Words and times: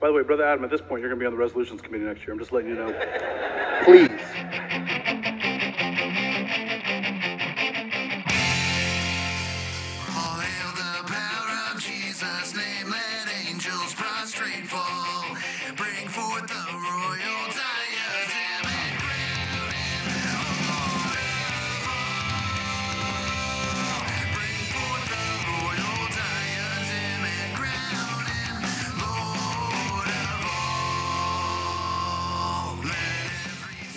By 0.00 0.08
the 0.08 0.12
way, 0.12 0.22
Brother 0.22 0.44
Adam, 0.44 0.64
at 0.64 0.70
this 0.70 0.80
point, 0.82 1.00
you're 1.00 1.08
going 1.08 1.18
to 1.18 1.22
be 1.22 1.26
on 1.26 1.32
the 1.32 1.38
resolutions 1.38 1.80
committee 1.80 2.04
next 2.04 2.20
year. 2.20 2.32
I'm 2.32 2.38
just 2.38 2.52
letting 2.52 2.68
you 2.68 2.76
know. 2.76 2.92
Please. 3.84 4.10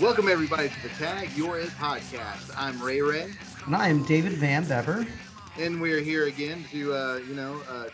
Welcome 0.09 0.27
everybody 0.27 0.69
to 0.69 0.81
the 0.81 0.89
Tag 0.95 1.29
Your 1.37 1.59
It 1.59 1.69
podcast. 1.69 2.49
I'm 2.57 2.81
Ray 2.81 2.99
Ray, 2.99 3.31
And 3.67 3.75
I 3.75 3.89
am 3.89 4.03
David 4.05 4.31
Van 4.31 4.67
Bever. 4.67 5.05
and 5.59 5.79
we're 5.79 5.99
here 5.99 6.25
again 6.25 6.65
to, 6.71 6.95
uh, 6.95 7.17
you 7.17 7.35
know, 7.35 7.61
uh, 7.69 7.89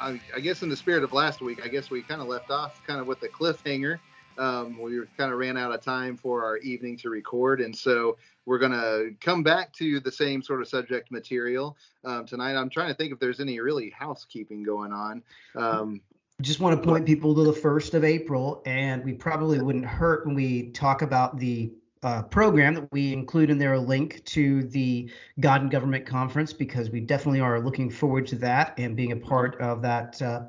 I, 0.00 0.20
I 0.34 0.40
guess 0.40 0.62
in 0.62 0.68
the 0.68 0.74
spirit 0.74 1.04
of 1.04 1.12
last 1.12 1.40
week, 1.40 1.64
I 1.64 1.68
guess 1.68 1.88
we 1.88 2.02
kind 2.02 2.20
of 2.20 2.26
left 2.26 2.50
off 2.50 2.84
kind 2.84 3.00
of 3.00 3.06
with 3.06 3.20
the 3.20 3.28
cliffhanger. 3.28 4.00
Um, 4.36 4.80
we 4.80 5.00
kind 5.16 5.32
of 5.32 5.38
ran 5.38 5.56
out 5.56 5.70
of 5.70 5.80
time 5.80 6.16
for 6.16 6.44
our 6.44 6.56
evening 6.56 6.96
to 6.98 7.08
record, 7.08 7.60
and 7.60 7.74
so 7.74 8.16
we're 8.46 8.58
gonna 8.58 9.10
come 9.20 9.44
back 9.44 9.72
to 9.74 10.00
the 10.00 10.10
same 10.10 10.42
sort 10.42 10.60
of 10.62 10.66
subject 10.66 11.12
material 11.12 11.76
um, 12.04 12.26
tonight. 12.26 12.56
I'm 12.56 12.68
trying 12.68 12.88
to 12.88 12.94
think 12.94 13.12
if 13.12 13.20
there's 13.20 13.38
any 13.38 13.60
really 13.60 13.90
housekeeping 13.90 14.64
going 14.64 14.92
on. 14.92 15.22
Um, 15.54 16.00
Just 16.40 16.60
want 16.60 16.80
to 16.80 16.88
point 16.88 17.06
people 17.06 17.34
to 17.34 17.44
the 17.44 17.52
first 17.52 17.94
of 17.94 18.04
April, 18.04 18.62
and 18.64 19.04
we 19.04 19.12
probably 19.12 19.60
wouldn't 19.60 19.84
hurt 19.84 20.26
when 20.26 20.34
we 20.34 20.70
talk 20.70 21.02
about 21.02 21.38
the 21.38 21.72
uh, 22.02 22.22
program 22.22 22.74
that 22.74 22.90
we 22.92 23.12
include 23.12 23.50
in 23.50 23.58
there 23.58 23.74
a 23.74 23.80
link 23.80 24.24
to 24.24 24.62
the 24.64 25.10
God 25.38 25.62
and 25.62 25.70
Government 25.70 26.06
Conference 26.06 26.52
because 26.52 26.90
we 26.90 27.00
definitely 27.00 27.40
are 27.40 27.60
looking 27.60 27.90
forward 27.90 28.26
to 28.28 28.36
that 28.36 28.74
and 28.78 28.96
being 28.96 29.12
a 29.12 29.16
part 29.16 29.60
of 29.60 29.82
that. 29.82 30.20
Uh, 30.22 30.44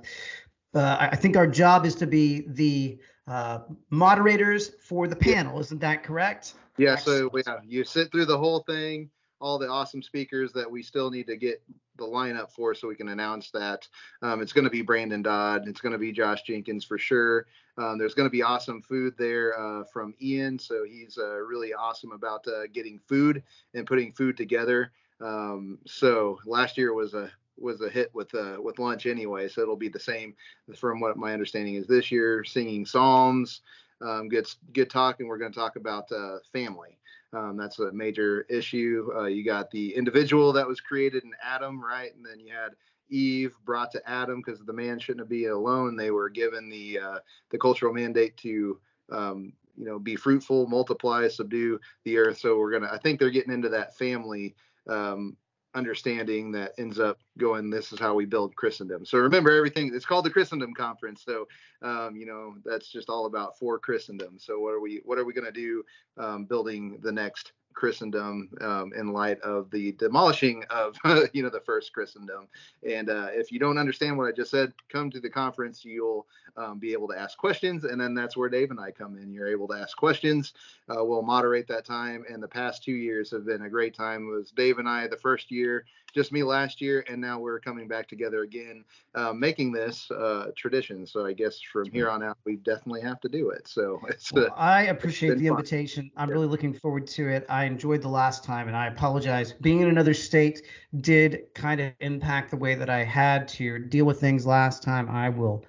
uh, 0.73 1.09
I 1.11 1.15
think 1.15 1.35
our 1.35 1.47
job 1.47 1.85
is 1.85 1.95
to 1.95 2.07
be 2.07 2.45
the 2.47 2.99
uh, 3.27 3.59
moderators 3.89 4.71
for 4.81 5.07
the 5.07 5.15
panel. 5.15 5.59
Isn't 5.59 5.81
that 5.81 6.03
correct? 6.03 6.53
Yeah, 6.77 6.95
so 6.95 7.29
yeah, 7.45 7.57
you 7.67 7.83
sit 7.83 8.11
through 8.11 8.25
the 8.25 8.37
whole 8.37 8.61
thing, 8.61 9.09
all 9.41 9.57
the 9.57 9.67
awesome 9.67 10.01
speakers 10.01 10.53
that 10.53 10.69
we 10.69 10.83
still 10.83 11.09
need 11.09 11.27
to 11.27 11.35
get 11.35 11.61
the 11.97 12.05
lineup 12.05 12.51
for 12.51 12.73
so 12.73 12.87
we 12.87 12.95
can 12.95 13.09
announce 13.09 13.51
that. 13.51 13.87
Um, 14.21 14.41
it's 14.41 14.53
going 14.53 14.63
to 14.63 14.69
be 14.69 14.81
Brandon 14.81 15.21
Dodd. 15.21 15.67
It's 15.67 15.81
going 15.81 15.91
to 15.91 15.97
be 15.97 16.11
Josh 16.11 16.43
Jenkins 16.43 16.85
for 16.85 16.97
sure. 16.97 17.47
Um, 17.77 17.97
there's 17.97 18.13
going 18.13 18.27
to 18.27 18.31
be 18.31 18.43
awesome 18.43 18.81
food 18.81 19.15
there 19.17 19.59
uh, 19.59 19.83
from 19.91 20.13
Ian. 20.21 20.57
So 20.59 20.83
he's 20.83 21.17
uh, 21.17 21.39
really 21.39 21.73
awesome 21.73 22.11
about 22.11 22.47
uh, 22.47 22.67
getting 22.71 22.99
food 23.07 23.43
and 23.73 23.85
putting 23.85 24.13
food 24.13 24.37
together. 24.37 24.91
Um, 25.19 25.79
so 25.85 26.39
last 26.45 26.77
year 26.77 26.93
was 26.93 27.13
a 27.13 27.29
was 27.57 27.81
a 27.81 27.89
hit 27.89 28.09
with 28.13 28.33
uh, 28.33 28.57
with 28.59 28.79
lunch 28.79 29.05
anyway. 29.05 29.47
So 29.47 29.61
it'll 29.61 29.75
be 29.75 29.89
the 29.89 29.99
same 29.99 30.35
from 30.75 30.99
what 30.99 31.17
my 31.17 31.33
understanding 31.33 31.75
is 31.75 31.87
this 31.87 32.11
year. 32.11 32.43
Singing 32.43 32.85
psalms, 32.85 33.61
um, 34.01 34.29
good 34.29 34.47
good 34.73 34.89
talk, 34.89 35.19
and 35.19 35.29
we're 35.29 35.37
going 35.37 35.51
to 35.51 35.59
talk 35.59 35.75
about 35.75 36.11
uh, 36.11 36.37
family. 36.51 36.97
Um, 37.33 37.55
that's 37.55 37.79
a 37.79 37.91
major 37.91 38.41
issue. 38.49 39.09
Uh, 39.15 39.25
you 39.25 39.45
got 39.45 39.71
the 39.71 39.95
individual 39.95 40.51
that 40.53 40.67
was 40.67 40.81
created 40.81 41.23
in 41.23 41.31
Adam, 41.41 41.83
right? 41.83 42.13
And 42.15 42.25
then 42.25 42.39
you 42.39 42.53
had 42.53 42.71
Eve 43.09 43.55
brought 43.65 43.91
to 43.91 44.09
Adam 44.09 44.41
because 44.45 44.59
the 44.61 44.73
man 44.73 44.99
shouldn't 44.99 45.29
be 45.29 45.45
alone. 45.45 45.95
They 45.95 46.11
were 46.11 46.29
given 46.29 46.69
the 46.69 46.99
uh, 46.99 47.19
the 47.49 47.57
cultural 47.57 47.93
mandate 47.93 48.35
to 48.37 48.79
um, 49.11 49.53
you 49.77 49.85
know 49.85 49.99
be 49.99 50.15
fruitful, 50.15 50.67
multiply, 50.67 51.27
subdue 51.27 51.79
the 52.03 52.17
earth. 52.17 52.39
So 52.39 52.57
we're 52.57 52.71
gonna. 52.71 52.89
I 52.91 52.97
think 52.97 53.19
they're 53.19 53.29
getting 53.29 53.53
into 53.53 53.69
that 53.69 53.97
family 53.97 54.55
um, 54.87 55.37
understanding 55.73 56.51
that 56.51 56.73
ends 56.77 56.99
up 56.99 57.19
going. 57.37 57.69
This 57.69 57.91
is 57.93 57.99
how 57.99 58.13
we 58.13 58.25
build 58.25 58.55
Christendom. 58.55 59.05
So 59.05 59.17
remember 59.17 59.51
everything. 59.55 59.91
It's 59.93 60.05
called 60.05 60.25
the 60.25 60.29
Christendom 60.29 60.73
Conference. 60.73 61.23
So 61.25 61.47
um, 61.81 62.15
you 62.15 62.25
know 62.25 62.55
that's 62.65 62.91
just 62.91 63.09
all 63.09 63.25
about 63.25 63.57
for 63.57 63.79
Christendom. 63.79 64.37
So 64.39 64.59
what 64.59 64.73
are 64.73 64.81
we 64.81 65.01
what 65.05 65.17
are 65.17 65.25
we 65.25 65.33
going 65.33 65.45
to 65.45 65.51
do 65.51 65.83
um, 66.17 66.45
building 66.45 66.99
the 67.01 67.11
next 67.11 67.53
Christendom 67.73 68.49
um, 68.61 68.93
in 68.95 69.13
light 69.13 69.39
of 69.41 69.69
the 69.71 69.93
demolishing 69.93 70.63
of 70.69 70.95
you 71.33 71.43
know 71.43 71.49
the 71.49 71.61
first 71.61 71.93
Christendom? 71.93 72.47
And 72.87 73.09
uh, 73.09 73.27
if 73.31 73.51
you 73.51 73.59
don't 73.59 73.77
understand 73.77 74.17
what 74.17 74.27
I 74.27 74.31
just 74.31 74.51
said, 74.51 74.73
come 74.89 75.09
to 75.11 75.19
the 75.19 75.29
conference. 75.29 75.85
You'll 75.85 76.27
um, 76.57 76.79
be 76.79 76.93
able 76.93 77.07
to 77.09 77.17
ask 77.17 77.37
questions, 77.37 77.83
and 77.83 77.99
then 77.99 78.13
that's 78.13 78.35
where 78.35 78.49
Dave 78.49 78.71
and 78.71 78.79
I 78.79 78.91
come 78.91 79.17
in. 79.17 79.33
You're 79.33 79.47
able 79.47 79.67
to 79.69 79.75
ask 79.75 79.95
questions. 79.97 80.53
Uh, 80.89 81.03
we'll 81.03 81.21
moderate 81.21 81.67
that 81.67 81.85
time. 81.85 82.25
And 82.29 82.41
the 82.41 82.47
past 82.47 82.83
two 82.83 82.93
years 82.93 83.31
have 83.31 83.45
been 83.45 83.63
a 83.63 83.69
great 83.69 83.93
time. 83.93 84.27
It 84.27 84.31
was 84.31 84.51
Dave 84.51 84.77
and 84.77 84.87
I 84.89 85.07
the 85.07 85.17
first 85.17 85.51
year, 85.51 85.85
just 86.13 86.31
me 86.31 86.43
last 86.43 86.81
year, 86.81 87.03
and 87.07 87.19
now 87.21 87.39
we're 87.39 87.59
coming 87.59 87.87
back 87.87 88.07
together 88.07 88.41
again, 88.41 88.83
uh, 89.15 89.33
making 89.33 89.71
this 89.71 90.09
uh, 90.11 90.51
tradition. 90.55 91.05
So 91.05 91.25
I 91.25 91.33
guess 91.33 91.59
from 91.61 91.89
here 91.91 92.09
on 92.09 92.23
out, 92.23 92.37
we 92.45 92.57
definitely 92.57 93.01
have 93.01 93.19
to 93.21 93.29
do 93.29 93.49
it. 93.49 93.67
So 93.67 94.01
it's 94.09 94.31
Well, 94.31 94.45
uh, 94.45 94.49
I 94.55 94.83
appreciate 94.83 95.37
the 95.37 95.47
fun. 95.47 95.47
invitation. 95.47 96.11
I'm 96.17 96.29
Yeah. 96.29 96.35
really 96.35 96.47
looking 96.47 96.73
forward 96.73 97.07
to 97.07 97.29
it. 97.29 97.45
I 97.49 97.65
enjoyed 97.65 98.01
the 98.01 98.09
last 98.09 98.43
time, 98.43 98.67
and 98.67 98.75
I 98.77 98.87
apologize. 98.87 99.53
Being 99.53 99.81
in 99.81 99.89
another 99.89 100.13
state 100.13 100.61
did 101.01 101.53
kind 101.53 101.81
of 101.81 101.93
impact 101.99 102.51
the 102.51 102.57
way 102.57 102.75
that 102.75 102.89
I 102.89 103.03
had 103.03 103.47
to 103.49 103.79
deal 103.79 104.05
with 104.05 104.19
things 104.19 104.45
last 104.45 104.83
time. 104.83 105.09
I 105.09 105.29
will 105.29 105.65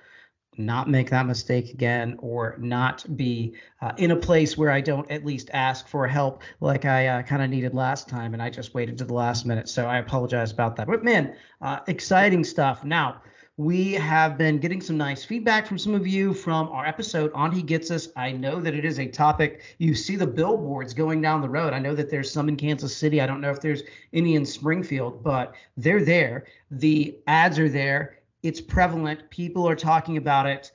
not 0.58 0.88
make 0.88 1.10
that 1.10 1.26
mistake 1.26 1.70
again, 1.70 2.16
or 2.18 2.56
not 2.58 3.04
be 3.16 3.54
uh, 3.80 3.92
in 3.96 4.10
a 4.10 4.16
place 4.16 4.56
where 4.56 4.70
I 4.70 4.80
don't 4.80 5.10
at 5.10 5.24
least 5.24 5.50
ask 5.52 5.88
for 5.88 6.06
help 6.06 6.42
like 6.60 6.84
I 6.84 7.06
uh, 7.06 7.22
kind 7.22 7.42
of 7.42 7.50
needed 7.50 7.74
last 7.74 8.08
time, 8.08 8.34
and 8.34 8.42
I 8.42 8.50
just 8.50 8.74
waited 8.74 8.98
to 8.98 9.04
the 9.04 9.14
last 9.14 9.46
minute. 9.46 9.68
So 9.68 9.86
I 9.86 9.98
apologize 9.98 10.52
about 10.52 10.76
that. 10.76 10.86
But 10.86 11.04
man, 11.04 11.34
uh, 11.60 11.80
exciting 11.86 12.44
stuff. 12.44 12.84
Now 12.84 13.22
we 13.58 13.92
have 13.92 14.38
been 14.38 14.58
getting 14.58 14.80
some 14.80 14.96
nice 14.96 15.24
feedback 15.24 15.66
from 15.66 15.78
some 15.78 15.94
of 15.94 16.06
you 16.06 16.32
from 16.32 16.68
our 16.68 16.86
episode 16.86 17.30
on 17.34 17.52
He 17.52 17.62
Gets 17.62 17.90
Us. 17.90 18.08
I 18.16 18.32
know 18.32 18.60
that 18.60 18.74
it 18.74 18.84
is 18.84 18.98
a 18.98 19.06
topic. 19.06 19.62
You 19.78 19.94
see 19.94 20.16
the 20.16 20.26
billboards 20.26 20.94
going 20.94 21.20
down 21.20 21.42
the 21.42 21.48
road. 21.50 21.74
I 21.74 21.78
know 21.78 21.94
that 21.94 22.10
there's 22.10 22.30
some 22.32 22.48
in 22.48 22.56
Kansas 22.56 22.96
City. 22.96 23.20
I 23.20 23.26
don't 23.26 23.42
know 23.42 23.50
if 23.50 23.60
there's 23.60 23.82
any 24.14 24.36
in 24.36 24.46
Springfield, 24.46 25.22
but 25.22 25.54
they're 25.76 26.02
there. 26.02 26.46
The 26.70 27.18
ads 27.26 27.58
are 27.58 27.68
there. 27.68 28.21
It's 28.42 28.60
prevalent. 28.60 29.30
People 29.30 29.68
are 29.68 29.76
talking 29.76 30.16
about 30.16 30.46
it. 30.46 30.72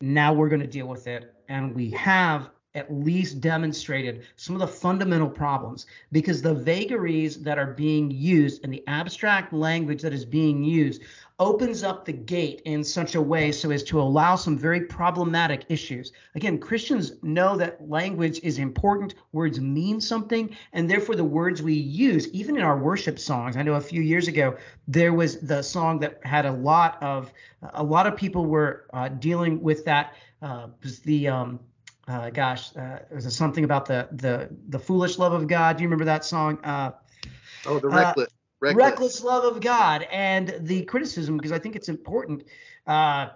Now 0.00 0.32
we're 0.32 0.48
going 0.48 0.60
to 0.60 0.66
deal 0.66 0.88
with 0.88 1.06
it. 1.06 1.34
And 1.48 1.74
we 1.74 1.90
have 1.90 2.50
at 2.74 2.92
least 2.92 3.40
demonstrated 3.40 4.26
some 4.36 4.54
of 4.54 4.60
the 4.60 4.66
fundamental 4.66 5.28
problems 5.28 5.86
because 6.12 6.42
the 6.42 6.54
vagaries 6.54 7.42
that 7.42 7.58
are 7.58 7.72
being 7.72 8.10
used 8.10 8.62
and 8.62 8.72
the 8.72 8.84
abstract 8.86 9.52
language 9.52 10.02
that 10.02 10.12
is 10.12 10.26
being 10.26 10.62
used 10.62 11.02
opens 11.38 11.82
up 11.82 12.04
the 12.04 12.12
gate 12.12 12.62
in 12.64 12.82
such 12.82 13.14
a 13.14 13.20
way 13.20 13.52
so 13.52 13.70
as 13.70 13.82
to 13.82 14.00
allow 14.00 14.36
some 14.36 14.56
very 14.56 14.80
problematic 14.80 15.66
issues. 15.68 16.12
Again, 16.34 16.58
Christians 16.58 17.12
know 17.22 17.56
that 17.58 17.86
language 17.88 18.40
is 18.42 18.58
important, 18.58 19.14
words 19.32 19.60
mean 19.60 20.00
something, 20.00 20.56
and 20.72 20.88
therefore 20.88 21.14
the 21.14 21.24
words 21.24 21.60
we 21.60 21.74
use, 21.74 22.28
even 22.28 22.56
in 22.56 22.62
our 22.62 22.78
worship 22.78 23.18
songs. 23.18 23.56
I 23.56 23.62
know 23.62 23.74
a 23.74 23.80
few 23.80 24.00
years 24.00 24.28
ago 24.28 24.56
there 24.88 25.12
was 25.12 25.40
the 25.40 25.62
song 25.62 25.98
that 26.00 26.20
had 26.24 26.46
a 26.46 26.52
lot 26.52 27.02
of 27.02 27.32
a 27.74 27.82
lot 27.82 28.06
of 28.06 28.16
people 28.16 28.46
were 28.46 28.86
uh, 28.94 29.08
dealing 29.08 29.60
with 29.60 29.84
that. 29.84 30.14
Uh, 30.40 30.68
was 30.82 31.00
the 31.00 31.28
um, 31.28 31.60
uh, 32.08 32.30
gosh, 32.30 32.74
uh, 32.76 33.00
was 33.12 33.34
something 33.36 33.64
about 33.64 33.84
the 33.84 34.08
the 34.12 34.48
the 34.68 34.78
foolish 34.78 35.18
love 35.18 35.32
of 35.32 35.48
God? 35.48 35.76
Do 35.76 35.82
you 35.82 35.88
remember 35.88 36.04
that 36.06 36.24
song? 36.24 36.58
Uh, 36.64 36.92
oh 37.66 37.78
the 37.78 37.88
uh, 37.88 37.96
reckless. 37.96 38.35
Reckless. 38.60 38.84
reckless 38.84 39.24
love 39.24 39.44
of 39.44 39.60
God 39.60 40.06
and 40.10 40.54
the 40.60 40.82
criticism 40.84 41.36
because 41.36 41.52
I 41.52 41.58
think 41.58 41.76
it's 41.76 41.88
important. 41.88 42.44
Uh, 42.86 43.28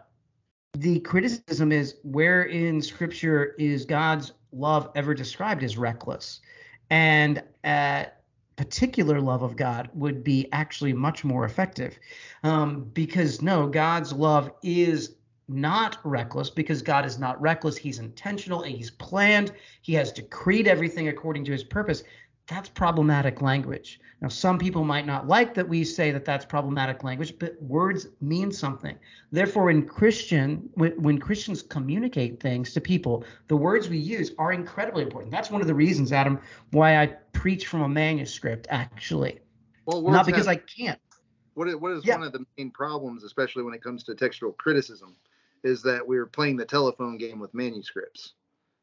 the 0.75 1.01
criticism 1.01 1.73
is 1.73 1.97
where 2.03 2.45
in 2.45 2.81
Scripture 2.81 3.55
is 3.59 3.85
God's 3.85 4.33
love 4.53 4.91
ever 4.95 5.15
described 5.15 5.65
as 5.65 5.77
reckless, 5.77 6.41
and 6.91 7.43
uh, 7.65 8.05
particular 8.57 9.21
love 9.21 9.43
of 9.43 9.57
God 9.57 9.91
would 9.95 10.23
be 10.23 10.49
actually 10.53 10.93
much 10.93 11.25
more 11.25 11.45
effective, 11.45 11.99
um, 12.45 12.85
because 12.93 13.43
no, 13.43 13.67
God's 13.67 14.13
love 14.13 14.53
is 14.63 15.17
not 15.49 15.99
reckless 16.05 16.49
because 16.49 16.81
God 16.81 17.05
is 17.05 17.19
not 17.19 17.41
reckless. 17.41 17.77
He's 17.77 17.99
intentional 17.99 18.63
and 18.63 18.75
he's 18.75 18.91
planned. 18.91 19.53
He 19.83 19.93
has 19.95 20.13
decreed 20.13 20.69
everything 20.69 21.09
according 21.09 21.45
to 21.47 21.53
his 21.53 21.65
purpose. 21.65 22.05
That's 22.51 22.69
problematic 22.69 23.41
language. 23.43 24.01
Now, 24.21 24.27
some 24.27 24.59
people 24.59 24.83
might 24.83 25.07
not 25.07 25.29
like 25.29 25.55
that 25.55 25.69
we 25.69 25.85
say 25.85 26.11
that 26.11 26.25
that's 26.25 26.45
problematic 26.45 27.05
language, 27.05 27.39
but 27.39 27.63
words 27.63 28.09
mean 28.21 28.51
something. 28.51 28.99
Therefore, 29.31 29.71
in 29.71 29.87
Christian, 29.87 30.69
when, 30.75 31.01
when 31.01 31.19
Christians 31.19 31.63
communicate 31.63 32.41
things 32.41 32.73
to 32.75 32.81
people, 32.81 33.25
the 33.47 33.57
words 33.57 33.89
we 33.89 33.99
use 33.99 34.33
are 34.37 34.53
incredibly 34.53 35.05
important. 35.05 35.31
That's 35.31 35.49
one 35.49 35.61
of 35.61 35.69
the 35.69 35.75
reasons, 35.75 36.11
Adam, 36.13 36.41
why 36.73 37.01
I 37.01 37.07
preach 37.33 37.69
from 37.69 37.83
a 37.83 37.89
manuscript, 37.89 38.67
actually. 38.69 39.39
Well, 39.87 40.03
Not 40.03 40.27
because 40.27 40.47
have- 40.47 40.57
I 40.57 40.57
can't. 40.57 40.99
What 41.55 41.69
is, 41.69 41.77
what 41.77 41.93
is 41.93 42.05
Yeah. 42.05 42.17
one 42.17 42.27
of 42.27 42.33
the 42.33 42.45
main 42.59 42.73
problems, 42.73 43.23
especially 43.23 43.63
when 43.63 43.75
it 43.75 43.83
comes 43.83 44.03
to 44.05 44.15
textual 44.17 44.53
criticism, 44.55 45.15
is 45.63 45.83
that 45.83 46.05
we're 46.05 46.27
playing 46.27 46.57
the 46.57 46.65
telephone 46.65 47.17
game 47.17 47.39
with 47.39 47.55
manuscripts. 47.55 48.35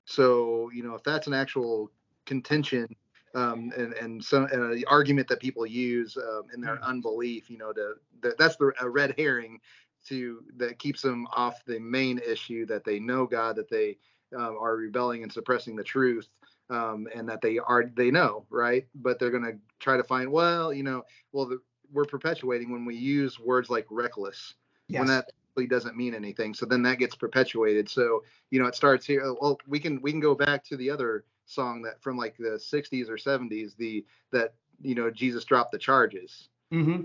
So, 0.06 0.72
you 0.74 0.84
know, 0.84 0.96
if 0.96 1.04
that's 1.04 1.28
an 1.28 1.34
actual 1.34 1.92
contention 2.26 2.96
um, 3.36 3.72
and 3.78 3.94
and 3.94 4.24
some 4.24 4.46
and 4.46 4.62
an 4.74 4.84
argument 4.88 5.28
that 5.28 5.40
people 5.40 5.66
use 5.66 6.18
um, 6.18 6.44
in 6.54 6.62
their 6.62 6.84
unbelief, 6.84 7.50
you 7.50 7.58
know, 7.58 7.74
to 7.74 7.96
that, 8.22 8.38
that's 8.38 8.56
the 8.58 8.72
a 8.82 8.90
red 8.90 9.14
herring 9.18 9.60
to 10.08 10.44
that 10.58 10.80
keeps 10.80 11.02
them 11.02 11.28
off 11.34 11.64
the 11.66 11.80
main 11.80 12.20
issue 12.20 12.66
that 12.66 12.84
they 12.84 13.00
know 13.00 13.26
God, 13.26 13.56
that 13.58 13.70
they 13.70 13.98
um, 14.36 14.58
are 14.60 14.76
rebelling 14.76 15.24
and 15.24 15.32
suppressing 15.32 15.76
the 15.76 15.84
truth, 15.84 16.30
um, 16.70 17.08
and 17.16 17.28
that 17.30 17.42
they 17.42 17.58
are 17.60 17.92
they 17.96 18.12
know 18.12 18.46
right, 18.50 18.88
but 18.96 19.20
they're 19.20 19.32
gonna 19.32 19.54
try 19.80 19.98
to 19.98 20.04
find 20.04 20.32
well, 20.32 20.74
you 20.74 20.84
know, 20.84 21.04
well 21.32 21.46
the, 21.46 21.60
we're 21.92 22.06
perpetuating 22.06 22.72
when 22.72 22.86
we 22.86 22.96
use 22.96 23.40
words 23.40 23.70
like 23.70 23.86
reckless 23.90 24.56
Yes. 24.90 25.00
when 25.00 25.08
that 25.08 25.26
really 25.56 25.68
doesn't 25.68 25.98
mean 25.98 26.14
anything. 26.14 26.54
So 26.54 26.66
then 26.66 26.82
that 26.84 27.00
gets 27.00 27.16
perpetuated. 27.16 27.90
So 27.90 28.24
you 28.52 28.60
know, 28.60 28.68
it 28.68 28.76
starts 28.76 29.06
here. 29.06 29.34
Well, 29.42 29.60
we 29.68 29.80
can 29.80 30.02
we 30.02 30.12
can 30.12 30.20
go 30.20 30.36
back 30.36 30.64
to 30.66 30.78
the 30.78 30.90
other 30.90 31.26
song 31.48 31.82
that 31.82 32.02
from 32.02 32.18
like 32.18 32.38
the 32.38 32.60
60s 32.60 33.10
or 33.10 33.18
70s, 33.18 33.76
the 33.76 34.06
that 34.32 34.54
you 34.82 34.96
know 34.96 35.10
Jesus 35.10 35.44
dropped 35.46 35.72
the 35.72 35.78
charges. 35.78 36.50
hmm 36.72 37.02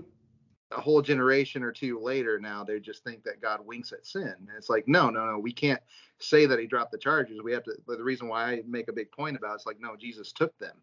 A 0.71 0.81
whole 0.81 1.01
generation 1.01 1.63
or 1.63 1.71
two 1.71 1.99
later, 1.99 2.39
now 2.39 2.63
they 2.63 2.79
just 2.79 3.03
think 3.03 3.23
that 3.23 3.41
God 3.41 3.65
winks 3.65 3.91
at 3.91 4.05
sin. 4.05 4.33
And 4.39 4.49
it's 4.57 4.69
like, 4.69 4.87
no, 4.87 5.09
no, 5.09 5.25
no, 5.25 5.39
we 5.39 5.51
can't 5.51 5.81
say 6.19 6.45
that 6.45 6.59
he 6.59 6.67
dropped 6.67 6.91
the 6.91 6.97
charges. 6.97 7.41
We 7.41 7.53
have 7.53 7.63
to. 7.63 7.73
But 7.87 7.97
the 7.97 8.03
reason 8.03 8.27
why 8.27 8.51
I 8.51 8.61
make 8.67 8.87
a 8.87 8.93
big 8.93 9.11
point 9.11 9.37
about 9.37 9.51
it, 9.51 9.55
it's 9.55 9.65
like, 9.65 9.79
no, 9.79 9.95
Jesus 9.95 10.31
took 10.31 10.57
them. 10.59 10.77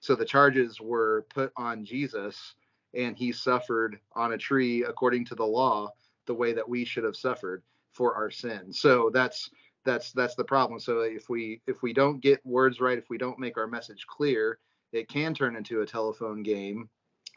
So 0.00 0.14
the 0.16 0.24
charges 0.24 0.80
were 0.80 1.26
put 1.32 1.52
on 1.56 1.84
Jesus, 1.84 2.54
and 2.94 3.16
he 3.16 3.32
suffered 3.32 4.00
on 4.14 4.32
a 4.32 4.38
tree 4.38 4.84
according 4.84 5.24
to 5.26 5.34
the 5.34 5.46
law, 5.46 5.92
the 6.26 6.34
way 6.34 6.52
that 6.52 6.68
we 6.68 6.84
should 6.84 7.04
have 7.04 7.16
suffered 7.16 7.62
for 7.92 8.14
our 8.14 8.30
sin. 8.30 8.72
So 8.72 9.10
that's 9.12 9.50
that's 9.84 10.12
that's 10.12 10.34
the 10.34 10.44
problem. 10.44 10.80
So 10.80 11.00
if 11.00 11.28
we 11.28 11.60
if 11.66 11.82
we 11.82 11.92
don't 11.92 12.20
get 12.20 12.44
words 12.44 12.80
right, 12.80 12.98
if 12.98 13.10
we 13.10 13.18
don't 13.18 13.38
make 13.38 13.56
our 13.56 13.66
message 13.66 14.06
clear, 14.06 14.58
it 14.92 15.08
can 15.08 15.34
turn 15.34 15.56
into 15.56 15.80
a 15.80 15.86
telephone 15.86 16.42
game. 16.42 16.88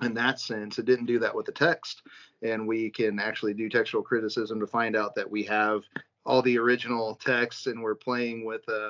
In 0.01 0.13
that 0.15 0.41
sense, 0.41 0.77
it 0.77 0.85
didn't 0.85 1.05
do 1.05 1.19
that 1.19 1.33
with 1.33 1.45
the 1.45 1.53
text, 1.53 2.01
and 2.41 2.67
we 2.67 2.89
can 2.89 3.17
actually 3.17 3.53
do 3.53 3.69
textual 3.69 4.03
criticism 4.03 4.59
to 4.59 4.67
find 4.67 4.95
out 4.95 5.15
that 5.15 5.29
we 5.29 5.43
have 5.43 5.83
all 6.25 6.41
the 6.41 6.57
original 6.57 7.15
texts 7.15 7.67
and 7.67 7.81
we're 7.81 7.95
playing 7.95 8.43
with 8.43 8.67
uh, 8.67 8.89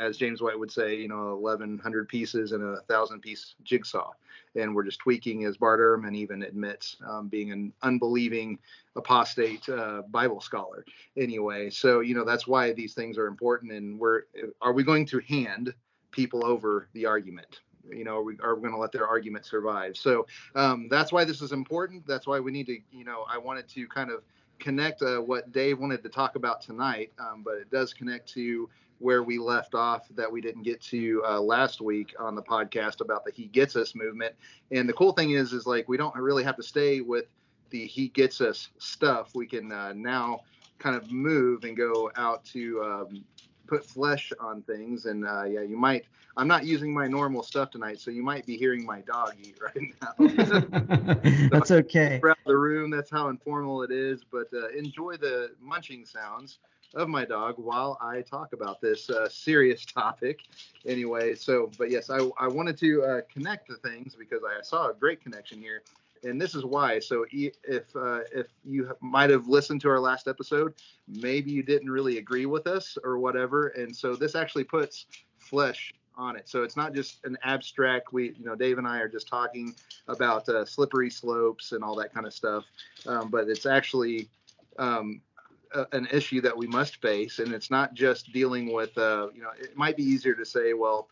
as 0.00 0.16
James 0.16 0.42
White 0.42 0.58
would 0.58 0.70
say, 0.70 0.96
you 0.96 1.08
know, 1.08 1.36
1100 1.36 2.08
pieces 2.08 2.52
and 2.52 2.62
a 2.62 2.80
thousand 2.82 3.20
piece 3.20 3.54
jigsaw. 3.62 4.10
And 4.54 4.74
we're 4.74 4.84
just 4.84 4.98
tweaking, 4.98 5.44
as 5.44 5.56
Bart 5.56 5.80
Ehrman 5.80 6.14
even 6.14 6.42
admits, 6.42 6.96
um, 7.08 7.28
being 7.28 7.52
an 7.52 7.72
unbelieving 7.82 8.58
apostate 8.96 9.68
uh, 9.68 10.02
Bible 10.10 10.40
scholar. 10.40 10.84
Anyway, 11.16 11.70
so 11.70 12.00
you 12.00 12.14
know 12.14 12.24
that's 12.24 12.46
why 12.46 12.72
these 12.72 12.94
things 12.94 13.16
are 13.16 13.26
important. 13.26 13.72
And 13.72 13.98
we're 13.98 14.22
are 14.60 14.72
we 14.72 14.82
going 14.82 15.06
to 15.06 15.20
hand 15.20 15.72
people 16.10 16.44
over 16.44 16.88
the 16.92 17.06
argument? 17.06 17.60
You 17.90 18.04
know, 18.04 18.18
are 18.18 18.22
we, 18.22 18.34
are 18.42 18.54
going 18.54 18.72
to 18.72 18.78
let 18.78 18.92
their 18.92 19.08
argument 19.08 19.44
survive? 19.44 19.96
So 19.96 20.26
um, 20.54 20.88
that's 20.88 21.12
why 21.12 21.24
this 21.24 21.40
is 21.40 21.52
important. 21.52 22.06
That's 22.06 22.26
why 22.26 22.38
we 22.38 22.52
need 22.52 22.66
to, 22.66 22.78
you 22.92 23.04
know, 23.04 23.24
I 23.28 23.38
wanted 23.38 23.68
to 23.70 23.88
kind 23.88 24.10
of 24.10 24.22
connect 24.60 25.02
uh, 25.02 25.18
what 25.18 25.50
Dave 25.50 25.80
wanted 25.80 26.02
to 26.04 26.08
talk 26.08 26.36
about 26.36 26.62
tonight, 26.62 27.10
um, 27.18 27.42
but 27.44 27.54
it 27.54 27.70
does 27.70 27.92
connect 27.92 28.28
to 28.34 28.68
where 29.02 29.22
we 29.22 29.38
left 29.38 29.74
off 29.74 30.06
that 30.10 30.30
we 30.30 30.40
didn't 30.40 30.62
get 30.62 30.80
to 30.80 31.22
uh, 31.26 31.40
last 31.40 31.80
week 31.80 32.14
on 32.18 32.34
the 32.34 32.42
podcast 32.42 33.00
about 33.00 33.24
the 33.24 33.32
He 33.32 33.46
Gets 33.46 33.74
Us 33.74 33.94
movement. 33.94 34.34
And 34.70 34.88
the 34.88 34.92
cool 34.92 35.12
thing 35.12 35.32
is, 35.32 35.52
is 35.52 35.66
like 35.66 35.88
we 35.88 35.96
don't 35.96 36.14
really 36.14 36.44
have 36.44 36.56
to 36.56 36.62
stay 36.62 37.00
with 37.00 37.26
the 37.70 37.84
He 37.84 38.08
Gets 38.08 38.40
Us 38.40 38.68
stuff. 38.78 39.34
We 39.34 39.46
can 39.46 39.72
uh, 39.72 39.92
now 39.94 40.40
kind 40.78 40.94
of 40.94 41.10
move 41.10 41.64
and 41.64 41.76
go 41.76 42.12
out 42.16 42.44
to 42.46 42.82
um, 42.82 43.24
put 43.66 43.84
flesh 43.84 44.32
on 44.38 44.62
things. 44.62 45.06
And 45.06 45.26
uh, 45.26 45.44
yeah, 45.44 45.62
you 45.62 45.76
might. 45.76 46.04
I'm 46.34 46.48
not 46.48 46.64
using 46.64 46.94
my 46.94 47.06
normal 47.08 47.42
stuff 47.42 47.70
tonight, 47.70 48.00
so 48.00 48.10
you 48.10 48.22
might 48.22 48.46
be 48.46 48.56
hearing 48.56 48.86
my 48.86 49.02
dog 49.02 49.34
eat 49.42 49.58
right 49.60 49.92
now. 50.00 50.14
That's 51.50 51.70
okay. 51.70 52.20
around 52.22 52.38
the 52.46 52.56
room. 52.56 52.90
That's 52.90 53.10
how 53.10 53.28
informal 53.28 53.82
it 53.82 53.90
is. 53.90 54.22
But 54.24 54.48
uh, 54.54 54.68
enjoy 54.68 55.16
the 55.18 55.50
munching 55.60 56.06
sounds 56.06 56.58
of 56.94 57.08
my 57.08 57.24
dog 57.24 57.54
while 57.56 57.98
I 58.00 58.22
talk 58.22 58.52
about 58.52 58.80
this 58.80 59.10
uh, 59.10 59.28
serious 59.28 59.84
topic. 59.86 60.40
Anyway, 60.86 61.34
so 61.34 61.70
but 61.78 61.90
yes, 61.90 62.10
I, 62.10 62.28
I 62.38 62.48
wanted 62.48 62.78
to 62.78 63.02
uh, 63.02 63.20
connect 63.32 63.68
the 63.68 63.76
things 63.76 64.14
because 64.14 64.40
I 64.44 64.62
saw 64.62 64.90
a 64.90 64.94
great 64.94 65.22
connection 65.22 65.60
here. 65.60 65.82
And 66.24 66.40
this 66.40 66.54
is 66.54 66.64
why. 66.64 67.00
So 67.00 67.26
if 67.32 67.84
uh, 67.96 68.20
if 68.32 68.46
you 68.64 68.92
might 69.00 69.30
have 69.30 69.48
listened 69.48 69.80
to 69.80 69.88
our 69.88 69.98
last 69.98 70.28
episode, 70.28 70.74
maybe 71.08 71.50
you 71.50 71.64
didn't 71.64 71.90
really 71.90 72.18
agree 72.18 72.46
with 72.46 72.68
us 72.68 72.96
or 73.02 73.18
whatever. 73.18 73.68
And 73.68 73.94
so 73.94 74.14
this 74.14 74.36
actually 74.36 74.64
puts 74.64 75.06
flesh 75.38 75.92
on 76.16 76.36
it. 76.36 76.48
So 76.48 76.62
it's 76.62 76.76
not 76.76 76.94
just 76.94 77.24
an 77.24 77.36
abstract. 77.42 78.12
We, 78.12 78.34
you 78.38 78.44
know, 78.44 78.54
Dave 78.54 78.78
and 78.78 78.86
I 78.86 78.98
are 78.98 79.08
just 79.08 79.28
talking 79.28 79.74
about 80.08 80.48
uh, 80.48 80.64
slippery 80.64 81.10
slopes 81.10 81.72
and 81.72 81.82
all 81.82 81.96
that 81.96 82.14
kind 82.14 82.26
of 82.26 82.34
stuff, 82.34 82.64
um, 83.06 83.28
but 83.28 83.48
it's 83.48 83.66
actually 83.66 84.28
um, 84.78 85.20
an 85.92 86.08
issue 86.12 86.40
that 86.40 86.56
we 86.56 86.66
must 86.66 87.00
face, 87.00 87.38
and 87.38 87.52
it's 87.52 87.70
not 87.70 87.94
just 87.94 88.32
dealing 88.32 88.72
with. 88.72 88.96
Uh, 88.96 89.28
you 89.34 89.42
know, 89.42 89.50
it 89.58 89.76
might 89.76 89.96
be 89.96 90.02
easier 90.02 90.34
to 90.34 90.44
say, 90.44 90.74
well, 90.74 91.08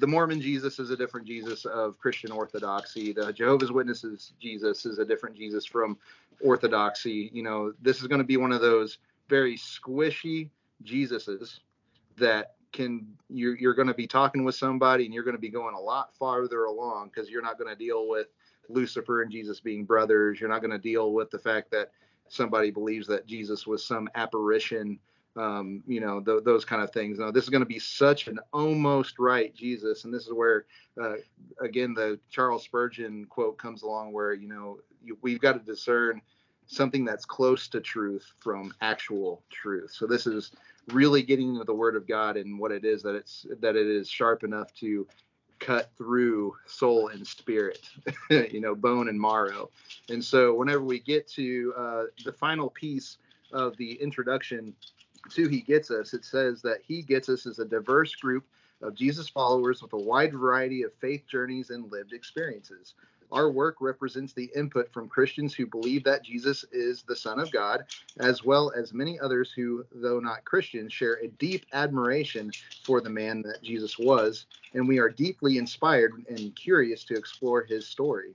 the 0.00 0.06
Mormon 0.06 0.40
Jesus 0.40 0.78
is 0.78 0.90
a 0.90 0.96
different 0.96 1.26
Jesus 1.26 1.64
of 1.64 1.98
Christian 1.98 2.30
Orthodoxy. 2.30 3.12
The 3.12 3.32
Jehovah's 3.32 3.72
Witnesses 3.72 4.32
Jesus 4.40 4.86
is 4.86 4.98
a 4.98 5.04
different 5.04 5.36
Jesus 5.36 5.64
from 5.64 5.98
Orthodoxy. 6.40 7.30
You 7.32 7.42
know, 7.42 7.72
this 7.82 8.00
is 8.00 8.06
going 8.06 8.20
to 8.20 8.26
be 8.26 8.36
one 8.36 8.52
of 8.52 8.60
those 8.60 8.98
very 9.28 9.56
squishy 9.56 10.50
Jesuses 10.84 11.60
that 12.18 12.54
can 12.72 13.06
you're, 13.28 13.56
you're 13.56 13.74
going 13.74 13.88
to 13.88 13.94
be 13.94 14.06
talking 14.06 14.44
with 14.44 14.54
somebody 14.54 15.04
and 15.04 15.12
you're 15.12 15.24
going 15.24 15.36
to 15.36 15.40
be 15.40 15.48
going 15.48 15.74
a 15.74 15.80
lot 15.80 16.14
farther 16.16 16.64
along 16.64 17.10
because 17.12 17.30
you're 17.30 17.42
not 17.42 17.58
going 17.58 17.70
to 17.70 17.76
deal 17.76 18.08
with 18.08 18.28
Lucifer 18.68 19.22
and 19.22 19.30
Jesus 19.30 19.60
being 19.60 19.84
brothers. 19.84 20.40
You're 20.40 20.48
not 20.48 20.60
going 20.60 20.70
to 20.70 20.78
deal 20.78 21.12
with 21.12 21.30
the 21.30 21.38
fact 21.38 21.70
that 21.72 21.90
somebody 22.32 22.70
believes 22.70 23.06
that 23.06 23.26
Jesus 23.26 23.66
was 23.66 23.84
some 23.84 24.08
apparition, 24.14 24.98
um, 25.36 25.82
you 25.86 26.00
know, 26.00 26.20
th- 26.20 26.44
those 26.44 26.64
kind 26.64 26.82
of 26.82 26.90
things. 26.90 27.18
Now, 27.18 27.30
this 27.30 27.44
is 27.44 27.50
going 27.50 27.60
to 27.60 27.66
be 27.66 27.78
such 27.78 28.26
an 28.26 28.38
almost 28.52 29.18
right 29.18 29.54
Jesus. 29.54 30.04
And 30.04 30.12
this 30.12 30.26
is 30.26 30.32
where, 30.32 30.64
uh, 31.00 31.16
again, 31.60 31.92
the 31.92 32.18
Charles 32.30 32.64
Spurgeon 32.64 33.26
quote 33.26 33.58
comes 33.58 33.82
along 33.82 34.12
where, 34.12 34.32
you 34.32 34.48
know, 34.48 34.78
you, 35.04 35.18
we've 35.20 35.40
got 35.40 35.52
to 35.52 35.58
discern 35.58 36.22
something 36.66 37.04
that's 37.04 37.26
close 37.26 37.68
to 37.68 37.80
truth 37.80 38.32
from 38.40 38.72
actual 38.80 39.42
truth. 39.50 39.90
So 39.92 40.06
this 40.06 40.26
is 40.26 40.52
really 40.90 41.22
getting 41.22 41.50
into 41.50 41.64
the 41.64 41.74
word 41.74 41.96
of 41.96 42.08
God 42.08 42.38
and 42.38 42.58
what 42.58 42.72
it 42.72 42.84
is 42.84 43.02
that 43.02 43.14
it's 43.14 43.46
that 43.60 43.76
it 43.76 43.86
is 43.86 44.08
sharp 44.08 44.42
enough 44.42 44.72
to 44.74 45.06
cut 45.64 45.90
through 45.96 46.54
soul 46.66 47.08
and 47.08 47.26
spirit, 47.26 47.88
you 48.30 48.60
know, 48.60 48.74
bone 48.74 49.08
and 49.08 49.20
marrow. 49.20 49.70
And 50.08 50.24
so 50.24 50.54
whenever 50.54 50.82
we 50.82 50.98
get 50.98 51.28
to 51.28 51.74
uh, 51.76 52.02
the 52.24 52.32
final 52.32 52.70
piece 52.70 53.18
of 53.52 53.76
the 53.76 53.92
introduction 53.94 54.74
to 55.30 55.48
He 55.48 55.60
Gets 55.60 55.90
Us, 55.90 56.14
it 56.14 56.24
says 56.24 56.62
that 56.62 56.78
He 56.86 57.02
Gets 57.02 57.28
Us 57.28 57.46
is 57.46 57.58
a 57.58 57.64
diverse 57.64 58.14
group 58.14 58.44
of 58.82 58.94
Jesus 58.94 59.28
followers 59.28 59.80
with 59.82 59.92
a 59.92 59.98
wide 59.98 60.32
variety 60.32 60.82
of 60.82 60.92
faith 60.94 61.22
journeys 61.30 61.70
and 61.70 61.90
lived 61.90 62.12
experiences. 62.12 62.94
Our 63.32 63.50
work 63.50 63.78
represents 63.80 64.34
the 64.34 64.50
input 64.54 64.92
from 64.92 65.08
Christians 65.08 65.54
who 65.54 65.66
believe 65.66 66.04
that 66.04 66.22
Jesus 66.22 66.66
is 66.70 67.02
the 67.02 67.16
Son 67.16 67.40
of 67.40 67.50
God, 67.50 67.84
as 68.20 68.44
well 68.44 68.70
as 68.76 68.92
many 68.92 69.18
others 69.18 69.50
who, 69.50 69.86
though 69.90 70.20
not 70.20 70.44
Christians, 70.44 70.92
share 70.92 71.14
a 71.14 71.28
deep 71.28 71.64
admiration 71.72 72.52
for 72.84 73.00
the 73.00 73.08
man 73.08 73.40
that 73.42 73.62
Jesus 73.62 73.98
was, 73.98 74.44
and 74.74 74.86
we 74.86 74.98
are 74.98 75.08
deeply 75.08 75.56
inspired 75.56 76.12
and 76.28 76.54
curious 76.54 77.04
to 77.04 77.16
explore 77.16 77.64
his 77.64 77.86
story. 77.86 78.34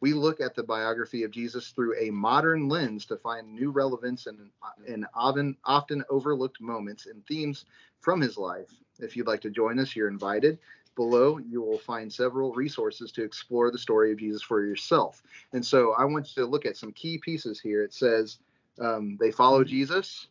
We 0.00 0.12
look 0.12 0.40
at 0.40 0.54
the 0.54 0.62
biography 0.62 1.24
of 1.24 1.32
Jesus 1.32 1.70
through 1.70 1.98
a 1.98 2.10
modern 2.10 2.68
lens 2.68 3.06
to 3.06 3.16
find 3.16 3.52
new 3.52 3.70
relevance 3.70 4.28
and 4.28 4.50
in 4.86 5.06
often, 5.12 5.56
often 5.64 6.04
overlooked 6.08 6.60
moments 6.60 7.06
and 7.06 7.26
themes 7.26 7.64
from 8.00 8.20
his 8.20 8.38
life. 8.38 8.70
If 9.00 9.16
you'd 9.16 9.26
like 9.26 9.40
to 9.42 9.50
join 9.50 9.78
us, 9.78 9.96
you're 9.96 10.08
invited. 10.08 10.58
Below, 10.96 11.38
you 11.38 11.62
will 11.62 11.78
find 11.78 12.12
several 12.12 12.52
resources 12.52 13.12
to 13.12 13.22
explore 13.22 13.70
the 13.70 13.78
story 13.78 14.12
of 14.12 14.18
Jesus 14.18 14.42
for 14.42 14.64
yourself. 14.64 15.22
And 15.52 15.64
so 15.64 15.94
I 15.96 16.04
want 16.04 16.28
you 16.28 16.42
to 16.42 16.48
look 16.48 16.66
at 16.66 16.76
some 16.76 16.92
key 16.92 17.18
pieces 17.18 17.60
here. 17.60 17.82
It 17.82 17.94
says 17.94 18.38
um, 18.80 19.16
they 19.20 19.30
follow 19.30 19.64
Jesus. 19.64 20.28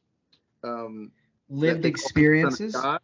Um, 0.63 1.11
Lived 1.49 1.77
that 1.77 1.87
they 1.87 1.91
call 1.91 2.09
him 2.15 2.29
the 2.29 2.41
Son 2.41 2.47
of 2.47 2.53
experiences. 2.53 2.73
God, 2.73 2.99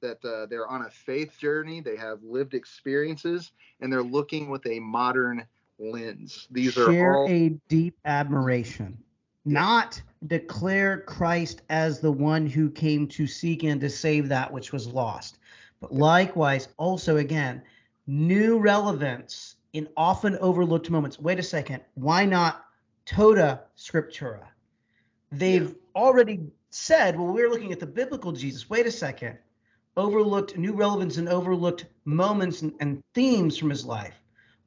that 0.00 0.24
uh, 0.24 0.46
they're 0.46 0.68
on 0.68 0.82
a 0.82 0.90
faith 0.90 1.38
journey, 1.38 1.80
they 1.80 1.96
have 1.96 2.22
lived 2.22 2.54
experiences, 2.54 3.52
and 3.80 3.92
they're 3.92 4.02
looking 4.02 4.50
with 4.50 4.66
a 4.66 4.78
modern 4.80 5.44
lens. 5.78 6.46
These 6.50 6.74
share 6.74 7.10
are 7.10 7.16
all 7.16 7.28
a 7.28 7.50
deep 7.68 7.96
admiration, 8.04 8.98
not 9.44 10.00
declare 10.26 11.00
Christ 11.00 11.62
as 11.70 12.00
the 12.00 12.12
one 12.12 12.46
who 12.46 12.70
came 12.70 13.06
to 13.08 13.26
seek 13.26 13.62
and 13.62 13.80
to 13.80 13.88
save 13.88 14.28
that 14.28 14.52
which 14.52 14.72
was 14.72 14.86
lost, 14.86 15.38
but 15.80 15.94
likewise 15.94 16.68
also 16.76 17.16
again 17.16 17.62
new 18.06 18.58
relevance 18.58 19.56
in 19.74 19.88
often 19.96 20.36
overlooked 20.38 20.90
moments. 20.90 21.18
Wait 21.18 21.38
a 21.38 21.42
second, 21.42 21.82
why 21.94 22.24
not 22.24 22.64
Toda 23.04 23.62
Scriptura? 23.76 24.46
They've 25.30 25.74
already 25.94 26.40
said, 26.70 27.18
well, 27.18 27.32
we're 27.32 27.50
looking 27.50 27.72
at 27.72 27.80
the 27.80 27.86
biblical 27.86 28.32
Jesus. 28.32 28.68
Wait 28.70 28.86
a 28.86 28.90
second. 28.90 29.38
Overlooked 29.96 30.56
new 30.56 30.72
relevance 30.72 31.16
and 31.16 31.28
overlooked 31.28 31.86
moments 32.04 32.62
and, 32.62 32.72
and 32.80 33.02
themes 33.14 33.58
from 33.58 33.70
his 33.70 33.84
life. 33.84 34.14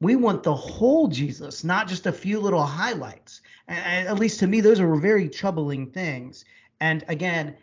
We 0.00 0.16
want 0.16 0.42
the 0.42 0.54
whole 0.54 1.08
Jesus, 1.08 1.64
not 1.64 1.88
just 1.88 2.06
a 2.06 2.12
few 2.12 2.38
little 2.38 2.64
highlights. 2.64 3.40
And, 3.68 3.78
and 3.84 4.08
at 4.08 4.18
least 4.18 4.40
to 4.40 4.46
me, 4.46 4.60
those 4.60 4.80
are 4.80 4.94
very 4.96 5.28
troubling 5.28 5.90
things. 5.90 6.44
And 6.80 7.04
again, 7.08 7.56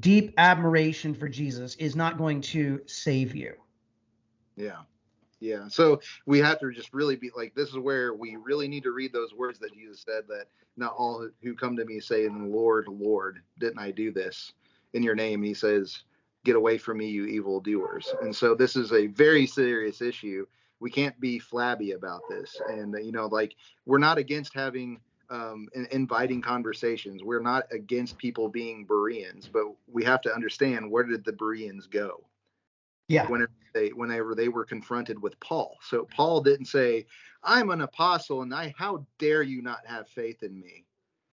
deep 0.00 0.34
admiration 0.38 1.14
for 1.14 1.28
Jesus 1.28 1.74
is 1.76 1.94
not 1.94 2.18
going 2.18 2.40
to 2.40 2.80
save 2.86 3.34
you. 3.34 3.54
Yeah. 4.56 4.78
Yeah. 5.40 5.68
So 5.68 6.00
we 6.24 6.38
have 6.38 6.58
to 6.60 6.72
just 6.72 6.94
really 6.94 7.16
be 7.16 7.30
like, 7.36 7.54
this 7.54 7.68
is 7.68 7.78
where 7.78 8.14
we 8.14 8.36
really 8.36 8.66
need 8.66 8.84
to 8.84 8.92
read 8.92 9.12
those 9.12 9.34
words 9.34 9.58
that 9.58 9.74
Jesus 9.74 10.02
said 10.06 10.24
that 10.28 10.46
not 10.76 10.94
all 10.96 11.28
who 11.42 11.54
come 11.54 11.76
to 11.76 11.84
me 11.84 12.00
saying, 12.00 12.50
Lord, 12.50 12.86
Lord, 12.88 13.40
didn't 13.58 13.78
I 13.78 13.90
do 13.90 14.10
this 14.10 14.52
in 14.94 15.02
your 15.02 15.14
name? 15.14 15.42
He 15.42 15.52
says, 15.52 16.04
get 16.44 16.56
away 16.56 16.78
from 16.78 16.98
me, 16.98 17.08
you 17.08 17.26
evil 17.26 17.60
doers. 17.60 18.14
And 18.22 18.34
so 18.34 18.54
this 18.54 18.74
is 18.74 18.92
a 18.92 19.06
very 19.08 19.46
serious 19.46 20.00
issue. 20.00 20.46
We 20.80 20.90
can't 20.90 21.18
be 21.20 21.38
flabby 21.38 21.92
about 21.92 22.22
this. 22.28 22.58
And, 22.68 22.94
you 23.04 23.12
know, 23.12 23.26
like 23.26 23.54
we're 23.84 23.98
not 23.98 24.18
against 24.18 24.54
having 24.54 25.00
um, 25.34 25.68
inviting 25.90 26.40
conversations. 26.40 27.22
We're 27.24 27.40
not 27.40 27.64
against 27.72 28.18
people 28.18 28.48
being 28.48 28.84
Bereans, 28.84 29.48
but 29.52 29.64
we 29.86 30.04
have 30.04 30.20
to 30.22 30.34
understand 30.34 30.90
where 30.90 31.04
did 31.04 31.24
the 31.24 31.32
Bereans 31.32 31.86
go? 31.86 32.24
Yeah. 33.08 33.28
Whenever 33.28 33.52
they 33.74 33.88
whenever 33.88 34.34
they 34.34 34.48
were 34.48 34.64
confronted 34.64 35.20
with 35.20 35.38
Paul. 35.40 35.76
So 35.82 36.04
Paul 36.04 36.40
didn't 36.40 36.66
say, 36.66 37.06
"I'm 37.42 37.70
an 37.70 37.80
apostle, 37.80 38.42
and 38.42 38.54
I 38.54 38.72
how 38.78 39.04
dare 39.18 39.42
you 39.42 39.60
not 39.60 39.84
have 39.86 40.08
faith 40.08 40.42
in 40.42 40.58
me." 40.58 40.86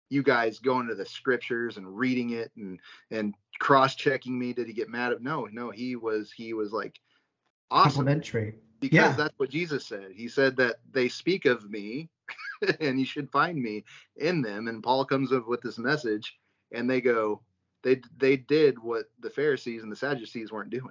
You 0.10 0.24
guys 0.24 0.60
going 0.60 0.88
to 0.88 0.96
the 0.96 1.06
scriptures 1.06 1.78
and 1.78 1.98
reading 1.98 2.30
it 2.32 2.52
and 2.56 2.80
and 3.12 3.34
cross 3.60 3.96
checking 3.96 4.38
me. 4.38 4.54
Did 4.54 4.68
he 4.68 4.74
get 4.74 4.90
mad 4.90 5.12
at? 5.12 5.22
No, 5.22 5.46
no. 5.52 5.72
He 5.72 5.96
was 5.96 6.32
he 6.32 6.54
was 6.54 6.72
like 6.72 7.00
awesome 7.72 8.06
Complimentary. 8.06 8.56
because 8.80 8.94
Yeah. 8.94 9.16
that's 9.18 9.38
what 9.38 9.50
Jesus 9.50 9.86
said. 9.86 10.12
He 10.14 10.28
said 10.30 10.56
that 10.58 10.78
they 10.92 11.10
speak 11.10 11.46
of 11.46 11.70
me 11.70 12.10
and 12.80 13.00
you 13.00 13.06
should 13.06 13.32
find 13.32 13.62
me 13.62 13.84
in 14.16 14.42
them. 14.42 14.68
And 14.68 14.84
Paul 14.84 15.06
comes 15.06 15.32
up 15.32 15.48
with 15.48 15.62
this 15.62 15.78
message 15.78 16.38
and 16.72 16.90
they 16.90 17.02
go, 17.02 17.42
they 17.84 18.02
they 18.18 18.38
did 18.38 18.80
what 18.80 19.06
the 19.20 19.30
Pharisees 19.30 19.84
and 19.84 19.92
the 19.92 19.96
Sadducees 19.96 20.52
weren't 20.52 20.72
doing. 20.72 20.90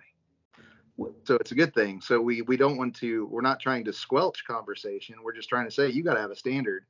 So 1.25 1.35
it's 1.35 1.52
a 1.52 1.56
good 1.56 1.75
thing. 1.75 2.00
So 2.00 2.20
we 2.20 2.42
we 2.42 2.56
don't 2.56 2.78
want 2.78 2.96
to 2.96 3.26
we're 3.26 3.42
not 3.42 3.61
trying 3.61 3.85
to 3.85 3.92
squelch 3.92 4.44
conversation. 4.46 5.16
We're 5.23 5.35
just 5.35 5.49
trying 5.49 5.66
to 5.66 5.70
say 5.70 5.90
you 5.90 6.02
got 6.02 6.14
to 6.14 6.20
have 6.20 6.30
a 6.30 6.37
standard. 6.37 6.87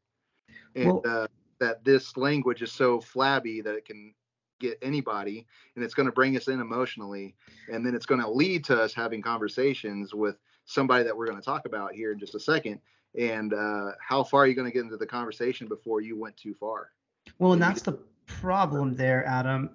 And 0.75 0.87
Well- 0.87 1.03
uh, 1.05 1.27
that 1.59 1.83
this 1.85 2.17
language 2.17 2.63
is 2.63 2.71
so 2.71 3.01
flabby 3.01 3.63
that 3.63 3.75
it 3.75 3.87
can 3.87 4.15
get 4.61 4.79
anybody 4.83 5.47
and 5.75 5.85
it's 5.85 5.95
going 5.95 6.07
to 6.07 6.13
bring 6.13 6.37
us 6.37 6.49
in 6.49 6.61
emotionally 6.61 7.35
and 7.71 7.85
then 7.85 7.95
it's 7.95 8.07
going 8.07 8.21
to 8.21 8.31
lead 8.31 8.65
to 8.65 8.81
us 8.81 8.95
having 8.95 9.21
conversations 9.21 10.15
with 10.15 10.37
somebody 10.65 11.05
that 11.05 11.17
we're 11.17 11.27
going 11.27 11.39
to 11.39 11.45
talk 11.45 11.67
about 11.67 11.95
here 11.95 12.13
in 12.13 12.19
just 12.19 12.35
a 12.35 12.41
second 12.41 12.81
and 13.19 13.55
uh, 13.55 13.93
how 14.01 14.23
far 14.23 14.43
are 14.43 14.47
you 14.47 14.55
going 14.55 14.71
to 14.71 14.73
get 14.73 14.85
into 14.85 14.97
the 14.97 15.07
conversation 15.07 15.67
before 15.67 16.01
you 16.01 16.19
went 16.19 16.37
too 16.37 16.55
far 16.55 16.91
Well, 17.39 17.53
and 17.53 17.63
that's 17.63 17.83
the 17.83 17.99
problem 18.27 18.95
there, 18.95 19.27
Adam. 19.27 19.71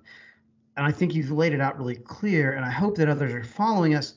And 0.78 0.86
I 0.86 0.92
think 0.92 1.14
you've 1.16 1.32
laid 1.32 1.54
it 1.54 1.62
out 1.62 1.78
really 1.78 1.96
clear, 1.96 2.54
and 2.54 2.64
I 2.64 2.72
hope 2.72 2.96
that 2.98 3.10
others 3.10 3.34
are 3.34 3.44
following 3.44 3.96
us. 3.96 4.16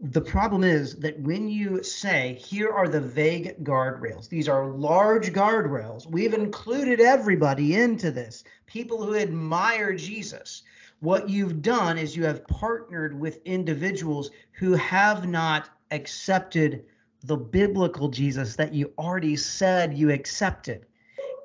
The 0.00 0.20
problem 0.20 0.64
is 0.64 0.96
that 0.96 1.20
when 1.20 1.48
you 1.48 1.82
say, 1.82 2.34
here 2.40 2.70
are 2.70 2.88
the 2.88 3.00
vague 3.00 3.62
guardrails, 3.64 4.28
these 4.28 4.48
are 4.48 4.70
large 4.70 5.32
guardrails, 5.32 6.06
we've 6.06 6.32
included 6.32 7.00
everybody 7.00 7.74
into 7.74 8.10
this, 8.10 8.44
people 8.66 9.04
who 9.04 9.16
admire 9.16 9.94
Jesus. 9.94 10.62
What 11.00 11.28
you've 11.28 11.60
done 11.60 11.98
is 11.98 12.16
you 12.16 12.24
have 12.24 12.46
partnered 12.46 13.18
with 13.18 13.44
individuals 13.44 14.30
who 14.52 14.74
have 14.74 15.28
not 15.28 15.68
accepted 15.90 16.84
the 17.22 17.36
biblical 17.36 18.08
Jesus 18.08 18.56
that 18.56 18.74
you 18.74 18.92
already 18.98 19.36
said 19.36 19.96
you 19.96 20.10
accepted. 20.10 20.86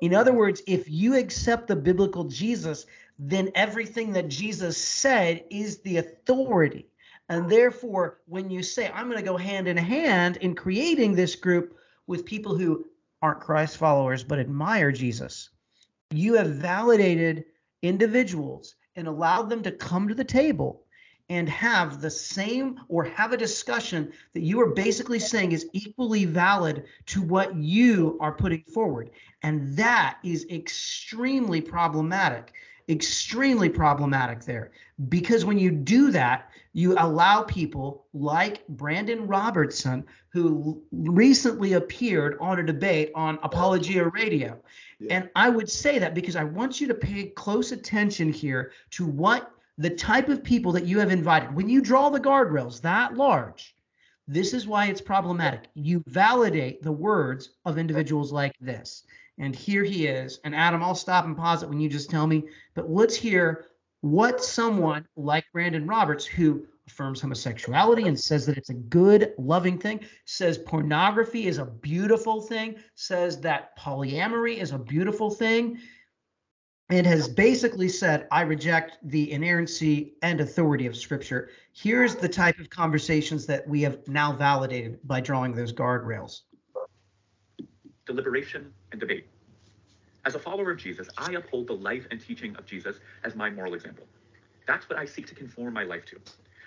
In 0.00 0.14
other 0.14 0.32
words, 0.32 0.62
if 0.66 0.88
you 0.88 1.16
accept 1.16 1.68
the 1.68 1.76
biblical 1.76 2.24
Jesus, 2.24 2.86
then 3.18 3.50
everything 3.54 4.12
that 4.12 4.28
Jesus 4.28 4.76
said 4.76 5.44
is 5.50 5.78
the 5.78 5.98
authority. 5.98 6.86
And 7.28 7.50
therefore, 7.50 8.20
when 8.26 8.50
you 8.50 8.62
say, 8.62 8.90
I'm 8.92 9.06
going 9.06 9.18
to 9.18 9.24
go 9.24 9.36
hand 9.36 9.68
in 9.68 9.76
hand 9.76 10.36
in 10.38 10.54
creating 10.54 11.14
this 11.14 11.34
group 11.34 11.76
with 12.06 12.24
people 12.24 12.56
who 12.56 12.86
aren't 13.22 13.40
Christ 13.40 13.78
followers 13.78 14.22
but 14.22 14.38
admire 14.38 14.92
Jesus, 14.92 15.50
you 16.10 16.34
have 16.34 16.50
validated 16.50 17.44
individuals 17.82 18.76
and 18.94 19.08
allowed 19.08 19.50
them 19.50 19.62
to 19.62 19.72
come 19.72 20.08
to 20.08 20.14
the 20.14 20.24
table 20.24 20.85
and 21.28 21.48
have 21.48 22.00
the 22.00 22.10
same 22.10 22.80
or 22.88 23.04
have 23.04 23.32
a 23.32 23.36
discussion 23.36 24.12
that 24.32 24.42
you 24.42 24.60
are 24.60 24.70
basically 24.70 25.18
saying 25.18 25.52
is 25.52 25.68
equally 25.72 26.24
valid 26.24 26.84
to 27.06 27.22
what 27.22 27.56
you 27.56 28.16
are 28.20 28.32
putting 28.32 28.62
forward. 28.62 29.10
And 29.42 29.76
that 29.76 30.18
is 30.22 30.46
extremely 30.50 31.60
problematic, 31.60 32.52
extremely 32.88 33.68
problematic 33.68 34.44
there. 34.44 34.70
Because 35.08 35.44
when 35.44 35.58
you 35.58 35.70
do 35.72 36.12
that, 36.12 36.50
you 36.72 36.94
allow 36.98 37.42
people 37.42 38.04
like 38.12 38.66
Brandon 38.68 39.26
Robertson, 39.26 40.04
who 40.28 40.82
recently 40.92 41.72
appeared 41.72 42.36
on 42.38 42.60
a 42.60 42.62
debate 42.62 43.10
on 43.14 43.38
Apologia 43.42 44.04
Radio. 44.10 44.58
Yeah. 45.00 45.16
And 45.16 45.30
I 45.34 45.48
would 45.48 45.70
say 45.70 45.98
that 45.98 46.14
because 46.14 46.36
I 46.36 46.44
want 46.44 46.80
you 46.80 46.86
to 46.88 46.94
pay 46.94 47.28
close 47.28 47.72
attention 47.72 48.32
here 48.32 48.72
to 48.90 49.06
what 49.06 49.50
the 49.78 49.90
type 49.90 50.28
of 50.28 50.42
people 50.42 50.72
that 50.72 50.86
you 50.86 50.98
have 51.00 51.10
invited. 51.10 51.54
When 51.54 51.68
you 51.68 51.80
draw 51.80 52.08
the 52.08 52.20
guardrails 52.20 52.80
that 52.82 53.14
large, 53.14 53.74
this 54.28 54.54
is 54.54 54.66
why 54.66 54.86
it's 54.86 55.00
problematic. 55.00 55.68
You 55.74 56.02
validate 56.06 56.82
the 56.82 56.92
words 56.92 57.50
of 57.64 57.78
individuals 57.78 58.32
like 58.32 58.54
this. 58.60 59.04
And 59.38 59.54
here 59.54 59.84
he 59.84 60.06
is. 60.06 60.40
And 60.44 60.54
Adam, 60.54 60.82
I'll 60.82 60.94
stop 60.94 61.26
and 61.26 61.36
pause 61.36 61.62
it 61.62 61.68
when 61.68 61.78
you 61.78 61.88
just 61.88 62.10
tell 62.10 62.26
me. 62.26 62.44
But 62.74 62.90
let's 62.90 63.14
hear 63.14 63.66
what 64.00 64.42
someone 64.42 65.06
like 65.16 65.44
Brandon 65.52 65.86
Roberts, 65.86 66.24
who 66.24 66.66
affirms 66.88 67.20
homosexuality 67.20 68.04
and 68.04 68.18
says 68.18 68.46
that 68.46 68.56
it's 68.56 68.70
a 68.70 68.74
good, 68.74 69.32
loving 69.38 69.78
thing, 69.78 70.00
says 70.24 70.56
pornography 70.58 71.46
is 71.46 71.58
a 71.58 71.64
beautiful 71.64 72.40
thing, 72.40 72.76
says 72.94 73.40
that 73.40 73.76
polyamory 73.78 74.56
is 74.56 74.72
a 74.72 74.78
beautiful 74.78 75.30
thing, 75.30 75.78
and 76.90 77.06
has 77.06 77.28
basically 77.28 77.88
said, 77.88 78.28
I 78.30 78.42
reject 78.42 78.98
the 79.02 79.32
inerrancy 79.32 80.14
and 80.22 80.40
authority 80.40 80.86
of 80.86 80.96
Scripture. 80.96 81.50
Here's 81.72 82.14
the 82.14 82.28
type 82.28 82.58
of 82.60 82.70
conversations 82.70 83.46
that 83.46 83.66
we 83.68 83.82
have 83.82 84.06
now 84.08 84.32
validated 84.32 85.00
by 85.04 85.20
drawing 85.20 85.54
those 85.54 85.72
guardrails. 85.72 86.42
deliberation, 88.06 88.72
and 88.92 89.00
debate. 89.00 89.26
As 90.24 90.34
a 90.34 90.38
follower 90.38 90.70
of 90.70 90.78
Jesus, 90.78 91.08
I 91.18 91.32
uphold 91.32 91.66
the 91.66 91.74
life 91.74 92.06
and 92.10 92.20
teaching 92.20 92.54
of 92.56 92.66
Jesus 92.66 92.96
as 93.24 93.34
my 93.34 93.50
moral 93.50 93.74
example. 93.74 94.06
That's 94.66 94.88
what 94.88 94.98
I 94.98 95.04
seek 95.04 95.26
to 95.28 95.34
conform 95.34 95.74
my 95.74 95.84
life 95.84 96.04
to. 96.06 96.20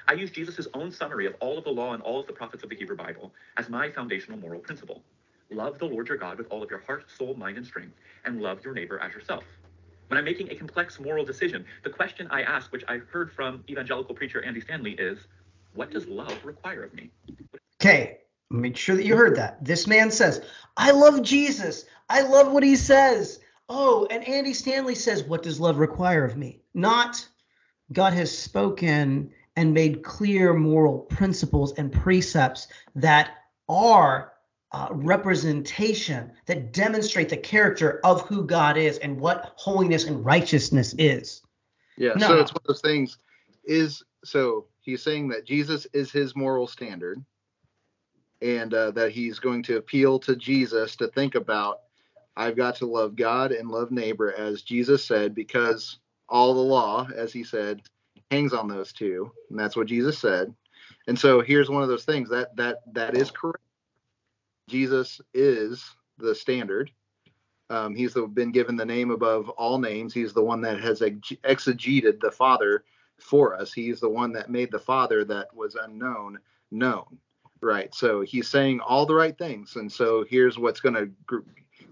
I 0.07 0.13
use 0.13 0.31
Jesus' 0.31 0.67
own 0.73 0.91
summary 0.91 1.27
of 1.27 1.35
all 1.39 1.57
of 1.57 1.63
the 1.63 1.69
law 1.69 1.93
and 1.93 2.01
all 2.03 2.19
of 2.19 2.27
the 2.27 2.33
prophets 2.33 2.63
of 2.63 2.69
the 2.69 2.75
Hebrew 2.75 2.95
Bible 2.95 3.33
as 3.57 3.69
my 3.69 3.89
foundational 3.91 4.39
moral 4.39 4.59
principle. 4.59 5.01
Love 5.51 5.79
the 5.79 5.85
Lord 5.85 6.07
your 6.07 6.17
God 6.17 6.37
with 6.37 6.47
all 6.49 6.63
of 6.63 6.69
your 6.69 6.79
heart, 6.79 7.09
soul, 7.09 7.35
mind, 7.35 7.57
and 7.57 7.65
strength, 7.65 7.95
and 8.25 8.41
love 8.41 8.63
your 8.63 8.73
neighbor 8.73 8.99
as 8.99 9.13
yourself. 9.13 9.43
When 10.09 10.17
I'm 10.17 10.25
making 10.25 10.49
a 10.51 10.55
complex 10.55 10.99
moral 10.99 11.23
decision, 11.23 11.65
the 11.83 11.89
question 11.91 12.27
I 12.31 12.41
ask, 12.41 12.71
which 12.71 12.83
I've 12.87 13.07
heard 13.09 13.31
from 13.31 13.63
evangelical 13.69 14.15
preacher 14.15 14.43
Andy 14.43 14.59
Stanley, 14.59 14.93
is 14.93 15.19
what 15.75 15.91
does 15.91 16.07
love 16.07 16.43
require 16.43 16.83
of 16.83 16.93
me? 16.95 17.11
Okay, 17.79 18.17
make 18.49 18.75
sure 18.75 18.95
that 18.95 19.05
you 19.05 19.15
heard 19.15 19.35
that. 19.35 19.63
This 19.63 19.85
man 19.85 20.09
says, 20.09 20.41
I 20.75 20.91
love 20.91 21.21
Jesus. 21.21 21.85
I 22.09 22.23
love 22.23 22.51
what 22.51 22.63
he 22.63 22.75
says. 22.75 23.39
Oh, 23.69 24.07
and 24.09 24.27
Andy 24.27 24.55
Stanley 24.55 24.95
says, 24.95 25.23
What 25.23 25.43
does 25.43 25.59
love 25.59 25.77
require 25.77 26.25
of 26.25 26.35
me? 26.35 26.61
Not 26.73 27.27
God 27.93 28.13
has 28.13 28.35
spoken 28.35 29.31
and 29.55 29.75
made 29.75 30.03
clear 30.03 30.53
moral 30.53 30.99
principles 30.99 31.73
and 31.73 31.91
precepts 31.91 32.67
that 32.95 33.29
are 33.67 34.33
uh, 34.71 34.87
representation 34.91 36.31
that 36.45 36.73
demonstrate 36.73 37.29
the 37.29 37.37
character 37.37 37.99
of 38.03 38.21
who 38.21 38.45
God 38.45 38.77
is 38.77 38.97
and 38.99 39.19
what 39.19 39.53
holiness 39.55 40.05
and 40.05 40.23
righteousness 40.23 40.93
is. 40.97 41.41
Yeah. 41.97 42.13
No. 42.15 42.27
So 42.27 42.39
it's 42.39 42.53
one 42.53 42.61
of 42.63 42.67
those 42.67 42.81
things. 42.81 43.17
Is 43.65 44.03
so 44.23 44.65
he's 44.81 45.03
saying 45.03 45.29
that 45.29 45.45
Jesus 45.45 45.85
is 45.93 46.11
his 46.11 46.35
moral 46.35 46.67
standard, 46.67 47.23
and 48.41 48.73
uh, 48.73 48.91
that 48.91 49.11
he's 49.11 49.39
going 49.39 49.63
to 49.63 49.77
appeal 49.77 50.19
to 50.19 50.35
Jesus 50.35 50.95
to 50.97 51.07
think 51.07 51.35
about. 51.35 51.81
I've 52.37 52.55
got 52.55 52.75
to 52.77 52.85
love 52.85 53.15
God 53.15 53.51
and 53.51 53.69
love 53.69 53.91
neighbor 53.91 54.33
as 54.33 54.61
Jesus 54.61 55.03
said, 55.03 55.35
because 55.35 55.99
all 56.29 56.53
the 56.53 56.59
law, 56.61 57.07
as 57.13 57.33
he 57.33 57.43
said, 57.43 57.81
hangs 58.31 58.53
on 58.53 58.67
those 58.67 58.93
two, 58.93 59.31
and 59.49 59.59
that's 59.59 59.75
what 59.75 59.87
Jesus 59.87 60.17
said. 60.17 60.53
And 61.07 61.19
so 61.19 61.41
here's 61.41 61.69
one 61.69 61.83
of 61.83 61.89
those 61.89 62.05
things 62.05 62.29
that 62.29 62.55
that 62.55 62.77
that 62.93 63.15
is 63.15 63.31
correct. 63.31 63.63
Jesus 64.69 65.19
is 65.33 65.83
the 66.17 66.33
standard, 66.35 66.91
Um, 67.69 67.95
he's 67.95 68.13
the, 68.13 68.27
been 68.27 68.51
given 68.51 68.75
the 68.75 68.85
name 68.85 69.11
above 69.11 69.49
all 69.49 69.77
names. 69.77 70.13
He's 70.13 70.33
the 70.33 70.43
one 70.43 70.61
that 70.61 70.79
has 70.79 71.01
ex- 71.01 71.33
exegeted 71.43 72.19
the 72.19 72.31
Father 72.31 72.83
for 73.19 73.55
us. 73.55 73.73
He's 73.73 73.99
the 73.99 74.09
one 74.09 74.31
that 74.33 74.49
made 74.49 74.71
the 74.71 74.79
Father 74.79 75.23
that 75.25 75.53
was 75.55 75.75
unknown 75.75 76.39
known. 76.71 77.19
Right. 77.61 77.93
So 77.93 78.21
he's 78.21 78.47
saying 78.47 78.79
all 78.79 79.05
the 79.05 79.13
right 79.13 79.37
things. 79.37 79.75
And 79.75 79.91
so 79.91 80.25
here's 80.27 80.57
what's 80.57 80.79
going 80.79 80.95
to. 80.95 81.43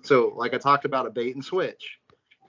So 0.02 0.34
like 0.36 0.54
I 0.54 0.58
talked 0.58 0.86
about 0.86 1.06
a 1.06 1.12
bait 1.12 1.36
and 1.36 1.44
switch. 1.44 2.00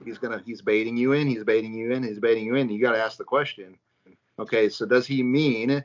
He's 0.04 0.18
gonna 0.18 0.40
he's 0.46 0.62
baiting 0.62 0.96
you 0.96 1.12
in. 1.12 1.26
He's 1.26 1.42
baiting 1.42 1.74
you 1.74 1.90
in. 1.90 2.04
He's 2.04 2.20
baiting 2.20 2.46
you 2.46 2.54
in. 2.54 2.70
You 2.70 2.80
got 2.80 2.92
to 2.92 3.02
ask 3.02 3.18
the 3.18 3.24
question. 3.24 3.76
Okay. 4.38 4.68
So 4.68 4.86
does 4.86 5.06
he 5.06 5.22
mean 5.24 5.84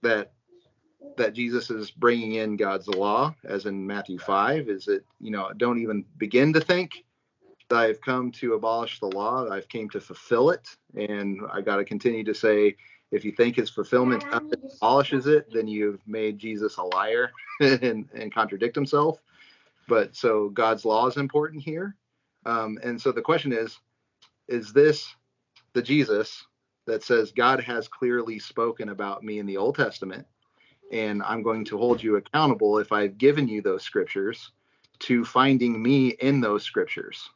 that 0.00 0.32
that 1.16 1.34
Jesus 1.34 1.70
is 1.70 1.90
bringing 1.90 2.34
in 2.34 2.56
God's 2.56 2.88
law, 2.88 3.34
as 3.44 3.66
in 3.66 3.86
Matthew 3.86 4.18
5? 4.18 4.68
Is 4.68 4.88
it, 4.88 5.04
you 5.20 5.30
know, 5.30 5.50
don't 5.56 5.80
even 5.80 6.04
begin 6.18 6.52
to 6.52 6.60
think 6.60 7.04
that 7.68 7.78
I've 7.78 8.00
come 8.00 8.30
to 8.32 8.54
abolish 8.54 9.00
the 9.00 9.06
law, 9.06 9.48
I've 9.48 9.68
came 9.68 9.88
to 9.90 10.00
fulfill 10.00 10.50
it. 10.50 10.68
And 10.94 11.40
I 11.50 11.60
got 11.62 11.76
to 11.76 11.84
continue 11.84 12.24
to 12.24 12.34
say, 12.34 12.76
if 13.10 13.24
you 13.24 13.32
think 13.32 13.56
his 13.56 13.70
fulfillment 13.70 14.24
abolishes 14.30 15.26
it, 15.26 15.46
then 15.52 15.68
you've 15.68 16.00
made 16.06 16.38
Jesus 16.38 16.76
a 16.76 16.82
liar 16.82 17.30
and, 17.60 18.08
and 18.14 18.34
contradict 18.34 18.74
himself. 18.74 19.20
But 19.88 20.16
so 20.16 20.48
God's 20.50 20.84
law 20.84 21.06
is 21.06 21.16
important 21.16 21.62
here. 21.62 21.96
Um, 22.46 22.78
and 22.82 23.00
so 23.00 23.12
the 23.12 23.22
question 23.22 23.52
is, 23.52 23.78
is 24.48 24.72
this 24.72 25.14
the 25.72 25.82
Jesus 25.82 26.44
that 26.86 27.02
says 27.02 27.32
God 27.32 27.60
has 27.60 27.88
clearly 27.88 28.38
spoken 28.38 28.90
about 28.90 29.22
me 29.22 29.38
in 29.38 29.46
the 29.46 29.56
Old 29.56 29.76
Testament? 29.76 30.26
And 30.92 31.22
I'm 31.22 31.42
going 31.42 31.64
to 31.66 31.78
hold 31.78 32.02
you 32.02 32.16
accountable 32.16 32.78
if 32.78 32.92
I've 32.92 33.18
given 33.18 33.48
you 33.48 33.62
those 33.62 33.82
scriptures 33.82 34.52
to 35.00 35.24
finding 35.24 35.82
me 35.82 36.10
in 36.20 36.40
those 36.40 36.62
scriptures. 36.62 37.30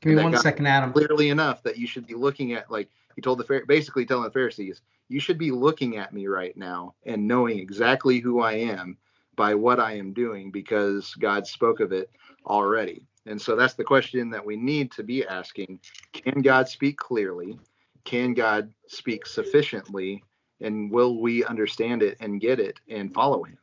Give 0.00 0.16
me 0.16 0.22
one 0.22 0.36
second, 0.36 0.66
Adam. 0.66 0.92
Clearly 0.92 1.30
enough 1.30 1.62
that 1.62 1.78
you 1.78 1.86
should 1.86 2.06
be 2.06 2.14
looking 2.14 2.52
at, 2.52 2.70
like 2.70 2.88
he 3.14 3.22
told 3.22 3.38
the 3.38 3.62
basically 3.66 4.04
telling 4.04 4.24
the 4.24 4.30
Pharisees, 4.30 4.82
you 5.08 5.20
should 5.20 5.38
be 5.38 5.50
looking 5.50 5.96
at 5.96 6.12
me 6.12 6.26
right 6.26 6.56
now 6.56 6.94
and 7.04 7.28
knowing 7.28 7.58
exactly 7.58 8.18
who 8.18 8.40
I 8.40 8.54
am 8.54 8.96
by 9.36 9.54
what 9.54 9.80
I 9.80 9.92
am 9.96 10.12
doing 10.12 10.50
because 10.50 11.14
God 11.14 11.46
spoke 11.46 11.80
of 11.80 11.92
it 11.92 12.10
already. 12.46 13.06
And 13.26 13.40
so 13.40 13.56
that's 13.56 13.74
the 13.74 13.84
question 13.84 14.30
that 14.30 14.44
we 14.44 14.56
need 14.56 14.92
to 14.92 15.02
be 15.02 15.26
asking. 15.26 15.80
Can 16.12 16.42
God 16.42 16.68
speak 16.68 16.96
clearly? 16.96 17.58
Can 18.04 18.34
God 18.34 18.72
speak 18.88 19.26
sufficiently? 19.26 20.22
And 20.64 20.90
will 20.90 21.20
we 21.20 21.44
understand 21.44 22.02
it 22.02 22.16
and 22.20 22.40
get 22.40 22.58
it 22.58 22.80
and 22.88 23.12
follow 23.12 23.44
him? 23.44 23.58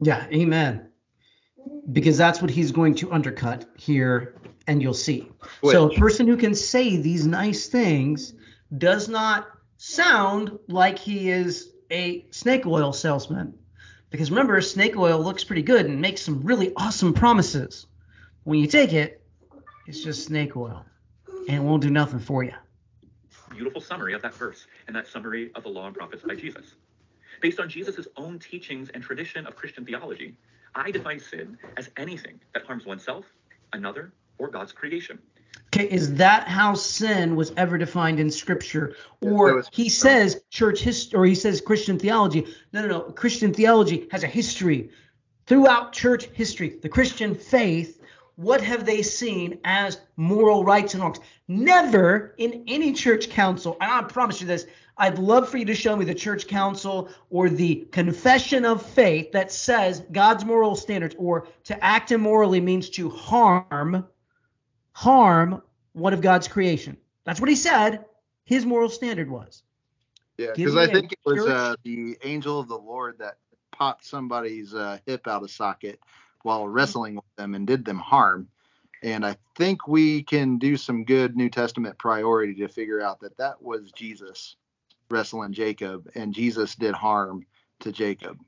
Yeah, 0.00 0.26
amen. 0.32 0.90
Because 1.92 2.16
that's 2.16 2.40
what 2.40 2.50
he's 2.50 2.72
going 2.72 2.94
to 2.96 3.12
undercut 3.12 3.66
here, 3.76 4.36
and 4.66 4.80
you'll 4.80 4.94
see. 4.94 5.28
So, 5.64 5.90
a 5.90 5.94
person 5.94 6.26
who 6.26 6.36
can 6.36 6.54
say 6.54 6.96
these 6.96 7.26
nice 7.26 7.66
things 7.68 8.34
does 8.76 9.08
not 9.08 9.48
sound 9.76 10.58
like 10.68 10.98
he 10.98 11.30
is 11.30 11.72
a 11.90 12.26
snake 12.30 12.66
oil 12.66 12.92
salesman. 12.92 13.54
Because 14.10 14.30
remember, 14.30 14.60
snake 14.60 14.96
oil 14.96 15.20
looks 15.20 15.44
pretty 15.44 15.62
good 15.62 15.86
and 15.86 16.00
makes 16.00 16.22
some 16.22 16.42
really 16.42 16.72
awesome 16.76 17.12
promises. 17.12 17.86
When 18.44 18.58
you 18.58 18.66
take 18.66 18.92
it, 18.92 19.22
it's 19.86 20.02
just 20.02 20.26
snake 20.26 20.56
oil 20.56 20.84
and 21.48 21.56
it 21.56 21.60
won't 21.60 21.82
do 21.82 21.90
nothing 21.90 22.20
for 22.20 22.42
you. 22.42 22.52
Beautiful 23.58 23.80
summary 23.80 24.14
of 24.14 24.22
that 24.22 24.34
verse 24.34 24.66
and 24.86 24.94
that 24.94 25.08
summary 25.08 25.50
of 25.56 25.64
the 25.64 25.68
law 25.68 25.86
and 25.88 25.96
prophets 25.96 26.22
by 26.22 26.36
Jesus. 26.36 26.76
Based 27.40 27.58
on 27.58 27.68
Jesus' 27.68 28.06
own 28.16 28.38
teachings 28.38 28.88
and 28.90 29.02
tradition 29.02 29.46
of 29.48 29.56
Christian 29.56 29.84
theology, 29.84 30.36
I 30.76 30.92
define 30.92 31.18
sin 31.18 31.58
as 31.76 31.90
anything 31.96 32.40
that 32.54 32.64
harms 32.66 32.86
oneself, 32.86 33.24
another, 33.72 34.12
or 34.38 34.48
God's 34.48 34.70
creation. 34.70 35.18
Okay, 35.74 35.90
is 35.90 36.14
that 36.14 36.46
how 36.46 36.74
sin 36.74 37.34
was 37.34 37.52
ever 37.56 37.78
defined 37.78 38.20
in 38.20 38.30
Scripture? 38.30 38.94
Or 39.20 39.56
was- 39.56 39.68
he 39.72 39.88
says 39.88 40.40
church 40.50 40.80
history, 40.80 41.18
or 41.18 41.26
he 41.26 41.34
says 41.34 41.60
Christian 41.60 41.98
theology. 41.98 42.46
No, 42.72 42.82
no, 42.82 42.88
no. 42.88 43.00
Christian 43.00 43.52
theology 43.52 44.06
has 44.12 44.22
a 44.22 44.28
history 44.28 44.90
throughout 45.48 45.92
church 45.92 46.26
history. 46.26 46.78
The 46.80 46.88
Christian 46.88 47.34
faith, 47.34 47.97
what 48.38 48.60
have 48.60 48.86
they 48.86 49.02
seen 49.02 49.58
as 49.64 50.00
moral 50.16 50.62
rights 50.62 50.94
and 50.94 51.02
wrongs? 51.02 51.18
Never 51.48 52.36
in 52.38 52.62
any 52.68 52.92
church 52.92 53.30
council, 53.30 53.76
and 53.80 53.90
I 53.90 54.02
promise 54.02 54.40
you 54.40 54.46
this, 54.46 54.64
I'd 54.96 55.18
love 55.18 55.48
for 55.48 55.58
you 55.58 55.64
to 55.64 55.74
show 55.74 55.96
me 55.96 56.04
the 56.04 56.14
church 56.14 56.46
council 56.46 57.08
or 57.30 57.48
the 57.50 57.88
confession 57.90 58.64
of 58.64 58.86
faith 58.86 59.32
that 59.32 59.50
says 59.50 60.04
God's 60.12 60.44
moral 60.44 60.76
standards 60.76 61.16
or 61.18 61.48
to 61.64 61.84
act 61.84 62.12
immorally 62.12 62.60
means 62.60 62.90
to 62.90 63.10
harm 63.10 64.06
harm 64.92 65.60
one 65.92 66.14
of 66.14 66.20
God's 66.20 66.46
creation. 66.46 66.96
That's 67.24 67.40
what 67.40 67.50
he 67.50 67.56
said 67.56 68.04
his 68.44 68.64
moral 68.64 68.88
standard 68.88 69.28
was. 69.28 69.64
Yeah, 70.36 70.52
because 70.54 70.76
I 70.76 70.86
think 70.86 71.10
it 71.10 71.18
was 71.24 71.44
uh, 71.44 71.74
the 71.82 72.16
angel 72.22 72.60
of 72.60 72.68
the 72.68 72.78
Lord 72.78 73.18
that 73.18 73.38
popped 73.72 74.04
somebody's 74.04 74.74
uh, 74.74 74.98
hip 75.06 75.26
out 75.26 75.42
of 75.42 75.50
socket 75.50 75.98
while 76.42 76.68
wrestling 76.68 77.16
with 77.16 77.36
them 77.36 77.54
and 77.54 77.66
did 77.66 77.84
them 77.84 77.98
harm. 77.98 78.48
And 79.02 79.24
I 79.24 79.36
think 79.56 79.86
we 79.86 80.22
can 80.22 80.58
do 80.58 80.76
some 80.76 81.04
good 81.04 81.36
New 81.36 81.48
Testament 81.50 81.98
priority 81.98 82.54
to 82.56 82.68
figure 82.68 83.00
out 83.00 83.20
that 83.20 83.36
that 83.38 83.62
was 83.62 83.92
Jesus 83.92 84.56
wrestling 85.10 85.52
Jacob, 85.52 86.10
and 86.14 86.34
Jesus 86.34 86.74
did 86.74 86.94
harm 86.94 87.46
to 87.80 87.92
Jacob. 87.92 88.38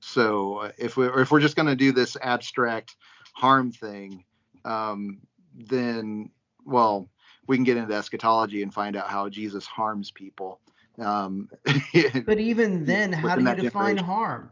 So 0.00 0.58
uh, 0.58 0.72
if 0.78 0.96
we 0.96 1.06
if 1.08 1.30
we're 1.30 1.40
just 1.40 1.56
going 1.56 1.66
to 1.66 1.76
do 1.76 1.92
this 1.92 2.16
abstract 2.20 2.96
harm 3.32 3.72
thing, 3.72 4.24
um, 4.64 5.18
then 5.54 6.30
well, 6.64 7.08
we 7.46 7.56
can 7.56 7.64
get 7.64 7.76
into 7.76 7.94
eschatology 7.94 8.62
and 8.62 8.72
find 8.72 8.96
out 8.96 9.08
how 9.08 9.28
Jesus 9.28 9.66
harms 9.66 10.10
people. 10.10 10.60
Um, 10.98 11.48
But 12.26 12.38
even 12.38 12.84
then, 12.84 13.12
how 13.12 13.36
do 13.36 13.44
you 13.44 13.54
define 13.54 13.96
harm? 13.96 14.50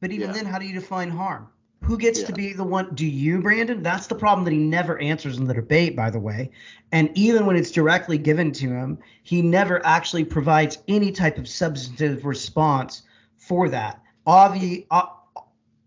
But 0.00 0.12
even 0.12 0.28
Yeah. 0.28 0.32
then, 0.34 0.46
how 0.46 0.58
do 0.58 0.66
you 0.66 0.74
define 0.74 1.10
harm? 1.10 1.48
Who 1.82 1.98
gets 1.98 2.22
to 2.24 2.32
be 2.32 2.52
the 2.52 2.64
one? 2.64 2.94
Do 2.94 3.06
you, 3.06 3.40
Brandon? 3.40 3.82
That's 3.82 4.06
the 4.08 4.14
problem 4.16 4.44
that 4.44 4.52
he 4.52 4.58
never 4.58 4.98
answers 4.98 5.38
in 5.38 5.44
the 5.44 5.54
debate, 5.54 5.94
by 5.94 6.10
the 6.10 6.18
way. 6.18 6.50
And 6.90 7.10
even 7.14 7.46
when 7.46 7.54
it's 7.56 7.70
directly 7.70 8.18
given 8.18 8.50
to 8.52 8.68
him, 8.68 8.98
he 9.22 9.40
never 9.40 9.84
actually 9.86 10.24
provides 10.24 10.78
any 10.88 11.12
type 11.12 11.38
of 11.38 11.46
substantive 11.46 12.24
response 12.24 13.02
for 13.36 13.68
that. 13.68 14.02
Obvi- 14.26 14.86
uh, 14.90 15.06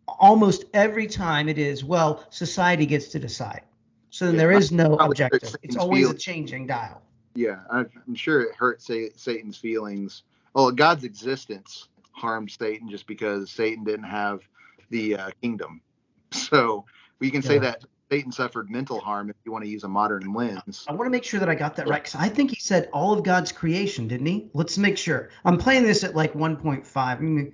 almost 0.08 0.65
every 0.73 1.08
time 1.08 1.49
it 1.49 1.58
is, 1.58 1.84
well, 1.84 2.23
society 2.30 2.86
gets 2.86 3.10
to 3.10 3.19
decide. 3.19 3.62
So 4.10 4.25
then 4.25 4.36
Yeah, 4.36 4.39
there 4.39 4.52
is 4.54 4.71
no 4.71 4.95
objective. 4.95 5.56
It's 5.63 5.75
always 5.75 6.10
a 6.10 6.13
changing 6.13 6.67
dial. 6.67 7.02
yeah, 7.36 7.60
I'm 7.69 8.15
sure 8.15 8.41
it 8.41 8.56
hurt 8.56 8.82
Sa- 8.82 9.13
Satan's 9.15 9.58
feelings. 9.58 10.23
Oh, 10.56 10.71
God's 10.71 11.04
existence 11.04 11.89
harmed 12.12 12.52
Satan 12.52 12.89
just 12.89 13.06
because 13.06 13.52
Satan 13.52 13.84
didn't 13.84 14.06
have 14.06 14.41
the 14.89 15.15
uh, 15.15 15.32
kingdom. 15.41 15.82
So 16.32 16.86
we 17.19 17.32
can 17.32 17.41
say 17.41 17.56
Yeah. 17.56 17.62
that 17.62 17.86
Satan 18.12 18.32
suffered 18.32 18.69
mental 18.69 18.99
harm 18.99 19.30
if 19.30 19.36
you 19.45 19.52
want 19.52 19.63
to 19.63 19.69
use 19.69 19.84
a 19.84 19.88
modern 19.88 20.34
lens. 20.34 20.86
I 20.88 20.93
want 20.93 21.08
to 21.08 21.10
make 21.10 21.23
sure 21.23 21.39
that 21.39 21.49
I 21.49 21.56
got 21.56 21.75
that 21.78 21.88
right 21.88 22.04
because 22.04 22.15
I 22.15 22.30
think 22.30 22.52
he 22.52 22.60
said 22.60 22.89
all 22.93 23.13
of 23.13 23.23
God's 23.23 23.52
creation, 23.52 24.08
didn't 24.08 24.28
he? 24.28 24.49
Let's 24.54 24.78
make 24.78 24.97
sure. 24.97 25.30
I'm 25.43 25.58
playing 25.58 25.84
this 25.84 26.04
at 26.04 26.15
like 26.15 26.34
1.5. 26.34 26.86
Let 26.95 27.21
me, 27.21 27.43
let 27.43 27.52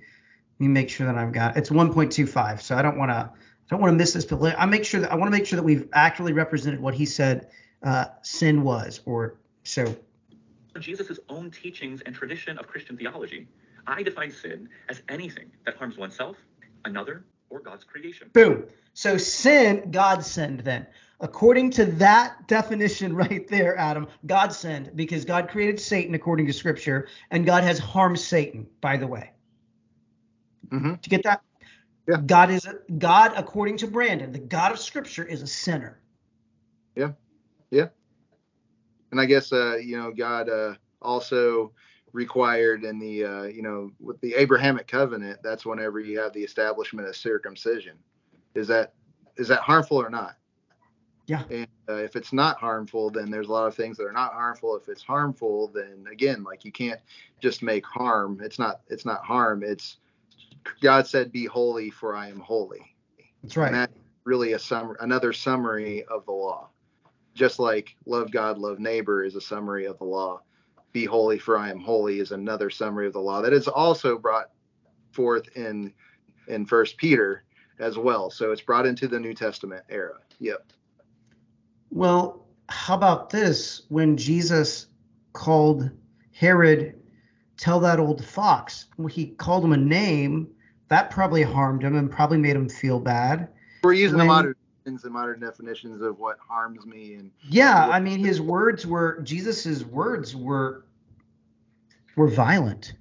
me 0.58 0.68
make 0.68 0.90
sure 0.90 1.06
that 1.06 1.16
I've 1.16 1.32
got 1.32 1.56
it's 1.56 1.70
1.25. 1.70 2.60
So 2.60 2.76
I 2.76 2.82
don't 2.82 2.98
want 2.98 3.10
to 3.10 3.16
I 3.16 3.68
don't 3.70 3.80
want 3.80 3.92
to 3.92 3.96
miss 3.96 4.12
this. 4.12 4.24
But 4.24 4.58
I 4.58 4.66
make 4.66 4.84
sure 4.84 5.00
that 5.00 5.10
I 5.10 5.14
want 5.16 5.32
to 5.32 5.36
make 5.38 5.46
sure 5.46 5.56
that 5.56 5.64
we've 5.64 5.88
accurately 5.92 6.32
represented 6.34 6.80
what 6.80 6.94
he 6.94 7.06
said 7.06 7.48
uh, 7.82 8.06
sin 8.22 8.62
was. 8.62 9.00
Or 9.06 9.38
so 9.64 9.96
Jesus' 10.78 11.18
own 11.28 11.50
teachings 11.50 12.02
and 12.02 12.14
tradition 12.14 12.58
of 12.58 12.66
Christian 12.66 12.96
theology, 12.96 13.48
I 13.86 14.02
define 14.02 14.30
sin 14.30 14.68
as 14.88 15.02
anything 15.08 15.50
that 15.64 15.76
harms 15.76 15.96
oneself, 15.96 16.36
another, 16.84 17.24
or 17.50 17.60
God's 17.60 17.84
creation. 17.84 18.30
boom. 18.32 18.66
So 18.94 19.16
sin, 19.18 19.90
God 19.90 20.24
sinned 20.24 20.60
then. 20.60 20.86
According 21.20 21.70
to 21.72 21.86
that 21.86 22.46
definition 22.48 23.14
right 23.24 23.46
there, 23.48 23.76
Adam, 23.78 24.06
God 24.26 24.52
sinned 24.52 24.92
because 24.94 25.24
God 25.24 25.48
created 25.48 25.80
Satan 25.80 26.14
according 26.14 26.46
to 26.46 26.52
Scripture, 26.52 27.08
and 27.30 27.44
God 27.46 27.64
has 27.64 27.78
harmed 27.78 28.18
Satan. 28.18 28.66
By 28.80 28.96
the 28.96 29.06
way. 29.06 29.32
hmm 30.70 30.94
Did 30.94 31.06
you 31.06 31.10
get 31.10 31.22
that? 31.24 31.42
Yeah. 32.08 32.18
God 32.24 32.50
is 32.50 32.66
a, 32.66 32.74
God, 32.98 33.32
according 33.36 33.78
to 33.78 33.86
Brandon, 33.86 34.32
the 34.32 34.38
God 34.38 34.72
of 34.72 34.78
Scripture 34.78 35.24
is 35.24 35.42
a 35.42 35.46
sinner. 35.46 36.00
Yeah. 36.94 37.12
Yeah. 37.70 37.88
And 39.10 39.20
I 39.20 39.26
guess 39.26 39.52
uh, 39.52 39.76
you 39.76 39.96
know 39.96 40.12
God 40.12 40.48
uh, 40.48 40.74
also 41.02 41.72
required 42.16 42.82
in 42.82 42.98
the 42.98 43.24
uh, 43.24 43.42
you 43.44 43.62
know 43.62 43.92
with 44.00 44.18
the 44.22 44.34
Abrahamic 44.34 44.88
covenant. 44.88 45.38
That's 45.42 45.66
whenever 45.66 46.00
you 46.00 46.18
have 46.18 46.32
the 46.32 46.42
establishment 46.42 47.06
of 47.06 47.14
circumcision. 47.14 47.98
Is 48.54 48.66
that 48.68 48.94
is 49.36 49.48
that 49.48 49.60
harmful 49.60 49.98
or 49.98 50.08
not? 50.08 50.36
Yeah. 51.26 51.42
And 51.50 51.68
uh, 51.88 51.94
if 51.94 52.16
it's 52.16 52.32
not 52.32 52.58
harmful, 52.58 53.10
then 53.10 53.30
there's 53.30 53.48
a 53.48 53.52
lot 53.52 53.66
of 53.66 53.74
things 53.74 53.96
that 53.98 54.06
are 54.06 54.12
not 54.12 54.32
harmful. 54.32 54.76
If 54.76 54.88
it's 54.88 55.02
harmful, 55.02 55.70
then 55.74 56.06
again, 56.10 56.42
like 56.42 56.64
you 56.64 56.72
can't 56.72 57.00
just 57.40 57.62
make 57.62 57.84
harm. 57.84 58.40
It's 58.42 58.58
not 58.58 58.80
it's 58.88 59.04
not 59.04 59.24
harm. 59.24 59.62
It's 59.62 59.98
God 60.80 61.06
said, 61.06 61.30
"Be 61.32 61.44
holy, 61.44 61.90
for 61.90 62.16
I 62.16 62.28
am 62.28 62.40
holy." 62.40 62.80
That's 63.42 63.56
right. 63.56 63.66
And 63.66 63.76
that's 63.76 63.98
really 64.24 64.54
a 64.54 64.58
sum 64.58 64.96
another 65.00 65.32
summary 65.32 66.04
of 66.04 66.24
the 66.24 66.32
law. 66.32 66.70
just 67.34 67.58
like 67.58 67.94
love 68.06 68.30
God, 68.32 68.56
love 68.56 68.78
neighbor 68.80 69.22
is 69.22 69.36
a 69.36 69.40
summary 69.40 69.84
of 69.84 69.98
the 69.98 70.04
law. 70.04 70.40
Be 70.96 71.04
holy, 71.04 71.38
for 71.38 71.58
I 71.58 71.68
am 71.68 71.78
holy 71.78 72.20
is 72.20 72.32
another 72.32 72.70
summary 72.70 73.06
of 73.06 73.12
the 73.12 73.20
law 73.20 73.42
that 73.42 73.52
is 73.52 73.68
also 73.68 74.16
brought 74.16 74.46
forth 75.12 75.46
in 75.54 75.92
in 76.48 76.64
First 76.64 76.96
Peter 76.96 77.44
as 77.78 77.98
well. 77.98 78.30
So 78.30 78.50
it's 78.50 78.62
brought 78.62 78.86
into 78.86 79.06
the 79.06 79.20
New 79.20 79.34
Testament 79.34 79.84
era. 79.90 80.14
Yep. 80.38 80.72
Well, 81.90 82.46
how 82.70 82.94
about 82.94 83.28
this? 83.28 83.82
When 83.90 84.16
Jesus 84.16 84.86
called 85.34 85.90
Herod, 86.32 86.98
tell 87.58 87.78
that 87.80 88.00
old 88.00 88.24
fox, 88.24 88.86
he 89.10 89.26
called 89.26 89.66
him 89.66 89.74
a 89.74 89.76
name, 89.76 90.48
that 90.88 91.10
probably 91.10 91.42
harmed 91.42 91.82
him 91.82 91.94
and 91.94 92.10
probably 92.10 92.38
made 92.38 92.56
him 92.56 92.70
feel 92.70 93.00
bad. 93.00 93.48
We're 93.84 93.92
using 93.92 94.16
When- 94.16 94.28
the 94.28 94.32
modern 94.32 94.56
and 94.86 95.12
modern 95.12 95.40
definitions 95.40 96.00
of 96.00 96.18
what 96.18 96.38
harms 96.38 96.86
me 96.86 97.14
and 97.14 97.30
Yeah, 97.50 97.88
I 97.88 98.00
mean 98.00 98.20
his 98.20 98.40
words 98.40 98.86
were 98.86 99.20
Jesus's 99.22 99.84
words 99.84 100.34
were 100.36 100.85
were 102.16 102.28
violent. 102.28 102.94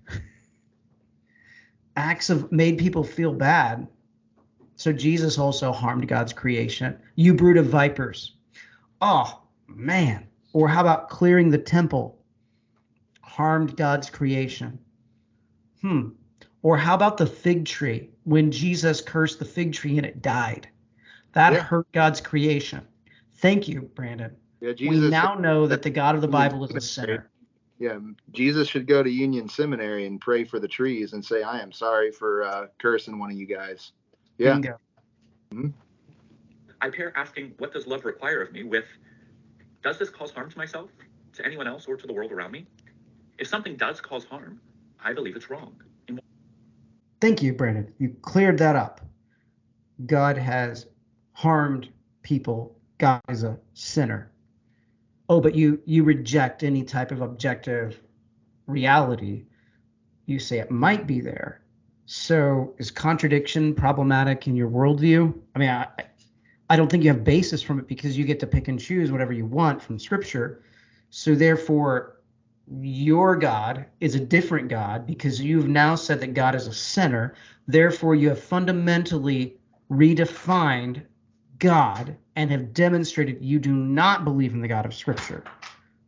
Acts 1.95 2.29
of 2.29 2.51
made 2.51 2.77
people 2.77 3.03
feel 3.03 3.33
bad. 3.33 3.87
So 4.75 4.91
Jesus 4.91 5.37
also 5.37 5.71
harmed 5.71 6.07
God's 6.07 6.33
creation. 6.33 6.99
You 7.15 7.33
brood 7.33 7.57
of 7.57 7.67
vipers. 7.67 8.35
Oh, 9.01 9.41
man. 9.67 10.27
Or 10.51 10.67
how 10.67 10.81
about 10.81 11.09
clearing 11.09 11.49
the 11.49 11.57
temple? 11.57 12.21
Harmed 13.21 13.77
God's 13.77 14.09
creation. 14.09 14.77
Hmm. 15.81 16.09
Or 16.61 16.77
how 16.77 16.95
about 16.95 17.17
the 17.17 17.25
fig 17.25 17.65
tree? 17.65 18.09
When 18.23 18.51
Jesus 18.51 18.99
cursed 18.99 19.39
the 19.39 19.45
fig 19.45 19.71
tree 19.71 19.97
and 19.97 20.05
it 20.05 20.21
died. 20.21 20.67
That 21.33 21.53
Yeah. 21.53 21.59
hurt 21.61 21.89
God's 21.93 22.19
creation. 22.19 22.81
Thank 23.35 23.67
you, 23.67 23.83
Brandon. 23.95 24.35
yeah, 24.61 24.73
Jesus 24.73 25.03
we 25.03 25.09
now 25.09 25.35
know 25.35 25.67
that 25.67 25.81
the 25.81 25.89
God 25.89 26.15
of 26.15 26.21
the 26.21 26.27
Bible 26.27 26.63
is 26.65 26.73
a 26.75 26.81
sinner. 26.81 27.29
Yeah, 27.77 27.99
Jesus 28.31 28.67
should 28.67 28.87
go 28.87 29.03
to 29.03 29.09
Union 29.09 29.49
Seminary 29.49 30.05
and 30.05 30.19
pray 30.21 30.43
for 30.43 30.59
the 30.59 30.67
trees 30.67 31.13
and 31.13 31.23
say, 31.23 31.43
I 31.43 31.59
am 31.59 31.71
sorry 31.71 32.11
for 32.11 32.43
uh, 32.43 32.67
cursing 32.77 33.19
one 33.19 33.31
of 33.31 33.37
you 33.37 33.45
guys. 33.45 33.91
Yeah. 34.37 34.53
Bingo. 34.53 35.73
I 36.81 36.89
pair 36.89 37.17
asking, 37.17 37.53
what 37.57 37.73
does 37.73 37.87
love 37.87 38.05
require 38.05 38.41
of 38.41 38.51
me, 38.51 38.63
with, 38.63 38.85
does 39.83 39.97
this 39.97 40.09
cause 40.09 40.31
harm 40.31 40.49
to 40.49 40.57
myself, 40.57 40.89
to 41.33 41.45
anyone 41.45 41.67
else, 41.67 41.85
or 41.87 41.97
to 41.97 42.07
the 42.07 42.13
world 42.13 42.31
around 42.31 42.51
me? 42.51 42.65
If 43.37 43.47
something 43.47 43.75
does 43.75 43.99
cause 43.99 44.25
harm, 44.25 44.61
I 45.03 45.13
believe 45.13 45.35
it's 45.35 45.49
wrong. 45.49 45.75
In 46.07 46.19
Thank 47.19 47.41
you, 47.41 47.53
Brandon. 47.53 47.91
You 47.97 48.15
cleared 48.21 48.57
that 48.59 48.75
up. 48.75 49.01
God 50.05 50.37
has 50.37 50.87
harmed 51.33 51.89
people. 52.23 52.77
God 52.97 53.21
is 53.29 53.43
a 53.43 53.57
sinner. 53.73 54.31
Oh, 55.27 55.41
but 55.41 55.55
you 55.55 55.81
you 55.85 56.03
reject 56.03 56.63
any 56.63 56.83
type 56.83 57.11
of 57.11 57.21
objective 57.21 58.01
reality. 58.67 59.45
You 60.25 60.39
say 60.39 60.59
it 60.59 60.71
might 60.71 61.07
be 61.07 61.21
there. 61.21 61.61
So 62.05 62.75
is 62.77 62.91
contradiction 62.91 63.73
problematic 63.73 64.47
in 64.47 64.55
your 64.55 64.69
worldview? 64.69 65.33
I 65.55 65.59
mean, 65.59 65.69
I, 65.69 65.87
I 66.69 66.75
don't 66.75 66.89
think 66.89 67.03
you 67.03 67.09
have 67.09 67.23
basis 67.23 67.61
from 67.61 67.79
it 67.79 67.87
because 67.87 68.17
you 68.17 68.25
get 68.25 68.39
to 68.41 68.47
pick 68.47 68.67
and 68.67 68.79
choose 68.79 69.11
whatever 69.11 69.33
you 69.33 69.45
want 69.45 69.81
from 69.81 69.97
Scripture. 69.97 70.63
So 71.09 71.33
therefore, 71.33 72.21
your 72.81 73.35
God 73.35 73.85
is 73.99 74.15
a 74.15 74.19
different 74.19 74.69
God 74.69 75.05
because 75.05 75.41
you've 75.41 75.67
now 75.67 75.95
said 75.95 76.19
that 76.21 76.33
God 76.33 76.55
is 76.55 76.67
a 76.67 76.73
sinner. 76.73 77.35
Therefore, 77.67 78.15
you 78.15 78.29
have 78.29 78.41
fundamentally 78.41 79.57
redefined 79.89 81.03
God 81.59 82.15
and 82.35 82.51
have 82.51 82.73
demonstrated 82.73 83.41
you 83.41 83.59
do 83.59 83.73
not 83.73 84.23
believe 84.23 84.53
in 84.53 84.61
the 84.61 84.67
God 84.67 84.85
of 84.85 84.93
Scripture 84.93 85.43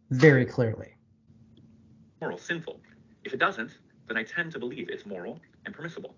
very 0.09 0.45
clearly. 0.45 0.95
moral, 2.21 2.37
sinful. 2.37 2.79
If 3.23 3.33
it 3.33 3.39
doesn't, 3.39 3.77
then 4.07 4.17
I 4.17 4.23
tend 4.23 4.51
to 4.53 4.59
believe 4.59 4.89
it's 4.89 5.05
moral 5.05 5.39
and 5.65 5.73
permissible. 5.73 6.15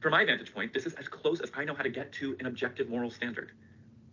From 0.00 0.12
my 0.12 0.24
vantage 0.24 0.52
point, 0.52 0.72
this 0.72 0.86
is 0.86 0.94
as 0.94 1.08
close 1.08 1.40
as 1.40 1.50
I 1.54 1.64
know 1.64 1.74
how 1.74 1.82
to 1.82 1.90
get 1.90 2.12
to 2.12 2.36
an 2.40 2.46
objective 2.46 2.88
moral 2.88 3.10
standard, 3.10 3.52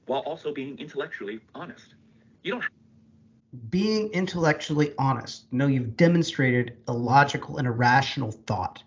while 0.06 0.21
also 0.21 0.53
being 0.53 0.77
intellectually 0.79 1.39
honest. 1.53 1.95
You 2.43 2.53
don't 2.53 2.63
Being 3.69 4.10
intellectually 4.12 4.93
honest. 4.97 5.45
No, 5.51 5.67
you've 5.67 5.95
demonstrated 5.97 6.77
a 6.88 6.93
logical 6.93 7.58
and 7.58 7.67
a 7.67 7.71
rational 7.71 8.32
thought. 8.32 8.82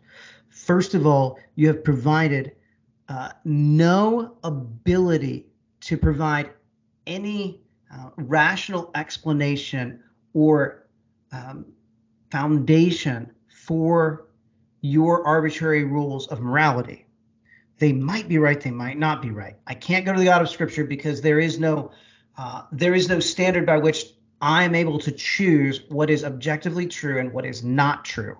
First 0.48 0.94
of 0.94 1.06
all, 1.06 1.38
you 1.54 1.68
have 1.68 1.84
provided 1.84 2.56
uh, 3.08 3.30
no 3.44 4.36
ability 4.42 5.46
to 5.80 5.96
provide 5.96 6.50
any 7.06 7.60
uh, 7.92 8.10
rational 8.16 8.90
explanation 8.94 10.02
or 10.34 10.88
um, 11.32 11.66
foundation 12.30 13.30
for 13.48 14.26
your 14.80 15.26
arbitrary 15.26 15.84
rules 15.84 16.26
of 16.28 16.40
morality. 16.40 17.06
They 17.78 17.92
might 17.92 18.28
be 18.28 18.38
right, 18.38 18.60
they 18.60 18.70
might 18.70 18.98
not 18.98 19.22
be 19.22 19.30
right. 19.30 19.56
I 19.66 19.74
can't 19.74 20.04
go 20.04 20.12
to 20.12 20.18
the 20.18 20.24
God 20.24 20.42
of 20.42 20.48
Scripture 20.48 20.84
because 20.84 21.20
there 21.20 21.38
is 21.40 21.58
no 21.58 21.90
uh, 22.38 22.62
there 22.72 22.94
is 22.94 23.08
no 23.08 23.18
standard 23.18 23.64
by 23.64 23.78
which 23.78 24.04
I 24.42 24.64
am 24.64 24.74
able 24.74 24.98
to 25.00 25.10
choose 25.12 25.82
what 25.88 26.10
is 26.10 26.24
objectively 26.24 26.86
true 26.86 27.18
and 27.18 27.32
what 27.32 27.46
is 27.46 27.64
not 27.64 28.04
true. 28.04 28.36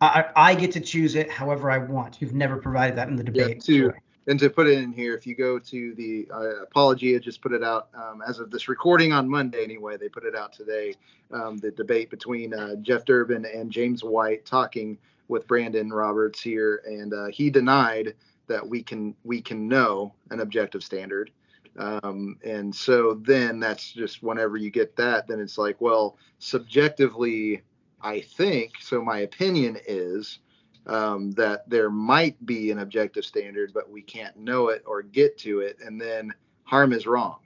I, 0.00 0.26
I 0.34 0.54
get 0.54 0.72
to 0.72 0.80
choose 0.80 1.14
it 1.14 1.30
however 1.30 1.70
I 1.70 1.78
want. 1.78 2.20
You've 2.20 2.34
never 2.34 2.56
provided 2.56 2.96
that 2.96 3.08
in 3.08 3.16
the 3.16 3.24
debate. 3.24 3.60
to- 3.62 3.90
Joy. 3.90 3.98
And 4.26 4.38
to 4.40 4.50
put 4.50 4.66
it 4.66 4.78
in 4.78 4.92
here, 4.92 5.14
if 5.14 5.26
you 5.26 5.34
go 5.34 5.58
to 5.58 5.94
the 5.94 6.28
uh, 6.32 6.62
Apologia, 6.62 7.20
just 7.20 7.40
put 7.40 7.52
it 7.52 7.62
out 7.62 7.88
um, 7.94 8.22
as 8.26 8.38
of 8.40 8.50
this 8.50 8.68
recording 8.68 9.12
on 9.12 9.28
Monday 9.28 9.62
anyway. 9.62 9.96
They 9.96 10.08
put 10.08 10.24
it 10.24 10.34
out 10.34 10.52
today. 10.52 10.94
Um, 11.32 11.58
the 11.58 11.70
debate 11.70 12.10
between 12.10 12.52
uh, 12.52 12.76
Jeff 12.76 13.04
Durbin 13.04 13.44
and 13.44 13.70
James 13.70 14.02
White 14.02 14.44
talking 14.44 14.98
with 15.28 15.46
Brandon 15.46 15.90
Roberts 15.90 16.40
here, 16.40 16.82
and 16.86 17.12
uh, 17.12 17.26
he 17.26 17.50
denied 17.50 18.14
that 18.48 18.66
we 18.66 18.82
can 18.82 19.14
we 19.24 19.40
can 19.40 19.68
know 19.68 20.12
an 20.30 20.40
objective 20.40 20.82
standard. 20.82 21.30
Um, 21.78 22.38
and 22.44 22.74
so 22.74 23.20
then 23.22 23.60
that's 23.60 23.92
just 23.92 24.22
whenever 24.22 24.56
you 24.56 24.70
get 24.70 24.96
that, 24.96 25.28
then 25.28 25.40
it's 25.40 25.58
like, 25.58 25.80
well, 25.80 26.16
subjectively, 26.38 27.62
I 28.00 28.20
think 28.20 28.72
so. 28.80 29.02
My 29.02 29.18
opinion 29.20 29.78
is 29.86 30.38
um, 30.86 31.32
that 31.32 31.68
there 31.68 31.90
might 31.90 32.44
be 32.46 32.70
an 32.70 32.78
objective 32.78 33.24
standard, 33.24 33.72
but 33.74 33.90
we 33.90 34.02
can't 34.02 34.36
know 34.36 34.68
it 34.68 34.82
or 34.86 35.02
get 35.02 35.38
to 35.38 35.60
it, 35.60 35.78
and 35.84 36.00
then 36.00 36.32
harm 36.64 36.92
is 36.92 37.06
wrong. 37.06 37.38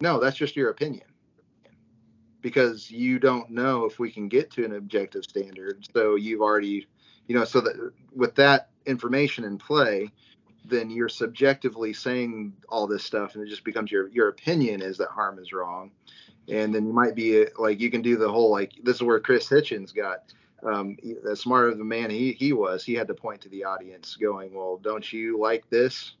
No, 0.00 0.20
that's 0.20 0.36
just 0.36 0.56
your 0.56 0.70
opinion 0.70 1.06
because 2.42 2.90
you 2.92 3.18
don't 3.18 3.50
know 3.50 3.86
if 3.86 3.98
we 3.98 4.08
can 4.08 4.28
get 4.28 4.52
to 4.52 4.64
an 4.64 4.76
objective 4.76 5.24
standard. 5.24 5.84
So 5.92 6.14
you've 6.14 6.40
already, 6.40 6.86
you 7.26 7.34
know, 7.34 7.44
so 7.44 7.60
that 7.60 7.92
with 8.14 8.36
that 8.36 8.68
information 8.84 9.42
in 9.42 9.58
play, 9.58 10.12
then 10.64 10.88
you're 10.88 11.08
subjectively 11.08 11.92
saying 11.92 12.52
all 12.68 12.86
this 12.86 13.02
stuff, 13.02 13.34
and 13.34 13.44
it 13.44 13.50
just 13.50 13.64
becomes 13.64 13.90
your 13.90 14.08
your 14.10 14.28
opinion 14.28 14.80
is 14.80 14.96
that 14.98 15.08
harm 15.08 15.40
is 15.40 15.52
wrong, 15.52 15.90
and 16.48 16.74
then 16.74 16.86
you 16.86 16.92
might 16.92 17.16
be 17.16 17.46
like 17.58 17.80
you 17.80 17.90
can 17.90 18.02
do 18.02 18.16
the 18.16 18.30
whole 18.30 18.50
like 18.50 18.72
this 18.82 18.96
is 18.96 19.02
where 19.02 19.18
Chris 19.18 19.48
Hitchens 19.48 19.94
got 19.94 20.32
um, 20.66 20.96
as 21.30 21.40
smart 21.40 21.72
of 21.72 21.80
a 21.80 21.84
man 21.84 22.10
he 22.10 22.32
he 22.32 22.52
was, 22.52 22.84
he 22.84 22.94
had 22.94 23.08
to 23.08 23.14
point 23.14 23.40
to 23.42 23.48
the 23.48 23.64
audience, 23.64 24.16
going, 24.16 24.54
"Well, 24.54 24.78
don't 24.82 25.12
you 25.12 25.38
like 25.38 25.68
this?" 25.70 26.12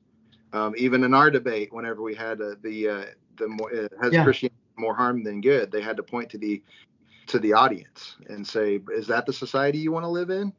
Um, 0.52 0.74
even 0.78 1.04
in 1.04 1.14
our 1.14 1.30
debate, 1.30 1.72
whenever 1.72 2.02
we 2.02 2.14
had 2.14 2.40
uh, 2.40 2.54
the 2.62 2.88
uh, 2.88 3.04
the 3.36 3.48
more, 3.48 3.70
uh, 3.74 3.88
has 4.00 4.12
Yeah. 4.12 4.24
Christianity 4.24 4.56
more 4.78 4.94
harm 4.94 5.22
than 5.24 5.40
good, 5.40 5.70
they 5.72 5.80
had 5.80 5.96
to 5.96 6.02
point 6.02 6.30
to 6.30 6.38
the 6.38 6.62
to 7.26 7.38
the 7.38 7.52
audience 7.52 8.16
and 8.28 8.46
say, 8.46 8.80
"Is 8.92 9.06
that 9.08 9.26
the 9.26 9.32
society 9.32 9.78
you 9.78 9.92
want 9.92 10.04
to 10.04 10.08
live 10.08 10.30
in?" 10.30 10.52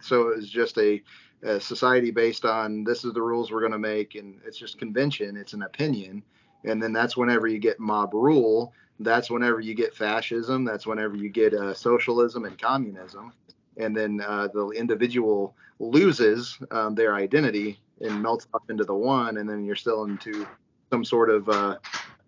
So 0.00 0.28
it 0.28 0.36
was 0.36 0.50
just 0.50 0.76
a, 0.78 1.02
a 1.42 1.60
society 1.60 2.10
based 2.10 2.44
on 2.44 2.82
this 2.84 3.04
is 3.04 3.12
the 3.12 3.22
rules 3.22 3.52
we're 3.52 3.60
going 3.60 3.72
to 3.72 3.78
make, 3.78 4.14
and 4.16 4.40
it's 4.44 4.58
just 4.58 4.78
convention, 4.78 5.36
it's 5.36 5.52
an 5.52 5.62
opinion, 5.62 6.22
and 6.64 6.82
then 6.82 6.92
that's 6.92 7.16
whenever 7.16 7.46
you 7.46 7.58
get 7.58 7.78
mob 7.78 8.14
rule 8.14 8.72
that's 9.00 9.30
whenever 9.30 9.60
you 9.60 9.74
get 9.74 9.94
fascism 9.94 10.64
that's 10.64 10.86
whenever 10.86 11.16
you 11.16 11.28
get 11.28 11.54
uh, 11.54 11.74
socialism 11.74 12.44
and 12.44 12.58
communism. 12.58 13.32
And 13.76 13.96
then 13.96 14.20
uh, 14.26 14.48
the 14.52 14.70
individual 14.70 15.54
loses 15.78 16.58
um, 16.72 16.94
their 16.94 17.14
identity 17.14 17.78
and 18.00 18.20
melts 18.20 18.48
up 18.54 18.62
into 18.68 18.84
the 18.84 18.94
one 18.94 19.36
and 19.36 19.48
then 19.48 19.64
you're 19.64 19.76
still 19.76 20.04
into 20.04 20.46
some 20.90 21.04
sort 21.04 21.30
of 21.30 21.48
uh, 21.48 21.76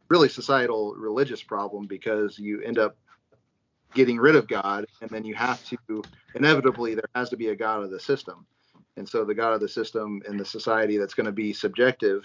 really 0.08 0.28
societal 0.28 0.94
religious 0.94 1.42
problem 1.42 1.86
because 1.86 2.38
you 2.38 2.60
end 2.62 2.78
up 2.78 2.96
getting 3.92 4.18
rid 4.18 4.36
of 4.36 4.46
god 4.46 4.86
and 5.00 5.10
then 5.10 5.24
you 5.24 5.34
have 5.34 5.64
to 5.64 6.02
inevitably 6.36 6.94
there 6.94 7.08
has 7.16 7.28
to 7.30 7.36
be 7.36 7.48
a 7.48 7.56
god 7.56 7.82
of 7.82 7.90
the 7.90 7.98
system. 7.98 8.46
And 8.96 9.08
so 9.08 9.24
the 9.24 9.34
god 9.34 9.54
of 9.54 9.60
the 9.60 9.68
system 9.68 10.22
in 10.28 10.36
the 10.36 10.44
society 10.44 10.96
that's 10.96 11.14
going 11.14 11.26
to 11.26 11.32
be 11.32 11.52
subjective 11.52 12.22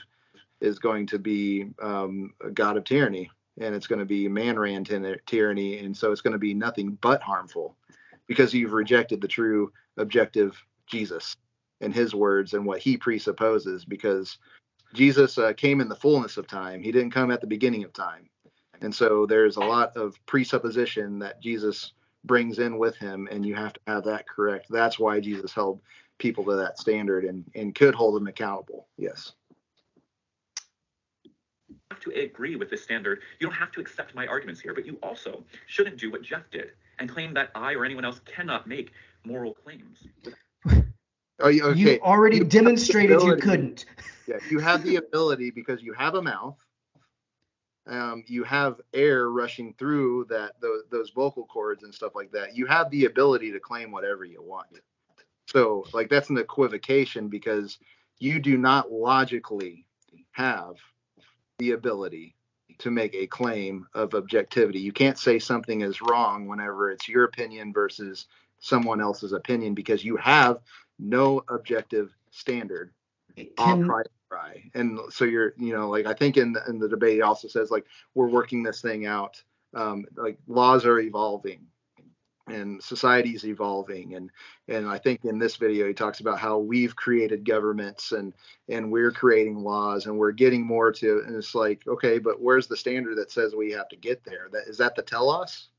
is 0.62 0.78
going 0.78 1.08
to 1.08 1.18
be 1.18 1.68
um, 1.82 2.34
a 2.44 2.52
god 2.52 2.78
of 2.78 2.84
tyranny 2.84 3.32
and 3.62 3.76
it's 3.76 3.88
going 3.88 4.00
to 4.00 4.06
be 4.06 4.28
man 4.28 4.60
ran 4.60 4.84
ty- 4.84 5.18
tyranny 5.26 5.80
and 5.80 5.96
so 5.96 6.12
it's 6.12 6.22
going 6.22 6.34
to 6.34 6.40
be 6.40 6.54
nothing 6.54 6.98
but 7.02 7.22
harmful 7.22 7.76
because 8.28 8.54
you've 8.54 8.74
rejected 8.74 9.22
the 9.22 9.28
true 9.30 9.72
objective 9.98 10.62
jesus 10.88 11.36
and 11.82 11.94
his 11.94 12.16
words 12.16 12.54
and 12.54 12.66
what 12.66 12.80
he 12.82 12.98
presupposes 12.98 13.86
because 13.86 14.38
jesus 14.94 15.38
uh, 15.38 15.54
came 15.54 15.82
in 15.82 15.90
the 15.90 15.96
fullness 15.96 16.38
of 16.38 16.48
time 16.48 16.82
he 16.84 16.92
didn't 16.92 17.12
come 17.12 17.32
at 17.32 17.42
the 17.42 17.48
beginning 17.48 17.84
of 17.84 17.94
time 17.94 18.22
And 18.82 18.94
so 18.94 19.26
there's 19.26 19.58
a 19.58 19.62
lot 19.62 19.96
of 19.98 20.16
presupposition 20.26 21.20
that 21.20 21.42
Jesus 21.42 21.94
brings 22.26 22.60
in 22.60 22.78
with 22.78 22.96
him, 22.98 23.28
and 23.32 23.46
you 23.46 23.56
have 23.56 23.74
to 23.74 23.80
have 23.88 24.04
that 24.06 24.28
correct. 24.28 24.68
That's 24.70 25.00
why 25.00 25.20
Jesus 25.20 25.54
held 25.54 25.82
people 26.20 26.44
to 26.46 26.56
that 26.58 26.80
standard 26.80 27.26
and, 27.26 27.46
and 27.56 27.76
could 27.76 27.96
hold 27.96 28.16
them 28.16 28.28
accountable. 28.28 28.88
Yes. 28.98 29.34
Have 31.96 32.04
to 32.04 32.20
agree 32.20 32.56
with 32.56 32.70
this 32.70 32.84
standard. 32.84 33.22
You 33.40 33.48
don't 33.48 33.56
have 33.56 33.72
to 33.74 33.80
accept 33.80 34.14
my 34.16 34.28
arguments 34.28 34.60
here, 34.62 34.74
but 34.74 34.86
you 34.86 34.98
also 35.02 35.44
shouldn't 35.68 35.98
do 35.98 36.12
what 36.12 36.22
Jeff 36.22 36.50
did 36.52 36.72
and 37.00 37.10
claim 37.10 37.34
that 37.34 37.50
I 37.56 37.74
or 37.74 37.86
anyone 37.86 38.06
else 38.06 38.20
cannot 38.26 38.68
make 38.68 38.92
moral 39.26 39.54
claims. 39.54 40.00
Oh, 41.40 41.48
you- 41.50 41.64
okay. 41.66 41.80
You 41.96 42.00
already 42.02 42.38
You 42.38 42.44
demonstrated 42.44 43.22
you 43.22 43.36
couldn't. 43.38 43.86
Yeah, 44.28 44.40
you 44.50 44.58
have 44.58 44.84
the 44.84 44.96
ability 44.96 45.52
because 45.52 45.84
you 45.84 45.94
have 45.94 46.16
a 46.16 46.22
mouth. 46.22 46.58
Um, 47.86 48.24
you 48.26 48.44
have 48.44 48.82
air 48.92 49.30
rushing 49.30 49.76
through 49.78 50.26
that 50.32 50.60
those, 50.60 50.82
those 50.90 51.12
vocal 51.12 51.46
cords 51.46 51.84
and 51.84 51.94
stuff 51.94 52.16
like 52.16 52.32
that. 52.32 52.58
You 52.58 52.66
have 52.66 52.90
the 52.90 53.06
ability 53.06 53.52
to 53.52 53.60
claim 53.60 53.92
whatever 53.92 54.26
you 54.26 54.42
want. 54.42 54.66
So, 55.48 55.86
like 55.94 56.10
that's 56.10 56.32
an 56.32 56.40
equivocation 56.40 57.28
because 57.28 57.78
you 58.18 58.40
do 58.40 58.58
not 58.58 58.92
logically 58.92 59.86
have 60.32 60.78
the 61.60 61.72
ability 61.72 62.36
to 62.78 62.92
make 62.92 63.16
a 63.16 63.28
claim 63.28 63.88
of 63.94 64.14
objectivity. 64.14 64.80
You 64.80 64.92
can't 64.92 65.18
say 65.18 65.40
something 65.40 65.82
is 65.82 66.02
wrong 66.02 66.48
whenever 66.48 66.92
it's 66.92 67.08
your 67.08 67.24
opinion 67.24 67.72
versus 67.72 68.28
someone 68.60 69.00
else's 69.00 69.34
opinion 69.34 69.74
because 69.74 70.04
you 70.04 70.18
have 70.18 70.60
no 71.00 71.44
objective 71.50 72.14
standard 72.32 72.92
I'll 73.58 73.76
Can, 73.76 73.86
try 73.86 74.04
try. 74.30 74.64
And 74.74 75.00
so 75.10 75.26
you're, 75.26 75.54
you 75.58 75.74
know, 75.74 75.90
like 75.90 76.06
I 76.06 76.14
think 76.14 76.38
in 76.38 76.54
the, 76.54 76.64
in 76.68 76.80
the 76.80 76.90
debate 76.90 77.16
he 77.16 77.22
also 77.22 77.48
says 77.48 77.72
like 77.72 77.86
we're 78.14 78.30
working 78.30 78.64
this 78.64 78.82
thing 78.82 79.06
out. 79.06 79.42
Um, 79.74 80.06
like 80.16 80.38
laws 80.48 80.86
are 80.86 81.00
evolving 81.00 81.68
and 82.48 82.82
society's 82.82 83.46
evolving. 83.46 84.16
And 84.16 84.32
and 84.68 84.88
I 84.88 84.98
think 84.98 85.26
in 85.26 85.40
this 85.40 85.56
video 85.56 85.88
he 85.88 85.94
talks 85.94 86.20
about 86.20 86.40
how 86.40 86.58
we've 86.58 86.96
created 86.96 87.46
governments 87.46 88.12
and 88.12 88.34
and 88.70 88.92
we're 88.92 89.12
creating 89.12 89.58
laws 89.64 90.06
and 90.06 90.18
we're 90.18 90.32
getting 90.32 90.66
more 90.66 90.92
to 90.92 91.24
and 91.26 91.36
it's 91.36 91.56
like 91.56 91.88
okay 91.88 92.20
but 92.20 92.42
where's 92.42 92.68
the 92.68 92.78
standard 92.78 93.18
that 93.18 93.32
says 93.32 93.56
we 93.56 93.72
have 93.72 93.90
to 93.90 93.96
get 93.96 94.24
there? 94.24 94.50
That 94.52 94.68
is 94.68 94.78
that 94.78 94.96
the 94.96 95.02
telos 95.02 95.70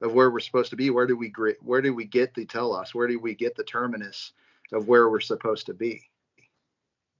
of 0.00 0.12
where 0.12 0.30
we're 0.30 0.40
supposed 0.40 0.70
to 0.70 0.76
be? 0.76 0.90
Where 0.90 1.06
do 1.06 1.16
we 1.16 1.32
where 1.60 1.82
do 1.82 1.94
we 1.94 2.04
get 2.04 2.34
the 2.34 2.46
telos? 2.46 2.94
Where 2.94 3.08
do 3.08 3.18
we 3.20 3.34
get 3.34 3.56
the 3.56 3.64
terminus 3.64 4.32
of 4.72 4.88
where 4.88 5.08
we're 5.08 5.20
supposed 5.20 5.66
to 5.66 5.74
be? 5.74 6.02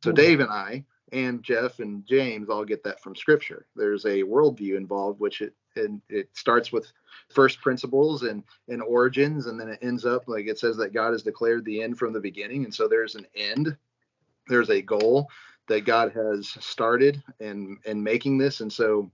So 0.03 0.11
Hmm. 0.11 0.17
Dave 0.17 0.41
and 0.41 0.51
I 0.51 0.85
and 1.13 1.43
Jeff 1.43 1.81
and 1.81 2.07
James 2.07 2.49
all 2.49 2.65
get 2.65 2.85
that 2.85 3.01
from 3.01 3.17
Scripture. 3.17 3.67
There's 3.77 4.05
a 4.05 4.23
worldview 4.23 4.77
involved, 4.77 5.21
which 5.21 5.41
it 5.41 5.55
and 5.77 6.01
it 6.09 6.29
starts 6.33 6.73
with 6.73 6.91
first 7.29 7.61
principles 7.61 8.23
and 8.23 8.43
and 8.69 8.83
origins, 8.83 9.47
and 9.47 9.59
then 9.59 9.69
it 9.69 9.79
ends 9.83 10.05
up 10.05 10.29
like 10.29 10.47
it 10.47 10.59
says 10.59 10.77
that 10.77 10.93
God 10.93 11.13
has 11.13 11.23
declared 11.23 11.65
the 11.65 11.83
end 11.83 11.99
from 11.99 12.13
the 12.13 12.21
beginning, 12.21 12.65
and 12.65 12.75
so 12.75 12.89
there's 12.89 13.15
an 13.15 13.27
end. 13.35 13.77
There's 14.49 14.71
a 14.71 14.83
goal 14.83 15.29
that 15.69 15.85
God 15.85 16.13
has 16.13 16.49
started 16.49 17.23
and 17.41 17.79
and 17.87 18.03
making 18.03 18.39
this, 18.39 18.61
and 18.61 18.73
so 18.73 19.11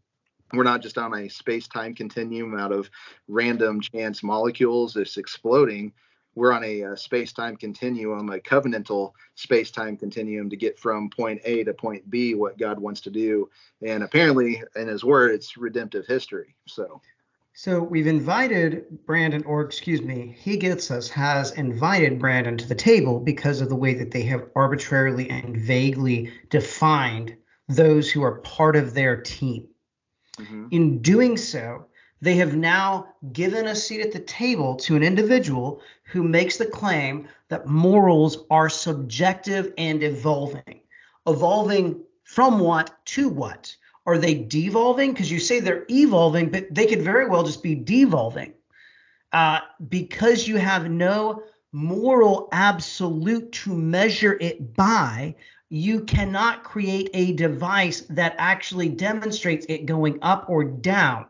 we're 0.52 0.62
not 0.62 0.80
just 0.80 0.96
on 0.96 1.12
a 1.12 1.28
space-time 1.28 1.94
continuum 1.94 2.58
out 2.58 2.72
of 2.72 2.88
random 3.26 3.80
chance 3.80 4.22
molecules 4.22 4.94
that's 4.94 5.16
exploding 5.16 5.92
we're 6.36 6.52
on 6.52 6.62
a, 6.62 6.84
uh 6.84 6.94
space-time 6.94 7.56
continuum, 7.56 8.30
a 8.30 8.38
covenantal 8.38 9.12
space-time 9.34 9.96
continuum 9.96 10.48
to 10.50 10.56
get 10.56 10.78
from 10.78 11.10
point 11.10 11.40
A 11.44 11.64
to 11.64 11.74
point 11.74 12.08
B, 12.08 12.34
what 12.34 12.58
God 12.58 12.78
wants 12.78 13.00
to 13.02 13.10
do. 13.10 13.50
And 13.82 14.04
apparently, 14.04 14.62
in 14.76 14.86
His 14.86 15.02
Word, 15.02 15.32
it's 15.32 15.56
redemptive 15.56 16.06
history. 16.06 16.54
So, 16.66 17.00
so 17.54 17.82
we've 17.82 18.06
invited 18.06 18.84
Brandon, 19.06 19.42
or 19.44 19.62
excuse 19.62 20.02
me, 20.02 20.36
he 20.38 20.58
gets 20.58 20.90
us 20.90 21.08
has 21.08 21.52
invited 21.52 22.18
Brandon 22.18 22.58
to 22.58 22.68
the 22.68 22.74
table 22.74 23.18
because 23.18 23.62
of 23.62 23.70
the 23.70 23.76
way 23.76 23.94
that 23.94 24.10
they 24.10 24.22
have 24.24 24.50
arbitrarily 24.54 25.30
and 25.30 25.56
vaguely 25.56 26.32
defined 26.50 27.34
those 27.68 28.10
who 28.10 28.22
are 28.22 28.40
part 28.40 28.76
of 28.76 28.92
their 28.94 29.16
team. 29.22 29.68
mhm. 30.38 30.68
In 30.70 31.00
doing 31.00 31.38
so, 31.38 31.86
they 32.26 32.34
have 32.34 32.56
now 32.56 33.06
given 33.32 33.66
a 33.66 33.74
seat 33.74 34.00
at 34.00 34.12
the 34.12 34.18
table 34.18 34.74
to 34.74 34.96
an 34.96 35.02
individual 35.02 35.80
who 36.04 36.22
makes 36.22 36.56
the 36.56 36.66
claim 36.66 37.28
that 37.48 37.66
morals 37.66 38.44
are 38.50 38.68
subjective 38.68 39.72
and 39.78 40.02
evolving. 40.02 40.80
Evolving 41.26 42.02
from 42.24 42.58
what 42.58 42.92
to 43.06 43.28
what? 43.28 43.76
Are 44.06 44.18
they 44.18 44.34
devolving? 44.34 45.12
Because 45.12 45.30
you 45.30 45.38
say 45.38 45.60
they're 45.60 45.86
evolving, 45.88 46.50
but 46.50 46.66
they 46.72 46.86
could 46.86 47.02
very 47.02 47.28
well 47.28 47.44
just 47.44 47.62
be 47.62 47.74
devolving. 47.74 48.54
Uh, 49.32 49.60
because 49.88 50.48
you 50.48 50.56
have 50.56 50.90
no 50.90 51.42
moral 51.72 52.48
absolute 52.52 53.52
to 53.52 53.74
measure 53.74 54.36
it 54.40 54.74
by, 54.74 55.34
you 55.68 56.00
cannot 56.00 56.64
create 56.64 57.10
a 57.12 57.32
device 57.32 58.02
that 58.10 58.34
actually 58.38 58.88
demonstrates 58.88 59.66
it 59.68 59.86
going 59.86 60.18
up 60.22 60.48
or 60.48 60.64
down. 60.64 61.26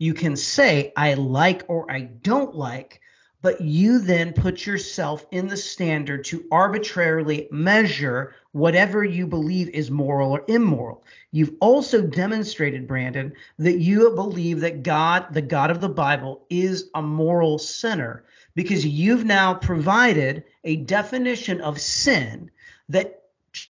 You 0.00 0.14
can 0.14 0.34
say, 0.34 0.94
I 0.96 1.12
like 1.12 1.64
or 1.68 1.92
I 1.92 2.00
don't 2.00 2.54
like, 2.54 3.02
but 3.42 3.60
you 3.60 3.98
then 3.98 4.32
put 4.32 4.64
yourself 4.64 5.26
in 5.30 5.46
the 5.46 5.58
standard 5.58 6.24
to 6.24 6.46
arbitrarily 6.50 7.48
measure 7.50 8.34
whatever 8.52 9.04
you 9.04 9.26
believe 9.26 9.68
is 9.68 9.90
moral 9.90 10.32
or 10.32 10.42
immoral. 10.48 11.04
You've 11.32 11.54
also 11.60 12.00
demonstrated, 12.00 12.88
Brandon, 12.88 13.34
that 13.58 13.78
you 13.78 14.10
believe 14.12 14.60
that 14.60 14.82
God, 14.82 15.34
the 15.34 15.42
God 15.42 15.70
of 15.70 15.82
the 15.82 15.90
Bible, 15.90 16.46
is 16.48 16.88
a 16.94 17.02
moral 17.02 17.58
center 17.58 18.24
because 18.54 18.86
you've 18.86 19.26
now 19.26 19.52
provided 19.52 20.44
a 20.64 20.76
definition 20.76 21.60
of 21.60 21.78
sin 21.78 22.50
that 22.88 23.24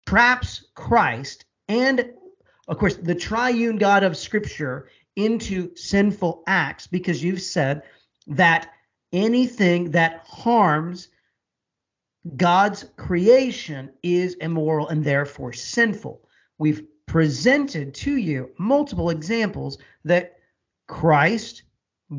traps 0.07 0.65
Christ 0.77 1.45
and, 1.69 2.13
of 2.69 2.79
course, 2.79 2.95
the 2.95 3.17
triune 3.17 3.79
God 3.79 4.05
of 4.05 4.17
Scripture 4.17 4.87
into 5.25 5.75
sinful 5.77 6.43
acts 6.47 6.87
because 6.87 7.23
you've 7.23 7.43
said 7.43 7.83
that 8.27 8.73
anything 9.13 9.91
that 9.91 10.25
harms 10.27 11.09
God's 12.37 12.87
creation 12.97 13.91
is 14.03 14.35
immoral 14.35 14.89
and 14.89 15.03
therefore 15.03 15.53
sinful. 15.53 16.29
We've 16.59 16.87
presented 17.07 17.95
to 17.95 18.17
you 18.17 18.51
multiple 18.59 19.11
examples 19.11 19.79
that 20.05 20.37
Christ, 20.87 21.63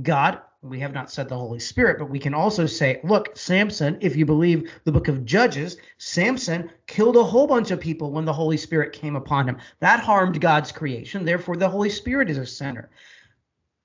God, 0.01 0.41
we 0.63 0.79
have 0.79 0.93
not 0.93 1.11
said 1.11 1.27
the 1.27 1.37
Holy 1.37 1.59
Spirit, 1.59 1.97
but 1.97 2.09
we 2.09 2.19
can 2.19 2.33
also 2.35 2.67
say, 2.67 2.99
look, 3.03 3.35
Samson, 3.35 3.97
if 3.99 4.15
you 4.15 4.25
believe 4.25 4.71
the 4.83 4.91
book 4.91 5.07
of 5.07 5.25
Judges, 5.25 5.77
Samson 5.97 6.69
killed 6.85 7.17
a 7.17 7.23
whole 7.23 7.47
bunch 7.47 7.71
of 7.71 7.79
people 7.79 8.11
when 8.11 8.25
the 8.25 8.33
Holy 8.33 8.57
Spirit 8.57 8.93
came 8.93 9.15
upon 9.15 9.49
him. 9.49 9.57
That 9.79 10.01
harmed 10.01 10.39
God's 10.39 10.71
creation. 10.71 11.25
Therefore, 11.25 11.57
the 11.57 11.69
Holy 11.69 11.89
Spirit 11.89 12.29
is 12.29 12.37
a 12.37 12.45
sinner. 12.45 12.91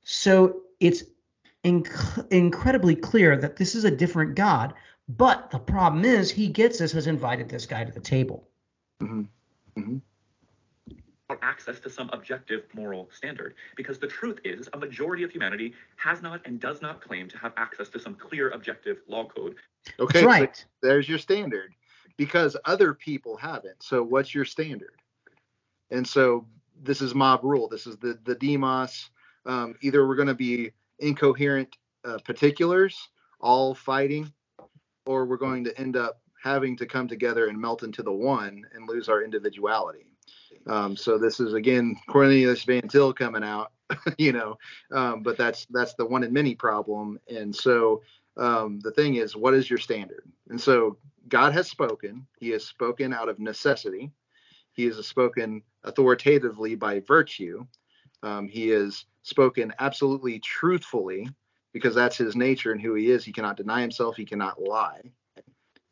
So 0.02 0.62
it's 0.78 1.04
inc- 1.64 2.30
incredibly 2.30 2.94
clear 2.94 3.38
that 3.38 3.56
this 3.56 3.74
is 3.74 3.84
a 3.84 3.90
different 3.90 4.34
God. 4.34 4.74
But 5.08 5.50
the 5.50 5.58
problem 5.58 6.04
is, 6.04 6.30
he 6.30 6.48
gets 6.48 6.80
us, 6.82 6.92
has 6.92 7.06
invited 7.06 7.48
this 7.48 7.64
guy 7.64 7.84
to 7.84 7.92
the 7.92 8.00
table. 8.00 8.48
Mhm. 9.00 9.28
Mhm. 9.78 10.00
Or 11.28 11.38
access 11.42 11.80
to 11.80 11.90
some 11.90 12.08
objective 12.12 12.64
moral 12.74 13.08
standard. 13.12 13.54
Because 13.76 13.98
the 13.98 14.06
truth 14.06 14.38
is, 14.44 14.68
a 14.72 14.78
majority 14.78 15.22
of 15.24 15.30
humanity 15.30 15.72
has 15.96 16.22
not 16.22 16.40
and 16.46 16.60
does 16.60 16.82
not 16.82 17.00
claim 17.00 17.28
to 17.28 17.38
have 17.38 17.52
access 17.56 17.88
to 17.90 17.98
some 17.98 18.14
clear 18.14 18.50
objective 18.50 18.98
law 19.08 19.24
code. 19.26 19.56
Okay, 19.98 20.20
That's 20.20 20.24
so 20.24 20.26
right. 20.26 20.64
there's 20.82 21.08
your 21.08 21.18
standard 21.18 21.74
because 22.16 22.56
other 22.64 22.94
people 22.94 23.36
haven't. 23.36 23.82
So, 23.82 24.02
what's 24.02 24.34
your 24.34 24.44
standard? 24.44 24.94
And 25.90 26.06
so, 26.06 26.46
this 26.82 27.00
is 27.00 27.14
mob 27.14 27.42
rule. 27.42 27.68
This 27.68 27.86
is 27.86 27.96
the 27.96 28.18
the 28.24 28.34
demos. 28.34 29.10
Um, 29.46 29.74
either 29.80 30.06
we're 30.06 30.16
going 30.16 30.28
to 30.28 30.34
be 30.34 30.72
incoherent 30.98 31.76
uh, 32.04 32.18
particulars, 32.24 33.08
all 33.40 33.74
fighting, 33.74 34.32
or 35.06 35.24
we're 35.24 35.36
going 35.36 35.64
to 35.64 35.78
end 35.78 35.96
up 35.96 36.20
having 36.42 36.76
to 36.76 36.86
come 36.86 37.08
together 37.08 37.46
and 37.46 37.60
melt 37.60 37.82
into 37.82 38.02
the 38.02 38.12
one 38.12 38.64
and 38.74 38.88
lose 38.88 39.08
our 39.08 39.22
individuality. 39.22 40.06
Um, 40.68 40.96
so 40.96 41.18
this 41.18 41.40
is 41.40 41.54
again 41.54 41.96
Cornelius 42.08 42.64
Van 42.64 42.88
Til 42.88 43.12
coming 43.12 43.44
out, 43.44 43.72
you 44.18 44.32
know, 44.32 44.58
um, 44.92 45.22
but 45.22 45.36
that's 45.36 45.66
that's 45.70 45.94
the 45.94 46.06
one 46.06 46.24
in 46.24 46.32
many 46.32 46.54
problem. 46.54 47.18
And 47.28 47.54
so 47.54 48.02
um, 48.36 48.80
the 48.80 48.90
thing 48.90 49.16
is, 49.16 49.36
what 49.36 49.54
is 49.54 49.70
your 49.70 49.78
standard? 49.78 50.24
And 50.50 50.60
so 50.60 50.98
God 51.28 51.52
has 51.52 51.68
spoken. 51.68 52.26
He 52.38 52.50
has 52.50 52.64
spoken 52.64 53.12
out 53.12 53.28
of 53.28 53.38
necessity. 53.38 54.10
He 54.72 54.84
has 54.84 55.04
spoken 55.06 55.62
authoritatively 55.84 56.74
by 56.74 57.00
virtue. 57.00 57.66
Um, 58.22 58.48
he 58.48 58.68
has 58.68 59.06
spoken 59.22 59.72
absolutely 59.78 60.38
truthfully 60.40 61.28
because 61.72 61.94
that's 61.94 62.16
his 62.16 62.36
nature 62.36 62.72
and 62.72 62.80
who 62.80 62.94
he 62.94 63.10
is. 63.10 63.24
He 63.24 63.32
cannot 63.32 63.56
deny 63.56 63.80
himself. 63.80 64.16
He 64.16 64.24
cannot 64.24 64.60
lie. 64.60 65.00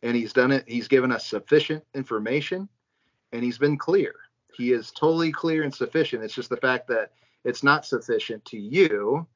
And 0.02 0.16
he's 0.16 0.32
done 0.32 0.52
it. 0.52 0.64
He's 0.66 0.88
given 0.88 1.10
us 1.10 1.26
sufficient 1.26 1.82
information 1.94 2.68
and 3.32 3.42
he's 3.42 3.58
been 3.58 3.78
clear. 3.78 4.14
He 4.56 4.72
is 4.72 4.90
totally 4.90 5.32
clear 5.32 5.62
and 5.62 5.74
sufficient. 5.74 6.22
It's 6.22 6.34
just 6.34 6.50
the 6.50 6.56
fact 6.56 6.88
that 6.88 7.12
it's 7.44 7.62
not 7.62 7.84
sufficient 7.86 8.44
to 8.46 8.58
you, 8.58 9.26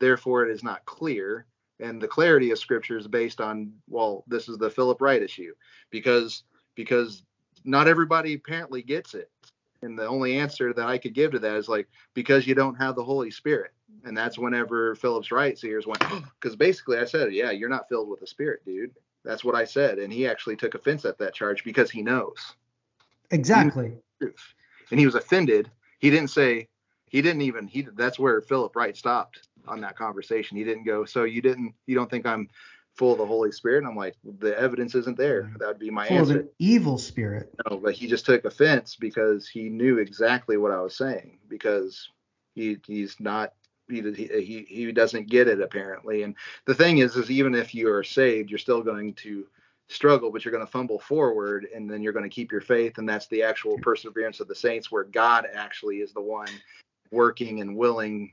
therefore 0.00 0.44
it 0.44 0.50
is 0.50 0.62
not 0.62 0.84
clear. 0.84 1.46
And 1.80 2.00
the 2.00 2.08
clarity 2.08 2.50
of 2.50 2.58
scripture 2.58 2.98
is 2.98 3.08
based 3.08 3.40
on, 3.40 3.72
well, 3.88 4.24
this 4.26 4.48
is 4.48 4.58
the 4.58 4.70
Philip 4.70 5.00
Wright 5.00 5.22
issue, 5.22 5.54
because 5.90 6.44
because 6.76 7.24
not 7.64 7.88
everybody 7.88 8.34
apparently 8.34 8.82
gets 8.82 9.14
it. 9.14 9.30
And 9.82 9.98
the 9.98 10.06
only 10.06 10.38
answer 10.38 10.72
that 10.72 10.88
I 10.88 10.98
could 10.98 11.14
give 11.14 11.32
to 11.32 11.38
that 11.40 11.56
is 11.56 11.68
like, 11.68 11.88
because 12.14 12.46
you 12.46 12.54
don't 12.54 12.74
have 12.76 12.96
the 12.96 13.04
Holy 13.04 13.30
Spirit. 13.30 13.72
And 14.04 14.16
that's 14.16 14.38
whenever 14.38 14.94
Philip's 14.94 15.30
Wright's 15.30 15.62
ears 15.64 15.86
went, 15.86 16.02
because 16.40 16.56
basically 16.56 16.98
I 16.98 17.04
said, 17.04 17.32
yeah, 17.32 17.50
you're 17.50 17.68
not 17.68 17.88
filled 17.88 18.08
with 18.08 18.20
the 18.20 18.26
Spirit, 18.26 18.64
dude. 18.64 18.92
That's 19.24 19.44
what 19.44 19.54
I 19.54 19.64
said. 19.64 19.98
And 19.98 20.12
he 20.12 20.26
actually 20.26 20.56
took 20.56 20.74
offense 20.74 21.04
at 21.04 21.18
that 21.18 21.34
charge 21.34 21.64
because 21.64 21.90
he 21.90 22.02
knows 22.02 22.54
Exactly. 23.30 23.92
truth. 24.20 24.54
And 24.90 25.00
he 25.00 25.06
was 25.06 25.14
offended. 25.14 25.70
He 25.98 26.10
didn't 26.10 26.30
say, 26.30 26.68
he 27.08 27.22
didn't 27.22 27.42
even, 27.42 27.66
he, 27.66 27.82
that's 27.94 28.18
where 28.18 28.40
Philip 28.40 28.74
Wright 28.76 28.96
stopped 28.96 29.48
on 29.66 29.80
that 29.82 29.96
conversation. 29.96 30.56
He 30.56 30.64
didn't 30.64 30.84
go, 30.84 31.04
so 31.04 31.24
you 31.24 31.40
didn't, 31.40 31.74
you 31.86 31.94
don't 31.94 32.10
think 32.10 32.26
I'm 32.26 32.48
full 32.94 33.12
of 33.12 33.18
the 33.18 33.26
Holy 33.26 33.50
Spirit? 33.52 33.78
And 33.78 33.86
I'm 33.88 33.96
like, 33.96 34.14
the 34.40 34.58
evidence 34.58 34.94
isn't 34.94 35.16
there. 35.16 35.50
That 35.58 35.68
would 35.68 35.78
be 35.78 35.90
my 35.90 36.06
Full 36.06 36.16
of 36.18 36.22
answer. 36.30 36.40
an 36.40 36.48
evil 36.58 36.98
spirit. 36.98 37.52
No, 37.68 37.76
but 37.78 37.94
he 37.94 38.06
just 38.06 38.26
took 38.26 38.44
offense 38.44 38.96
because 38.96 39.48
he 39.48 39.68
knew 39.68 39.98
exactly 39.98 40.56
what 40.56 40.70
I 40.72 40.80
was 40.80 40.96
saying 40.96 41.38
because 41.48 42.08
he 42.54 42.78
he's 42.86 43.16
not 43.18 43.52
he 43.88 44.00
he 44.12 44.64
he 44.68 44.92
doesn't 44.92 45.28
get 45.28 45.48
it 45.48 45.60
apparently. 45.60 46.22
And 46.22 46.36
the 46.66 46.74
thing 46.74 46.98
is, 46.98 47.16
is 47.16 47.30
even 47.30 47.54
if 47.54 47.74
you 47.74 47.90
are 47.92 48.04
saved, 48.04 48.50
you're 48.50 48.58
still 48.58 48.82
going 48.82 49.14
to 49.14 49.46
struggle, 49.88 50.30
but 50.30 50.44
you're 50.44 50.52
going 50.52 50.64
to 50.64 50.70
fumble 50.70 50.98
forward, 50.98 51.66
and 51.74 51.90
then 51.90 52.02
you're 52.02 52.12
going 52.12 52.28
to 52.28 52.34
keep 52.34 52.50
your 52.50 52.60
faith, 52.60 52.98
and 52.98 53.08
that's 53.08 53.26
the 53.28 53.42
actual 53.42 53.78
perseverance 53.78 54.40
of 54.40 54.48
the 54.48 54.54
saints, 54.54 54.90
where 54.90 55.04
God 55.04 55.46
actually 55.52 55.98
is 55.98 56.12
the 56.12 56.20
one 56.20 56.48
working 57.10 57.60
and 57.60 57.76
willing 57.76 58.32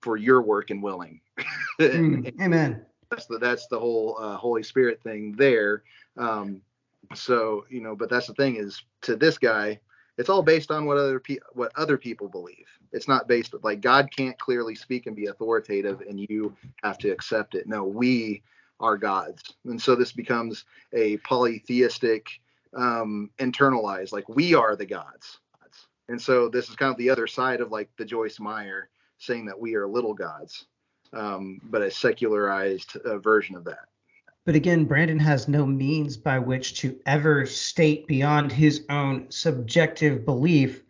for 0.00 0.16
your 0.16 0.42
work 0.42 0.70
and 0.70 0.82
willing. 0.82 1.20
Mm, 1.80 2.38
amen. 2.42 2.84
that's 3.10 3.24
the 3.24 3.38
that's 3.38 3.66
the 3.68 3.78
whole 3.78 4.14
uh, 4.20 4.36
Holy 4.36 4.62
Spirit 4.62 5.02
thing 5.02 5.32
there. 5.32 5.82
Um, 6.18 6.60
so 7.14 7.64
you 7.70 7.80
know, 7.80 7.96
but 7.96 8.10
that's 8.10 8.26
the 8.26 8.34
thing 8.34 8.56
is 8.56 8.82
to 9.02 9.16
this 9.16 9.38
guy, 9.38 9.80
it's 10.18 10.28
all 10.28 10.42
based 10.42 10.70
on 10.70 10.84
what 10.84 10.98
other 10.98 11.18
pe- 11.18 11.38
what 11.54 11.72
other 11.76 11.96
people 11.96 12.28
believe. 12.28 12.66
It's 12.92 13.08
not 13.08 13.28
based 13.28 13.54
like 13.62 13.80
God 13.80 14.14
can't 14.14 14.38
clearly 14.38 14.74
speak 14.74 15.06
and 15.06 15.16
be 15.16 15.26
authoritative, 15.26 16.02
and 16.02 16.20
you 16.28 16.54
have 16.82 16.98
to 16.98 17.10
accept 17.10 17.54
it. 17.54 17.66
No, 17.66 17.84
we 17.84 18.42
are 18.80 18.96
gods, 18.96 19.54
and 19.64 19.80
so 19.80 19.94
this 19.94 20.12
becomes 20.12 20.64
a 20.92 21.18
polytheistic, 21.18 22.28
um, 22.74 23.30
internalized 23.38 24.12
like 24.12 24.28
we 24.28 24.54
are 24.54 24.74
the 24.74 24.86
gods. 24.86 25.38
And 26.08 26.20
so 26.20 26.48
this 26.48 26.68
is 26.68 26.74
kind 26.74 26.90
of 26.90 26.98
the 26.98 27.10
other 27.10 27.28
side 27.28 27.60
of 27.60 27.70
like 27.70 27.88
the 27.96 28.04
Joyce 28.04 28.40
Meyer 28.40 28.88
saying 29.18 29.46
that 29.46 29.60
we 29.60 29.76
are 29.76 29.86
little 29.86 30.12
gods 30.12 30.66
um, 31.12 31.60
but 31.64 31.82
a 31.82 31.90
secularized 31.90 32.96
uh, 32.96 33.18
version 33.18 33.56
of 33.56 33.64
that. 33.64 33.88
But 34.46 34.54
again, 34.54 34.84
Brandon 34.84 35.18
has 35.18 35.48
no 35.48 35.66
means 35.66 36.16
by 36.16 36.38
which 36.38 36.80
to 36.80 36.98
ever 37.06 37.46
state 37.46 38.06
beyond 38.06 38.50
his 38.50 38.84
own 38.88 39.30
subjective 39.30 40.24
belief 40.24 40.82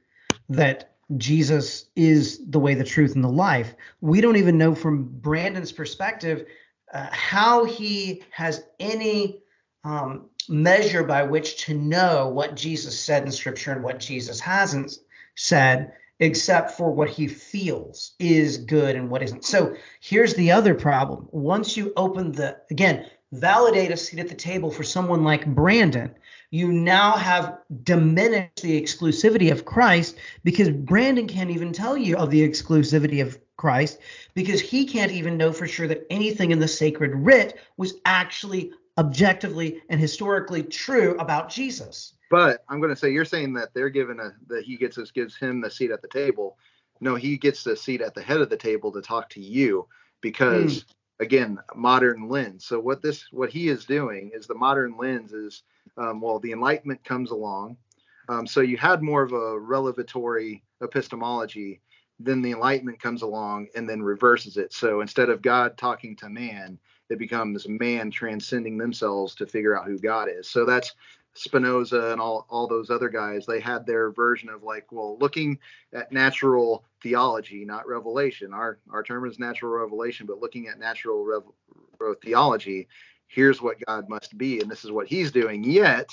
that 0.49 0.95
Jesus 1.17 1.87
is 1.97 2.41
the 2.51 2.61
way, 2.61 2.75
the 2.75 2.85
truth, 2.85 3.17
and 3.17 3.25
the 3.25 3.29
life. 3.29 3.75
We 4.01 4.21
don't 4.21 4.37
even 4.37 4.57
know 4.57 4.75
from 4.75 5.05
Brandon's 5.05 5.73
perspective 5.73 6.47
uh, 6.93 7.09
how 7.11 7.65
he 7.65 8.23
has 8.31 8.65
any 8.79 9.43
um, 9.85 10.29
measure 10.49 11.05
by 11.05 11.23
which 11.23 11.65
to 11.65 11.75
know 11.75 12.29
what 12.29 12.57
Jesus 12.57 12.99
said 12.99 13.25
in 13.25 13.33
Scripture 13.33 13.73
and 13.73 13.83
what 13.83 14.01
Jesus 14.01 14.41
hasn't 14.41 14.93
said, 15.37 15.93
except 16.19 16.73
for 16.73 16.91
what 16.91 17.09
he 17.09 17.29
feels 17.29 18.13
is 18.19 18.59
good 18.59 18.97
and 18.97 19.09
what 19.11 19.23
isn't. 19.23 19.45
So 19.45 19.75
here's 20.01 20.35
the 20.35 20.51
other 20.53 20.75
problem. 20.75 21.29
Once 21.31 21.77
you 21.77 21.93
open 21.97 22.33
the, 22.33 22.59
again, 22.71 23.07
validate 23.33 23.91
a 23.91 23.97
seat 23.97 24.21
at 24.21 24.29
the 24.29 24.35
table 24.35 24.71
for 24.71 24.83
someone 24.83 25.23
like 25.25 25.47
Brandon, 25.47 26.15
you 26.51 26.73
now 26.73 27.13
have 27.13 27.59
diminished 27.85 28.63
the 28.63 28.81
exclusivity 28.81 29.53
of 29.53 29.65
Christ 29.65 30.17
because 30.43 30.69
Brandon 30.71 31.29
can't 31.29 31.51
even 31.51 31.73
tell 31.73 31.97
you 31.97 32.17
of 32.17 32.31
the 32.31 32.49
exclusivity 32.49 33.23
of 33.23 33.39
Christ 33.57 33.99
because 34.35 34.61
he 34.61 34.87
can't 34.87 35.13
even 35.13 35.37
know 35.37 35.53
for 35.53 35.69
sure 35.69 35.87
that 35.87 36.07
anything 36.11 36.51
in 36.51 36.59
the 36.59 36.69
sacred 36.69 37.13
writ 37.15 37.59
was 37.77 37.95
actually 38.05 38.73
objectively 38.99 39.83
and 39.89 40.01
historically 40.01 40.63
true 40.63 41.17
about 41.19 41.51
Jesus. 41.51 42.15
But 42.31 42.65
I'm 42.69 42.81
going 42.81 42.95
to 42.95 42.97
say 42.97 43.11
you're 43.11 43.25
saying 43.25 43.55
that 43.55 43.75
they're 43.75 43.91
given 43.91 44.19
a 44.21 44.35
that 44.49 44.65
he 44.65 44.77
gets 44.77 44.99
us 44.99 45.11
gives 45.11 45.37
him 45.37 45.61
the 45.61 45.71
seat 45.71 45.91
at 45.91 46.03
the 46.03 46.09
table. 46.09 46.57
No, 47.01 47.15
he 47.15 47.37
gets 47.39 47.65
the 47.65 47.77
seat 47.77 48.01
at 48.01 48.15
the 48.15 48.23
head 48.23 48.41
of 48.41 48.51
the 48.51 48.57
table 48.57 48.93
to 48.93 49.03
talk 49.03 49.31
to 49.31 49.41
you 49.41 49.87
because 50.21 50.83
hmm. 50.83 50.93
Again, 51.21 51.59
modern 51.77 52.29
lens. 52.29 52.65
So 52.65 52.81
what 52.81 53.03
this 53.03 53.27
what 53.31 53.51
he 53.51 53.69
is 53.69 53.85
doing 53.85 54.33
is 54.35 54.47
the 54.47 54.55
modern 54.55 54.97
lens 54.97 55.33
is 55.33 55.63
um, 55.97 56.21
well, 56.21 56.39
the 56.39 56.53
Enlightenment 56.53 57.05
comes 57.05 57.31
along. 57.31 57.77
Um, 58.29 58.47
so 58.47 58.61
you 58.61 58.77
had 58.77 59.03
more 59.03 59.23
of 59.23 59.33
a 59.33 59.59
revelatory 59.59 60.63
epistemology. 60.83 61.81
Then 62.19 62.43
the 62.43 62.53
Enlightenment 62.53 63.01
comes 63.01 63.23
along 63.23 63.69
and 63.75 63.89
then 63.89 64.03
reverses 64.03 64.57
it. 64.57 64.73
So 64.73 65.01
instead 65.01 65.29
of 65.29 65.43
God 65.43 65.77
talking 65.77 66.17
to 66.17 66.29
man, 66.29 66.79
it 67.09 67.19
becomes 67.19 67.69
man 67.69 68.11
transcending 68.11 68.79
themselves 68.79 69.35
to 69.37 69.47
figure 69.47 69.79
out 69.79 69.87
who 69.87 69.99
God 69.99 70.29
is. 70.31 70.49
So 70.49 70.65
that's 70.65 70.95
Spinoza 71.41 72.13
and 72.13 72.21
all 72.21 72.47
all 72.51 72.67
those 72.67 72.91
other 72.91 73.09
guys. 73.09 73.47
They 73.47 73.61
had 73.61 73.87
their 73.87 74.11
version 74.11 74.51
of 74.51 74.63
like, 74.63 74.93
well, 74.93 75.17
looking 75.19 75.59
at 75.93 76.13
natural 76.13 76.85
theology, 77.03 77.65
not 77.65 77.89
revelation. 77.89 78.53
Our 78.53 78.79
our 78.91 79.03
term 79.03 79.27
is 79.27 79.39
natural 79.39 79.73
revelation, 79.73 80.27
but 80.27 80.41
looking 80.41 80.69
at 80.69 80.79
natural 80.79 81.25
rev- 81.25 82.17
theology, 82.23 82.89
here's 83.27 83.63
what 83.63 83.81
God 83.87 84.09
must 84.09 84.37
be, 84.37 84.61
and 84.61 84.71
this 84.71 84.85
is 84.85 84.93
what 84.93 85.07
He's 85.09 85.33
doing. 85.33 85.65
Yet 85.65 86.11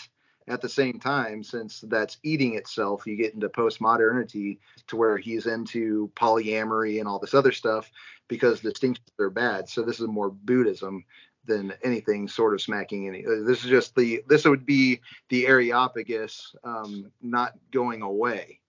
at 0.47 0.61
the 0.61 0.69
same 0.69 0.97
time, 0.97 1.43
since 1.43 1.81
that's 1.81 2.17
eating 2.23 2.55
itself, 2.55 3.05
you 3.05 3.17
get 3.17 3.33
into 3.33 3.49
postmodernity 3.49 4.59
to 4.87 4.95
where 4.95 5.17
he's 5.17 5.45
into 5.45 6.09
polyamory 6.15 6.99
and 6.99 7.07
all 7.07 7.19
this 7.19 7.33
other 7.33 7.51
stuff 7.51 7.91
because 8.29 8.61
distinctions 8.61 9.09
are 9.19 9.29
bad. 9.29 9.67
So 9.67 9.81
this 9.81 9.99
is 9.99 10.07
more 10.07 10.29
Buddhism 10.29 11.03
than 11.47 11.73
anything 11.83 12.27
sort 12.29 12.53
of 12.55 12.61
smacking 12.61 13.07
any. 13.07 13.25
uh, 13.25 13.43
This 13.45 13.63
is 13.65 13.69
just 13.71 13.95
the 13.95 14.23
this 14.29 14.45
would 14.45 14.65
be 14.65 15.01
the 15.29 15.47
Areopagus 15.47 16.55
um, 16.65 17.11
not 17.21 17.53
going 17.71 18.03
away 18.03 18.59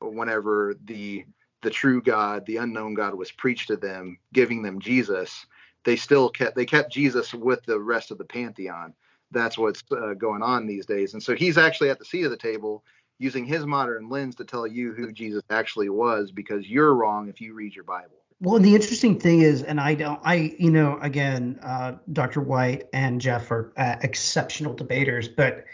whenever 0.00 0.74
the 0.84 1.24
the 1.62 1.70
true 1.70 2.02
God, 2.02 2.46
the 2.46 2.58
unknown 2.58 2.94
God, 2.94 3.14
was 3.14 3.32
preached 3.32 3.68
to 3.68 3.76
them, 3.76 4.18
giving 4.32 4.62
them 4.62 4.80
Jesus. 4.80 5.46
They 5.84 5.96
still 5.96 6.28
kept 6.30 6.56
they 6.56 6.66
kept 6.66 6.92
Jesus 6.92 7.34
with 7.34 7.64
the 7.64 7.80
rest 7.80 8.10
of 8.10 8.18
the 8.18 8.24
pantheon. 8.24 8.94
That's 9.32 9.58
what's 9.58 9.82
uh, 9.92 10.14
going 10.14 10.42
on 10.42 10.66
these 10.66 10.86
days, 10.86 11.14
and 11.14 11.22
so 11.22 11.34
he's 11.34 11.58
actually 11.58 11.90
at 11.90 11.98
the 11.98 12.04
seat 12.04 12.24
of 12.24 12.30
the 12.30 12.36
table 12.36 12.84
using 13.18 13.44
his 13.46 13.66
modern 13.66 14.08
lens 14.10 14.34
to 14.36 14.44
tell 14.44 14.66
you 14.66 14.92
who 14.92 15.12
Jesus 15.12 15.42
actually 15.50 15.88
was 15.88 16.32
because 16.32 16.68
you're 16.68 16.94
wrong 16.94 17.28
if 17.28 17.40
you 17.40 17.54
read 17.54 17.74
your 17.74 17.84
Bible. 17.84 18.17
Well, 18.40 18.56
and 18.56 18.64
the 18.64 18.74
interesting 18.74 19.18
thing 19.18 19.40
is, 19.40 19.64
and 19.64 19.80
I 19.80 19.94
don't, 19.94 20.20
I, 20.22 20.54
you 20.58 20.70
know, 20.70 20.98
again, 21.00 21.58
uh, 21.60 21.94
Dr. 22.12 22.40
White 22.40 22.84
and 22.92 23.20
Jeff 23.20 23.50
are 23.50 23.72
uh, 23.76 23.96
exceptional 24.00 24.74
debaters, 24.74 25.26
but 25.26 25.64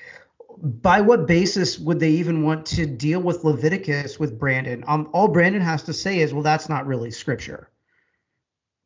by 0.58 1.02
what 1.02 1.26
basis 1.26 1.78
would 1.78 2.00
they 2.00 2.10
even 2.10 2.42
want 2.42 2.64
to 2.66 2.86
deal 2.86 3.20
with 3.20 3.44
Leviticus 3.44 4.18
with 4.18 4.38
Brandon? 4.38 4.82
Um, 4.86 5.10
all 5.12 5.28
Brandon 5.28 5.60
has 5.60 5.82
to 5.84 5.92
say 5.92 6.20
is, 6.20 6.32
well, 6.32 6.42
that's 6.42 6.70
not 6.70 6.86
really 6.86 7.10
scripture. 7.10 7.68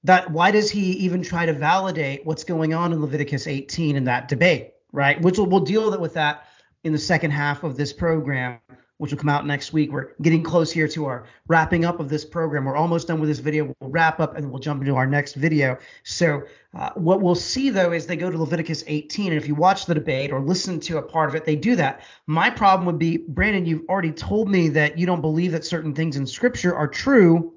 That 0.03 0.31
why 0.31 0.51
does 0.51 0.71
he 0.71 0.93
even 0.93 1.23
try 1.23 1.47
to 1.47 1.53
validate 1.53 2.27
what's 2.27 2.45
going 2.45 2.75
on 2.75 2.93
in 2.93 3.01
Leviticus 3.01 3.47
18 3.47 3.95
in 3.95 4.05
that 4.05 4.27
debate, 4.27 4.73
right? 4.93 5.21
Which 5.21 5.38
we'll, 5.38 5.47
we'll 5.47 5.61
deal 5.61 5.97
with 6.01 6.14
that 6.14 6.47
in 6.83 6.93
the 6.93 6.99
second 6.99 7.31
half 7.31 7.62
of 7.62 7.77
this 7.77 7.93
program 7.93 8.59
which 8.99 9.13
will 9.13 9.19
come 9.19 9.29
out 9.29 9.47
next 9.47 9.73
week. 9.73 9.91
We're 9.91 10.11
getting 10.21 10.43
close 10.43 10.71
here 10.71 10.89
to 10.89 11.07
our 11.07 11.25
wrapping 11.47 11.85
up 11.85 12.01
of 12.01 12.09
this 12.09 12.25
program. 12.25 12.64
We're 12.64 12.77
almost 12.77 13.09
done 13.09 13.20
with 13.20 13.29
this 13.29 13.39
video. 13.39 13.75
We'll 13.81 13.91
wrap 13.91 14.20
up 14.20 14.37
and 14.37 14.51
we'll 14.51 14.59
jump 14.59 14.83
into 14.83 14.97
our 14.97 15.07
next 15.07 15.35
video. 15.35 15.79
So, 16.03 16.43
uh, 16.75 16.91
what 16.95 17.22
we'll 17.22 17.35
see 17.35 17.70
though 17.70 17.93
is 17.93 18.07
they 18.07 18.16
go 18.16 18.31
to 18.31 18.37
Leviticus 18.37 18.85
18. 18.87 19.33
And 19.33 19.41
if 19.41 19.49
you 19.49 19.55
watch 19.55 19.87
the 19.87 19.95
debate 19.95 20.33
or 20.33 20.41
listen 20.41 20.81
to 20.81 20.99
a 20.99 21.03
part 21.03 21.29
of 21.29 21.37
it, 21.37 21.45
they 21.45 21.57
do 21.57 21.77
that. 21.77 22.03
My 22.27 22.51
problem 22.51 22.87
would 22.87 22.99
be, 22.99 23.16
Brandon, 23.16 23.64
you've 23.64 23.89
already 23.89 24.12
told 24.12 24.51
me 24.51 24.68
that 24.70 24.99
you 24.99 25.07
don't 25.07 25.22
believe 25.22 25.53
that 25.53 25.64
certain 25.64 25.95
things 25.95 26.16
in 26.16 26.27
scripture 26.27 26.75
are 26.75 26.89
true. 26.89 27.55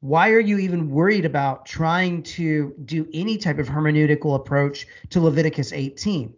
Why 0.00 0.30
are 0.30 0.40
you 0.40 0.58
even 0.58 0.90
worried 0.90 1.24
about 1.24 1.66
trying 1.66 2.22
to 2.24 2.74
do 2.84 3.08
any 3.12 3.38
type 3.38 3.58
of 3.58 3.68
hermeneutical 3.68 4.36
approach 4.36 4.86
to 5.10 5.20
Leviticus 5.20 5.72
18? 5.72 6.34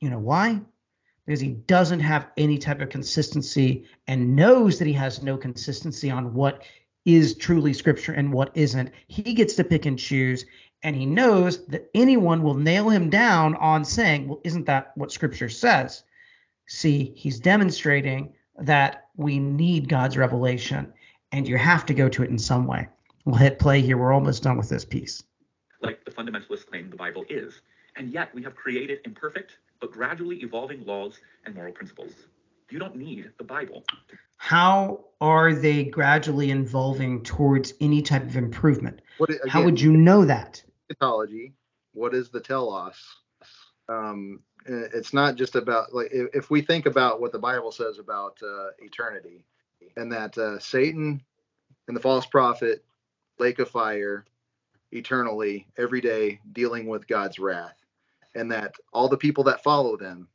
You 0.00 0.10
know 0.10 0.18
why? 0.18 0.60
Because 1.28 1.40
he 1.40 1.50
doesn't 1.50 2.00
have 2.00 2.30
any 2.38 2.56
type 2.56 2.80
of 2.80 2.88
consistency 2.88 3.84
and 4.06 4.34
knows 4.34 4.78
that 4.78 4.86
he 4.86 4.94
has 4.94 5.22
no 5.22 5.36
consistency 5.36 6.10
on 6.10 6.32
what 6.32 6.62
is 7.04 7.34
truly 7.34 7.74
scripture 7.74 8.12
and 8.14 8.32
what 8.32 8.50
isn't. 8.54 8.90
He 9.08 9.34
gets 9.34 9.52
to 9.56 9.64
pick 9.64 9.84
and 9.84 9.98
choose, 9.98 10.46
and 10.82 10.96
he 10.96 11.04
knows 11.04 11.66
that 11.66 11.90
anyone 11.94 12.42
will 12.42 12.54
nail 12.54 12.88
him 12.88 13.10
down 13.10 13.56
on 13.56 13.84
saying, 13.84 14.26
Well, 14.26 14.40
isn't 14.42 14.64
that 14.64 14.92
what 14.94 15.12
scripture 15.12 15.50
says? 15.50 16.02
See, 16.66 17.12
he's 17.14 17.40
demonstrating 17.40 18.32
that 18.60 19.08
we 19.18 19.38
need 19.38 19.90
God's 19.90 20.16
revelation. 20.16 20.94
and 21.30 21.46
you 21.46 21.58
have 21.58 21.84
to 21.84 21.92
go 21.92 22.08
to 22.08 22.22
it 22.22 22.30
in 22.30 22.38
some 22.38 22.66
way. 22.66 22.88
We'll 23.26 23.36
hit 23.36 23.58
play 23.58 23.82
here. 23.82 23.98
We're 23.98 24.14
almost 24.14 24.42
done 24.44 24.56
with 24.56 24.70
this 24.70 24.86
piece. 24.86 25.22
like 25.82 26.06
the 26.06 26.10
fundamentalists 26.10 26.64
claim 26.64 26.88
the 26.88 26.96
Bible 26.96 27.26
is. 27.28 27.60
And 27.96 28.14
yet 28.14 28.34
we 28.34 28.42
have 28.44 28.54
created 28.54 29.00
imperfect 29.04 29.58
but 29.80 29.92
gradually 29.92 30.36
evolving 30.42 30.84
laws 30.84 31.20
and 31.44 31.54
moral 31.54 31.72
principles. 31.72 32.12
You 32.70 32.78
don't 32.78 32.96
need 32.96 33.30
the 33.38 33.44
Bible. 33.44 33.84
How 34.36 35.04
are 35.20 35.54
they 35.54 35.84
gradually 35.84 36.50
evolving 36.50 37.22
towards 37.22 37.74
any 37.80 38.02
type 38.02 38.22
of 38.22 38.36
improvement? 38.36 39.00
What, 39.16 39.30
How 39.48 39.64
would 39.64 39.80
you 39.80 39.96
know 39.96 40.24
that? 40.24 40.62
eschatology 40.90 41.52
what 41.92 42.14
is 42.14 42.30
the 42.30 42.40
telos 42.40 42.96
um 43.88 44.40
it's 44.66 45.14
not 45.14 45.36
just 45.36 45.54
about 45.54 45.94
like 45.94 46.08
if, 46.12 46.28
if 46.34 46.50
we 46.50 46.60
think 46.60 46.86
about 46.86 47.20
what 47.20 47.32
the 47.32 47.38
bible 47.38 47.72
says 47.72 47.98
about 47.98 48.38
uh, 48.42 48.68
eternity 48.78 49.44
and 49.96 50.12
that 50.12 50.36
uh, 50.38 50.58
satan 50.58 51.22
and 51.86 51.96
the 51.96 52.00
false 52.00 52.26
prophet 52.26 52.84
lake 53.38 53.58
of 53.58 53.68
fire 53.68 54.24
eternally 54.92 55.66
every 55.76 56.00
day 56.00 56.40
dealing 56.52 56.86
with 56.86 57.06
god's 57.08 57.38
wrath 57.38 57.77
and 58.38 58.50
that 58.50 58.74
all 58.92 59.08
the 59.08 59.16
people 59.16 59.44
that 59.44 59.62
follow 59.62 59.96
them 59.96 60.28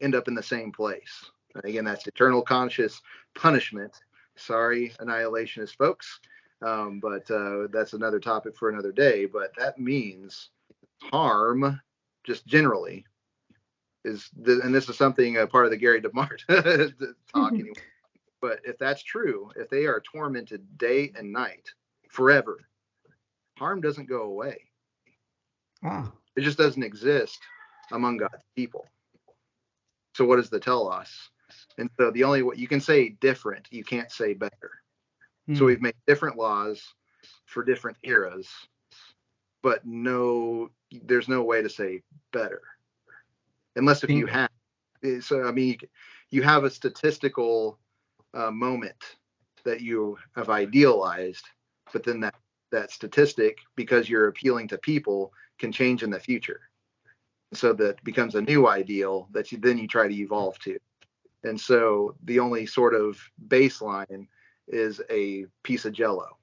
end 0.00 0.14
up 0.14 0.28
in 0.28 0.34
the 0.34 0.42
same 0.42 0.70
place 0.72 1.30
and 1.54 1.64
again 1.64 1.84
that's 1.84 2.06
eternal 2.06 2.42
conscious 2.42 3.02
punishment 3.34 4.02
sorry 4.36 4.92
annihilationist 5.00 5.76
folks 5.76 6.20
um, 6.62 7.00
but 7.00 7.30
uh, 7.30 7.66
that's 7.72 7.92
another 7.92 8.20
topic 8.20 8.56
for 8.56 8.70
another 8.70 8.92
day. 8.92 9.26
But 9.26 9.52
that 9.58 9.78
means 9.78 10.50
harm, 11.02 11.80
just 12.24 12.46
generally, 12.46 13.04
is 14.04 14.30
th- 14.44 14.60
and 14.62 14.74
this 14.74 14.88
is 14.88 14.96
something 14.96 15.36
uh, 15.36 15.46
part 15.46 15.66
of 15.66 15.70
the 15.70 15.76
Gary 15.76 16.00
DeMar 16.00 16.36
talk. 17.32 17.52
anyway. 17.52 17.72
But 18.40 18.60
if 18.64 18.78
that's 18.78 19.02
true, 19.02 19.50
if 19.56 19.68
they 19.68 19.86
are 19.86 20.00
tormented 20.00 20.78
day 20.78 21.12
and 21.16 21.32
night 21.32 21.70
forever, 22.08 22.58
harm 23.58 23.80
doesn't 23.80 24.08
go 24.08 24.22
away. 24.22 24.58
Ah, 25.84 26.12
It 26.36 26.42
just 26.42 26.58
doesn't 26.58 26.82
exist 26.82 27.38
among 27.92 28.18
God's 28.18 28.42
people. 28.54 28.86
So 30.14 30.24
what 30.24 30.36
does 30.36 30.50
the 30.50 30.60
telos? 30.60 31.30
And 31.78 31.90
so 31.98 32.10
the 32.10 32.24
only 32.24 32.42
what 32.42 32.58
you 32.58 32.68
can 32.68 32.80
say 32.80 33.10
different, 33.20 33.68
you 33.70 33.84
can't 33.84 34.10
say 34.10 34.34
better. 34.34 34.70
So 35.54 35.60
hmm. 35.60 35.64
we've 35.66 35.82
made 35.82 35.94
different 36.06 36.36
laws 36.36 36.82
for 37.44 37.62
different 37.62 37.98
eras, 38.02 38.48
but 39.62 39.86
no, 39.86 40.70
there's 41.04 41.28
no 41.28 41.42
way 41.42 41.62
to 41.62 41.68
say 41.68 42.02
better, 42.32 42.62
unless 43.76 44.02
if 44.02 44.10
you 44.10 44.26
have. 44.26 44.50
So 45.20 45.44
I 45.44 45.52
mean, 45.52 45.68
you, 45.68 45.88
you 46.30 46.42
have 46.42 46.64
a 46.64 46.70
statistical 46.70 47.78
uh, 48.34 48.50
moment 48.50 48.96
that 49.64 49.80
you 49.80 50.18
have 50.34 50.50
idealized, 50.50 51.44
but 51.92 52.02
then 52.02 52.20
that 52.20 52.34
that 52.72 52.90
statistic, 52.90 53.58
because 53.76 54.08
you're 54.08 54.28
appealing 54.28 54.68
to 54.68 54.78
people, 54.78 55.32
can 55.58 55.72
change 55.72 56.02
in 56.02 56.10
the 56.10 56.20
future. 56.20 56.60
So 57.54 57.72
that 57.74 58.02
becomes 58.04 58.34
a 58.34 58.42
new 58.42 58.66
ideal 58.68 59.28
that 59.32 59.52
you 59.52 59.58
then 59.58 59.78
you 59.78 59.86
try 59.86 60.08
to 60.08 60.14
evolve 60.14 60.58
to. 60.60 60.78
And 61.44 61.60
so 61.60 62.16
the 62.24 62.40
only 62.40 62.66
sort 62.66 62.94
of 62.94 63.18
baseline 63.48 64.26
is 64.66 65.00
a 65.10 65.46
piece 65.62 65.84
of 65.84 65.92
jello 65.92 66.36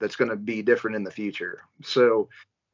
that's 0.00 0.16
going 0.16 0.30
to 0.30 0.36
be 0.36 0.60
different 0.60 0.96
in 0.96 1.04
the 1.04 1.10
future. 1.10 1.62
So 1.82 2.28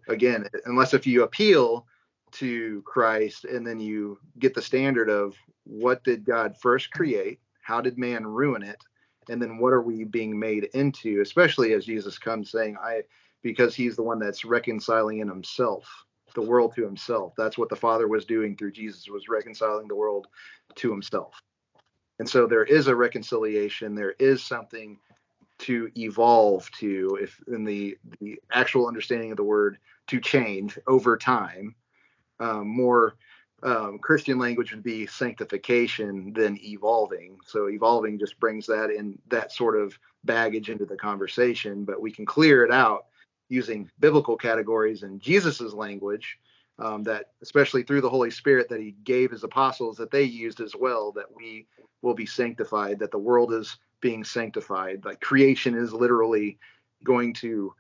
again, 0.08 0.48
unless 0.64 0.94
if 0.94 1.06
you 1.06 1.22
appeal 1.22 1.86
to 2.32 2.82
Christ 2.82 3.44
and 3.44 3.66
then 3.66 3.78
you 3.78 4.18
get 4.38 4.54
the 4.54 4.62
standard 4.62 5.10
of 5.10 5.36
what 5.64 6.02
did 6.02 6.24
God 6.24 6.56
first 6.60 6.90
create, 6.92 7.40
how 7.60 7.80
did 7.80 7.98
man 7.98 8.26
ruin 8.26 8.62
it, 8.62 8.82
and 9.28 9.40
then 9.40 9.58
what 9.58 9.72
are 9.72 9.82
we 9.82 10.04
being 10.04 10.38
made 10.38 10.64
into, 10.74 11.20
especially 11.20 11.72
as 11.72 11.84
Jesus 11.84 12.18
comes 12.18 12.50
saying, 12.50 12.76
I 12.82 13.02
because 13.42 13.74
he's 13.74 13.96
the 13.96 14.02
one 14.02 14.18
that's 14.18 14.44
reconciling 14.44 15.20
in 15.20 15.28
himself 15.28 16.04
the 16.34 16.42
world 16.42 16.74
to 16.76 16.84
himself. 16.84 17.34
That's 17.36 17.58
what 17.58 17.68
the 17.68 17.76
Father 17.76 18.08
was 18.08 18.24
doing 18.24 18.56
through 18.56 18.72
Jesus 18.72 19.08
was 19.08 19.28
reconciling 19.28 19.88
the 19.88 19.96
world 19.96 20.28
to 20.76 20.90
himself. 20.90 21.40
And 22.18 22.28
so 22.28 22.46
there 22.46 22.64
is 22.64 22.86
a 22.86 22.94
reconciliation. 22.94 23.94
There 23.94 24.14
is 24.18 24.42
something 24.42 24.98
to 25.60 25.90
evolve 25.96 26.70
to, 26.72 27.18
if 27.20 27.38
in 27.48 27.64
the 27.64 27.96
the 28.20 28.40
actual 28.52 28.86
understanding 28.86 29.30
of 29.30 29.36
the 29.36 29.44
word, 29.44 29.78
to 30.08 30.20
change 30.20 30.78
over 30.86 31.16
time. 31.16 31.74
Um, 32.38 32.68
more 32.68 33.16
um, 33.62 33.98
Christian 33.98 34.38
language 34.38 34.72
would 34.72 34.82
be 34.82 35.06
sanctification 35.06 36.32
than 36.32 36.58
evolving. 36.62 37.38
So 37.46 37.68
evolving 37.68 38.18
just 38.18 38.40
brings 38.40 38.66
that 38.66 38.90
in 38.90 39.18
that 39.28 39.52
sort 39.52 39.78
of 39.78 39.98
baggage 40.24 40.70
into 40.70 40.86
the 40.86 40.96
conversation, 40.96 41.84
but 41.84 42.00
we 42.00 42.10
can 42.10 42.26
clear 42.26 42.64
it 42.64 42.70
out 42.70 43.06
using 43.48 43.90
biblical 43.98 44.36
categories 44.36 45.02
and 45.02 45.20
Jesus's 45.20 45.74
language. 45.74 46.38
Um, 46.78 47.02
that 47.02 47.32
especially 47.42 47.82
through 47.82 48.00
the 48.00 48.08
Holy 48.08 48.30
Spirit 48.30 48.70
that 48.70 48.80
he 48.80 48.92
gave 49.04 49.30
his 49.30 49.44
apostles 49.44 49.98
that 49.98 50.10
they 50.10 50.22
used 50.22 50.60
as 50.62 50.74
well 50.74 51.12
that 51.12 51.26
we 51.36 51.66
will 52.00 52.14
be 52.14 52.24
sanctified, 52.24 52.98
that 53.00 53.10
the 53.10 53.18
world 53.18 53.52
is 53.52 53.76
being 54.00 54.24
sanctified, 54.24 55.04
like 55.04 55.20
creation 55.20 55.74
is 55.74 55.92
literally 55.92 56.58
going 57.04 57.34
to 57.34 57.74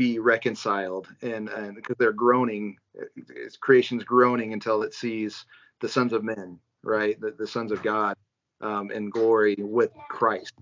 be 0.00 0.18
reconciled, 0.18 1.08
and 1.20 1.50
and 1.50 1.74
because 1.74 1.94
they're 1.98 2.10
groaning, 2.10 2.78
it's, 3.14 3.58
creation's 3.58 4.02
groaning 4.02 4.54
until 4.54 4.82
it 4.82 4.94
sees 4.94 5.44
the 5.80 5.88
sons 5.90 6.14
of 6.14 6.24
men, 6.24 6.58
right, 6.82 7.20
the, 7.20 7.32
the 7.32 7.46
sons 7.46 7.70
of 7.70 7.82
God, 7.82 8.16
um, 8.62 8.90
in 8.90 9.10
glory 9.10 9.56
with 9.58 9.90
Christ. 10.08 10.54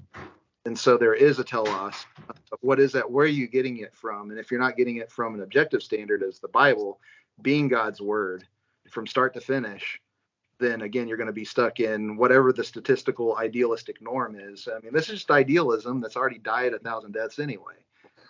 And 0.64 0.76
so 0.76 0.98
there 0.98 1.14
is 1.14 1.38
a 1.38 1.44
telos. 1.44 2.04
What 2.62 2.80
is 2.80 2.90
that? 2.94 3.08
Where 3.08 3.26
are 3.26 3.28
you 3.28 3.46
getting 3.46 3.76
it 3.76 3.94
from? 3.94 4.30
And 4.30 4.40
if 4.40 4.50
you're 4.50 4.58
not 4.58 4.76
getting 4.76 4.96
it 4.96 5.12
from 5.12 5.36
an 5.36 5.42
objective 5.42 5.84
standard 5.84 6.24
as 6.24 6.40
the 6.40 6.48
Bible, 6.48 6.98
being 7.40 7.68
God's 7.68 8.00
word 8.00 8.42
from 8.90 9.06
start 9.06 9.34
to 9.34 9.40
finish, 9.40 10.00
then 10.58 10.82
again 10.82 11.06
you're 11.06 11.16
going 11.16 11.28
to 11.28 11.32
be 11.32 11.44
stuck 11.44 11.78
in 11.78 12.16
whatever 12.16 12.52
the 12.52 12.64
statistical 12.64 13.36
idealistic 13.36 14.02
norm 14.02 14.34
is. 14.36 14.66
I 14.66 14.80
mean, 14.80 14.92
this 14.92 15.08
is 15.08 15.20
just 15.20 15.30
idealism 15.30 16.00
that's 16.00 16.16
already 16.16 16.38
died 16.38 16.74
a 16.74 16.80
thousand 16.80 17.12
deaths 17.12 17.38
anyway. 17.38 17.74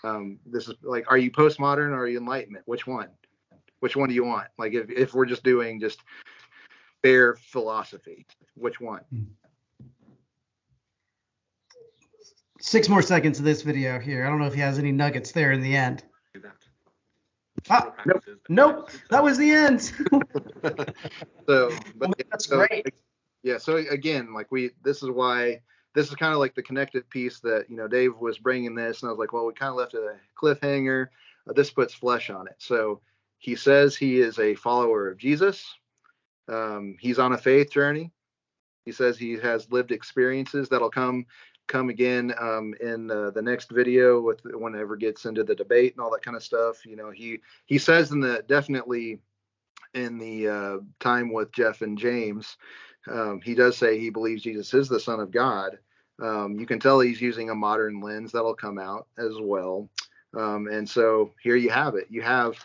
Um, 0.05 0.39
this 0.47 0.69
is 0.69 0.75
like, 0.83 1.11
are 1.11 1.19
you 1.19 1.31
postmodern 1.31 1.91
or 1.91 1.99
are 1.99 2.09
you 2.09 2.19
enlightenment? 2.19 2.65
Which 2.67 2.87
one? 2.87 3.09
Which 3.81 3.97
one 3.97 4.09
do 4.09 4.15
you 4.15 4.25
want? 4.25 4.49
Like, 4.59 4.75
if 4.75 4.91
if 4.91 5.15
we're 5.15 5.27
just 5.27 5.45
doing 5.45 5.81
just 5.81 6.01
bare 7.03 7.37
philosophy, 7.37 8.27
which 8.55 8.81
one? 8.81 9.03
Six 12.61 12.89
more 12.89 13.03
seconds 13.03 13.39
of 13.39 13.45
this 13.45 13.63
video 13.63 14.01
here. 14.01 14.27
I 14.27 14.31
don't 14.31 14.41
know 14.41 14.47
if 14.47 14.55
he 14.55 14.61
has 14.61 14.79
any 14.79 14.91
nuggets 14.91 15.31
there 15.31 15.53
in 15.53 15.61
the 15.61 15.77
end. 15.77 16.03
Do. 16.35 16.43
Ah, 17.71 17.91
Practices 17.91 18.39
that 18.43 18.51
Nope, 18.53 18.91
that 19.11 19.23
was 19.23 19.39
the 19.39 19.51
end. 19.51 19.93
So, 21.47 21.71
but 21.97 22.11
Well, 22.11 22.13
that's 22.31 22.47
so, 22.47 22.59
great. 22.59 22.87
Yeah. 23.43 23.57
So 23.57 23.77
again, 23.77 24.35
like 24.35 24.53
we, 24.53 24.71
this 24.85 25.03
is 25.03 25.09
why 25.09 25.61
this 25.95 26.09
is 26.09 26.15
kind 26.15 26.33
of 26.33 26.39
like 26.39 26.55
the 26.55 26.63
connected 26.63 27.09
piece 27.11 27.41
that 27.41 27.67
you 27.69 27.77
know 27.77 27.89
Dave 27.89 28.17
was 28.17 28.39
bringing 28.39 28.75
this, 28.75 29.03
and 29.03 29.09
I 29.09 29.13
was 29.13 29.19
like, 29.19 29.33
well, 29.33 29.47
we 29.47 29.53
kind 29.53 29.71
of 29.71 29.77
left 29.77 29.95
a 29.95 30.17
cliffhanger. 30.41 31.09
Uh, 31.49 31.53
this 31.53 31.71
puts 31.71 31.95
flesh 31.95 32.31
on 32.31 32.47
it. 32.47 32.57
So 32.59 33.01
he 33.39 33.57
says 33.57 33.97
he 33.97 34.21
is 34.21 34.39
a 34.39 34.55
follower 34.55 35.09
of 35.09 35.19
Jesus. 35.19 35.65
Um, 36.49 36.97
he's 37.01 37.19
on 37.19 37.33
a 37.33 37.39
faith 37.39 37.71
journey. 37.71 38.11
He 38.85 38.93
says 38.93 39.19
he 39.19 39.33
has 39.35 39.71
lived 39.71 39.93
experiences 39.93 40.69
that'll 40.69 40.91
come 40.91 41.27
come 41.67 41.91
again 41.91 42.35
um, 42.41 42.75
in 42.81 43.11
uh, 43.11 43.31
the 43.31 43.43
next 43.43 43.71
video 43.71 44.21
with 44.21 44.41
whenever 44.45 44.97
gets 44.97 45.27
into 45.27 45.45
the 45.45 45.55
debate 45.55 45.93
and 45.93 46.03
all 46.03 46.11
that 46.11 46.23
kind 46.23 46.37
of 46.37 46.43
stuff. 46.43 46.85
You 46.87 46.97
know, 46.97 47.11
he 47.11 47.41
he 47.67 47.79
says 47.79 48.11
in 48.11 48.21
the 48.21 48.43
definitely 48.49 49.21
in 49.95 50.19
the 50.19 50.49
uh, 50.49 50.77
time 51.01 51.33
with 51.33 51.53
Jeff 51.53 51.83
and 51.83 51.99
James, 51.99 52.57
um, 53.07 53.41
he 53.43 53.55
does 53.55 53.77
say 53.77 53.99
he 53.99 54.11
believes 54.11 54.43
Jesus 54.43 54.73
is 54.75 54.89
the 54.89 55.01
Son 55.01 55.21
of 55.21 55.31
God. 55.31 55.79
Um, 56.21 56.59
you 56.59 56.67
can 56.67 56.81
tell 56.81 56.99
he's 57.01 57.21
using 57.21 57.51
a 57.51 57.55
modern 57.55 58.01
lens 58.01 58.33
that'll 58.33 58.55
come 58.55 58.79
out 58.79 59.07
as 59.19 59.35
well. 59.41 59.89
Um, 60.37 60.67
and 60.67 60.89
so 60.89 61.33
here 61.43 61.57
you 61.57 61.71
have 61.71 61.95
it. 61.95 62.07
You 62.11 62.23
have 62.23 62.59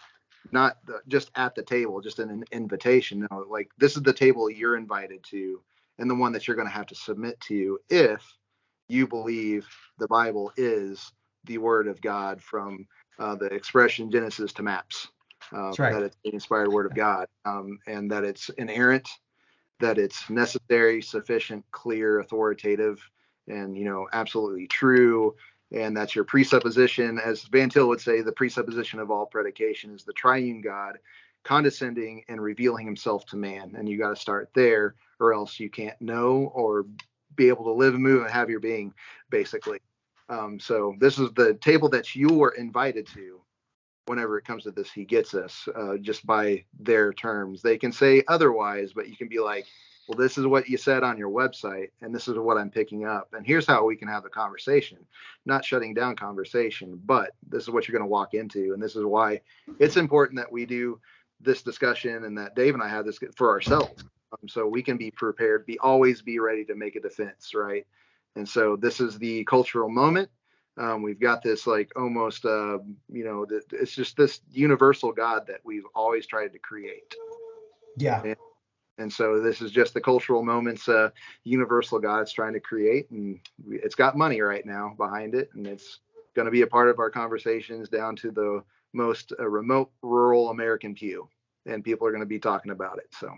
not 0.52 0.78
the, 0.86 1.02
just 1.08 1.32
at 1.36 1.56
the 1.56 1.64
table, 1.64 2.02
just 2.02 2.20
an, 2.20 2.30
an 2.30 2.44
invitation. 2.52 3.28
No, 3.32 3.46
like 3.50 3.70
this 3.78 3.96
is 3.96 4.04
the 4.04 4.14
table 4.14 4.50
you're 4.50 4.76
invited 4.76 5.24
to, 5.26 5.62
and 6.00 6.10
the 6.10 6.16
one 6.16 6.34
that 6.34 6.48
you're 6.48 6.56
going 6.56 6.68
to 6.68 6.74
have 6.74 6.88
to 6.88 6.96
submit 6.96 7.40
to 7.42 7.80
if 7.90 8.22
you 8.90 9.08
believe 9.08 9.68
the 10.00 10.08
Bible 10.08 10.52
is 10.58 11.12
the 11.46 11.58
Word 11.58 11.88
of 11.88 12.02
God 12.02 12.42
from 12.42 12.88
uh, 13.20 13.36
the 13.36 13.48
expression 13.48 14.12
Genesis 14.12 14.54
to 14.54 14.64
maps. 14.64 15.08
Uh, 15.52 15.72
right. 15.78 15.94
That 15.94 16.04
it's 16.04 16.18
the 16.24 16.34
inspired 16.34 16.72
Word 16.72 16.86
of 16.86 16.96
God, 16.96 17.28
um, 17.46 17.78
and 17.86 18.10
that 18.12 18.24
it's 18.24 18.50
inerrant, 18.50 19.08
that 19.84 19.98
it's 19.98 20.30
necessary, 20.30 21.02
sufficient, 21.02 21.66
clear, 21.72 22.20
authoritative, 22.20 22.98
and 23.48 23.78
you 23.78 23.84
know 23.84 24.08
absolutely 24.14 24.68
true. 24.68 25.36
And 25.72 25.98
that's 25.98 26.16
your 26.16 26.24
presupposition, 26.24 27.20
as 27.20 27.44
Van 27.44 27.70
Til 27.70 27.88
would 27.88 28.00
say, 28.00 28.22
the 28.22 28.32
presupposition 28.32 29.00
of 29.00 29.10
all 29.12 29.26
predication 29.26 29.94
is 29.94 30.04
the 30.04 30.14
triune 30.14 30.62
God 30.62 31.00
condescending 31.44 32.24
and 32.30 32.42
revealing 32.42 32.86
himself 32.86 33.26
to 33.26 33.36
man. 33.36 33.74
And 33.76 33.90
you 33.90 33.98
got 33.98 34.10
to 34.10 34.16
start 34.16 34.50
there, 34.56 34.96
or 35.20 35.34
else 35.34 35.60
you 35.60 35.70
can't 35.70 36.00
know 36.00 36.52
or 36.54 36.86
be 37.36 37.50
able 37.50 37.66
to 37.66 37.72
live 37.72 37.96
and 37.96 38.04
move 38.04 38.22
and 38.22 38.32
have 38.32 38.50
your 38.50 38.60
being, 38.60 38.94
basically. 39.30 39.80
Um, 40.30 40.60
so 40.60 40.96
this 41.00 41.20
is 41.20 41.32
the 41.34 41.56
table 41.56 41.90
that 41.90 42.16
you're 42.16 42.54
invited 42.58 43.08
to 43.08 43.42
whenever 44.06 44.38
it 44.38 44.46
comes 44.46 44.64
to 44.64 44.72
this 44.72 44.92
he 44.92 45.06
gets 45.06 45.34
us 45.34 45.68
uh, 45.76 45.98
just 45.98 46.26
by 46.26 46.64
their 46.80 47.14
terms. 47.14 47.62
They 47.62 47.78
can 47.78 47.92
say 47.92 48.24
otherwise 48.28 48.94
but 48.94 49.08
you 49.08 49.16
can 49.16 49.28
be 49.28 49.40
like 49.40 49.66
well 50.08 50.18
this 50.18 50.38
is 50.38 50.46
what 50.46 50.68
you 50.68 50.78
said 50.78 51.04
on 51.04 51.18
your 51.18 51.30
website 51.30 51.90
and 52.02 52.14
this 52.14 52.28
is 52.28 52.38
what 52.38 52.58
i'm 52.58 52.70
picking 52.70 53.06
up 53.06 53.30
and 53.34 53.46
here's 53.46 53.66
how 53.66 53.86
we 53.86 53.96
can 53.96 54.08
have 54.08 54.24
the 54.24 54.30
conversation. 54.30 55.00
Not 55.46 55.66
shutting 55.66 55.94
down 55.94 56.16
conversation 56.16 57.00
but 57.06 57.32
this 57.48 57.64
is 57.64 57.70
what 57.70 57.88
you're 57.88 57.98
going 57.98 58.08
to 58.08 58.12
walk 58.12 58.34
into 58.34 58.74
and 58.74 58.82
this 58.82 58.96
is 58.96 59.06
why 59.06 59.42
it's 59.80 59.98
important 59.98 60.38
that 60.38 60.52
we 60.52 60.66
do 60.66 61.00
this 61.42 61.62
discussion 61.62 62.24
and 62.26 62.38
that 62.38 62.56
dave 62.56 62.74
and 62.74 62.84
i 62.84 62.90
have 62.90 63.06
this 63.06 63.20
for 63.36 63.50
ourselves. 63.50 64.04
Um, 64.34 64.48
so 64.48 64.68
we 64.68 64.82
can 64.84 64.98
be 64.98 65.12
prepared 65.12 65.66
be 65.66 65.80
always 65.80 66.22
be 66.22 66.40
ready 66.40 66.66
to 66.66 66.76
make 66.76 66.96
a 66.96 67.02
defense 67.02 67.54
right? 67.54 67.86
And 68.36 68.50
so 68.50 68.76
this 68.76 69.00
is 69.00 69.18
the 69.18 69.44
cultural 69.46 69.90
moment 69.90 70.30
um, 70.78 71.02
we've 71.02 71.20
got 71.20 71.44
this 71.44 71.68
like 71.68 71.92
almost, 71.96 72.46
uh, 72.46 72.80
you 73.10 73.24
know, 73.24 73.46
th- 73.46 73.64
it's 73.72 73.96
just 73.96 74.18
this 74.18 74.42
universal 74.52 75.12
God 75.12 75.46
that 75.48 75.60
we've 75.64 75.86
always 75.94 76.26
tried 76.26 76.54
to 76.54 76.60
create. 76.60 77.14
Yeah. 77.98 78.24
And, 78.24 78.36
and 78.98 79.14
so 79.14 79.40
this 79.40 79.62
is 79.62 79.72
just 79.72 79.94
the 79.94 80.02
cultural 80.02 80.44
moments, 80.44 80.90
uh, 80.90 81.10
universal 81.44 82.00
God 82.00 82.22
is 82.22 82.34
trying 82.34 82.54
to 82.54 82.60
create, 82.60 83.10
and 83.12 83.40
we, 83.66 83.80
it's 83.80 83.96
got 83.96 84.18
money 84.18 84.42
right 84.42 84.66
now 84.66 84.94
behind 84.98 85.36
it, 85.36 85.50
and 85.54 85.68
it's 85.68 86.00
going 86.36 86.46
to 86.46 86.52
be 86.52 86.62
a 86.62 86.68
part 86.68 86.90
of 86.90 87.00
our 87.00 87.10
conversations 87.10 87.90
down 87.90 88.16
to 88.18 88.32
the 88.32 88.64
most 88.94 89.34
uh, 89.40 89.48
remote 89.48 89.92
rural 90.02 90.50
American 90.50 90.96
pew, 90.96 91.28
and 91.66 91.84
people 91.84 92.08
are 92.08 92.12
going 92.12 92.22
to 92.22 92.28
be 92.28 92.40
talking 92.40 92.72
about 92.72 92.98
it. 92.98 93.08
So. 93.20 93.32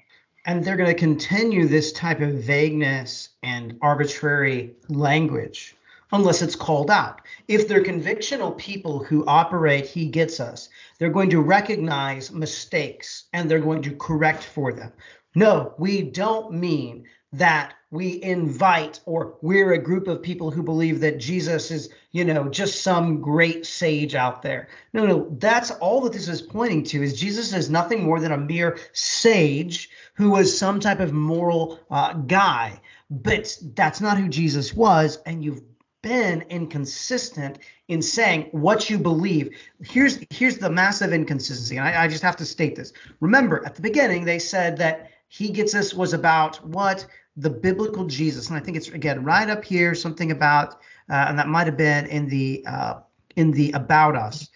And 0.45 0.63
they're 0.63 0.77
going 0.77 0.89
to 0.89 0.99
continue 0.99 1.67
this 1.67 1.91
type 1.91 2.21
of 2.21 2.35
vagueness 2.35 3.29
and 3.41 3.77
arbitrary 3.81 4.75
language 4.89 5.75
unless 6.11 6.41
it's 6.41 6.55
called 6.55 6.91
out. 6.91 7.21
If 7.47 7.67
they're 7.67 7.83
convictional 7.83 8.57
people 8.57 9.03
who 9.03 9.25
operate, 9.25 9.87
he 9.87 10.07
gets 10.07 10.39
us, 10.39 10.69
they're 10.99 11.09
going 11.09 11.29
to 11.31 11.41
recognize 11.41 12.31
mistakes 12.31 13.25
and 13.33 13.49
they're 13.49 13.59
going 13.59 13.81
to 13.83 13.95
correct 13.95 14.43
for 14.43 14.73
them. 14.73 14.91
No, 15.35 15.73
we 15.77 16.01
don't 16.01 16.53
mean 16.53 17.05
that 17.33 17.73
we 17.91 18.21
invite 18.23 18.99
or 19.05 19.37
we're 19.41 19.73
a 19.73 19.77
group 19.77 20.07
of 20.07 20.21
people 20.21 20.51
who 20.51 20.63
believe 20.63 21.01
that 21.01 21.19
Jesus 21.19 21.71
is, 21.71 21.89
you 22.11 22.23
know, 22.23 22.47
just 22.47 22.81
some 22.81 23.21
great 23.21 23.65
sage 23.65 24.15
out 24.15 24.41
there. 24.41 24.69
No, 24.93 25.05
no, 25.05 25.27
that's 25.37 25.71
all 25.71 26.01
that 26.01 26.13
this 26.13 26.27
is 26.27 26.41
pointing 26.41 26.83
to 26.85 27.03
is 27.03 27.19
Jesus 27.19 27.53
is 27.53 27.69
nothing 27.69 28.03
more 28.03 28.19
than 28.19 28.31
a 28.31 28.37
mere 28.37 28.77
sage 28.93 29.89
who 30.13 30.29
was 30.29 30.57
some 30.57 30.79
type 30.79 30.99
of 30.99 31.13
moral 31.13 31.79
uh, 31.89 32.13
guy. 32.13 32.79
But 33.09 33.57
that's 33.75 34.01
not 34.01 34.17
who 34.17 34.29
Jesus 34.29 34.73
was, 34.73 35.17
and 35.25 35.43
you've 35.43 35.61
been 36.05 36.43
inconsistent 36.49 37.57
in 37.87 37.99
saying 37.99 38.47
what 38.51 38.91
you 38.91 38.99
believe. 38.99 39.49
Here's 39.83 40.19
here's 40.29 40.59
the 40.59 40.69
massive 40.69 41.11
inconsistency, 41.11 41.77
and 41.77 41.87
I, 41.87 42.03
I 42.03 42.07
just 42.07 42.21
have 42.21 42.37
to 42.37 42.45
state 42.45 42.75
this. 42.75 42.93
Remember, 43.19 43.65
at 43.65 43.73
the 43.73 43.81
beginning, 43.81 44.23
they 44.23 44.37
said 44.37 44.77
that 44.77 45.09
he 45.29 45.49
gets 45.49 45.73
us 45.73 45.95
was 45.95 46.13
about 46.13 46.63
what 46.63 47.07
the 47.37 47.49
biblical 47.49 48.05
Jesus, 48.05 48.49
and 48.49 48.55
I 48.55 48.59
think 48.61 48.77
it's 48.77 48.89
again 48.89 49.23
right 49.23 49.49
up 49.49 49.65
here, 49.65 49.95
something 49.95 50.31
about, 50.31 50.75
uh, 51.09 51.25
and 51.27 51.39
that 51.39 51.47
might 51.47 51.65
have 51.65 51.77
been 51.77 52.05
in 52.05 52.29
the 52.29 52.63
uh, 52.67 52.99
in 53.35 53.49
the 53.49 53.71
about 53.71 54.15
us, 54.15 54.49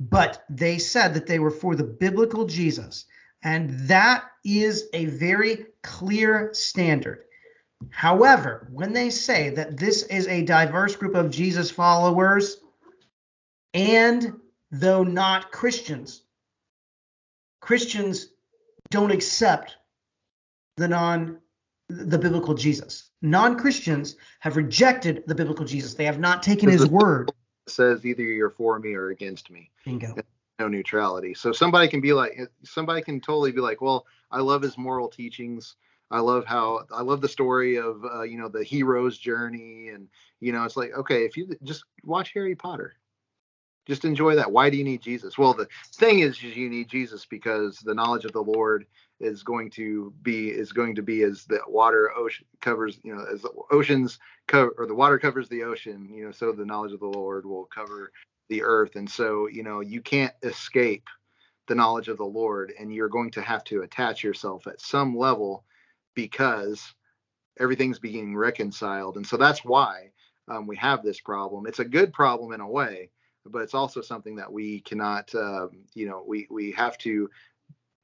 but 0.00 0.44
they 0.50 0.76
said 0.76 1.14
that 1.14 1.28
they 1.28 1.38
were 1.38 1.52
for 1.52 1.76
the 1.76 1.84
biblical 1.84 2.46
Jesus, 2.46 3.04
and 3.44 3.70
that 3.88 4.24
is 4.44 4.88
a 4.92 5.04
very 5.04 5.66
clear 5.82 6.50
standard. 6.52 7.25
However, 7.90 8.68
when 8.72 8.92
they 8.92 9.10
say 9.10 9.50
that 9.50 9.76
this 9.76 10.02
is 10.04 10.26
a 10.28 10.42
diverse 10.42 10.96
group 10.96 11.14
of 11.14 11.30
Jesus 11.30 11.70
followers, 11.70 12.58
and 13.74 14.40
though 14.70 15.02
not 15.02 15.52
Christians, 15.52 16.22
Christians 17.60 18.28
don't 18.90 19.10
accept 19.10 19.76
the 20.76 20.88
non 20.88 21.38
the 21.88 22.18
biblical 22.18 22.54
Jesus. 22.54 23.10
Non-Christians 23.22 24.16
have 24.40 24.56
rejected 24.56 25.22
the 25.26 25.34
biblical 25.34 25.64
Jesus. 25.64 25.94
They 25.94 26.04
have 26.04 26.18
not 26.18 26.42
taken 26.42 26.68
his 26.68 26.88
word. 26.88 27.30
Says 27.68 28.04
either 28.04 28.22
you're 28.22 28.50
for 28.50 28.78
me 28.78 28.94
or 28.94 29.10
against 29.10 29.50
me. 29.50 29.70
Bingo. 29.84 30.16
No 30.58 30.68
neutrality. 30.68 31.34
So 31.34 31.52
somebody 31.52 31.88
can 31.88 32.00
be 32.00 32.12
like 32.12 32.50
somebody 32.64 33.02
can 33.02 33.20
totally 33.20 33.52
be 33.52 33.60
like, 33.60 33.80
well, 33.80 34.06
I 34.30 34.40
love 34.40 34.62
his 34.62 34.78
moral 34.78 35.08
teachings. 35.08 35.76
I 36.10 36.20
love 36.20 36.44
how 36.44 36.84
I 36.92 37.02
love 37.02 37.20
the 37.20 37.28
story 37.28 37.76
of 37.76 38.04
uh, 38.04 38.22
you 38.22 38.38
know 38.38 38.48
the 38.48 38.64
hero's 38.64 39.18
journey, 39.18 39.88
and 39.88 40.08
you 40.40 40.52
know 40.52 40.64
it's 40.64 40.76
like 40.76 40.92
okay, 40.96 41.24
if 41.24 41.36
you 41.36 41.56
just 41.64 41.84
watch 42.04 42.32
Harry 42.34 42.54
Potter, 42.54 42.94
just 43.86 44.04
enjoy 44.04 44.36
that. 44.36 44.52
Why 44.52 44.70
do 44.70 44.76
you 44.76 44.84
need 44.84 45.02
Jesus? 45.02 45.36
Well, 45.36 45.54
the 45.54 45.68
thing 45.94 46.20
is, 46.20 46.42
you 46.42 46.68
need 46.70 46.88
Jesus 46.88 47.26
because 47.26 47.78
the 47.78 47.94
knowledge 47.94 48.24
of 48.24 48.32
the 48.32 48.42
Lord 48.42 48.86
is 49.18 49.42
going 49.42 49.70
to 49.70 50.12
be 50.22 50.50
is 50.50 50.72
going 50.72 50.94
to 50.94 51.02
be 51.02 51.22
as 51.22 51.44
the 51.44 51.60
water 51.66 52.12
ocean 52.16 52.46
covers 52.60 53.00
you 53.02 53.14
know 53.14 53.24
as 53.32 53.40
the 53.42 53.50
oceans 53.70 54.18
cover 54.46 54.74
or 54.76 54.86
the 54.86 54.94
water 54.94 55.18
covers 55.18 55.48
the 55.48 55.62
ocean 55.62 56.06
you 56.12 56.22
know 56.22 56.30
so 56.30 56.52
the 56.52 56.66
knowledge 56.66 56.92
of 56.92 57.00
the 57.00 57.06
Lord 57.06 57.46
will 57.46 57.64
cover 57.64 58.12
the 58.48 58.62
earth, 58.62 58.96
and 58.96 59.10
so 59.10 59.48
you 59.48 59.62
know 59.62 59.80
you 59.80 60.00
can't 60.00 60.34
escape 60.42 61.04
the 61.66 61.74
knowledge 61.74 62.08
of 62.08 62.18
the 62.18 62.24
Lord, 62.24 62.72
and 62.78 62.94
you're 62.94 63.08
going 63.08 63.30
to 63.32 63.42
have 63.42 63.64
to 63.64 63.82
attach 63.82 64.22
yourself 64.22 64.68
at 64.68 64.80
some 64.80 65.16
level 65.16 65.64
because 66.16 66.82
everything's 67.60 68.00
being 68.00 68.36
reconciled. 68.36 69.16
And 69.16 69.26
so 69.26 69.36
that's 69.36 69.64
why 69.64 70.10
um, 70.48 70.66
we 70.66 70.76
have 70.76 71.04
this 71.04 71.20
problem. 71.20 71.66
It's 71.66 71.78
a 71.78 71.84
good 71.84 72.12
problem 72.12 72.52
in 72.52 72.60
a 72.60 72.68
way, 72.68 73.10
but 73.44 73.62
it's 73.62 73.74
also 73.74 74.00
something 74.00 74.34
that 74.36 74.52
we 74.52 74.80
cannot, 74.80 75.32
um, 75.36 75.70
you 75.94 76.08
know, 76.08 76.24
we, 76.26 76.48
we 76.50 76.72
have 76.72 76.98
to 76.98 77.30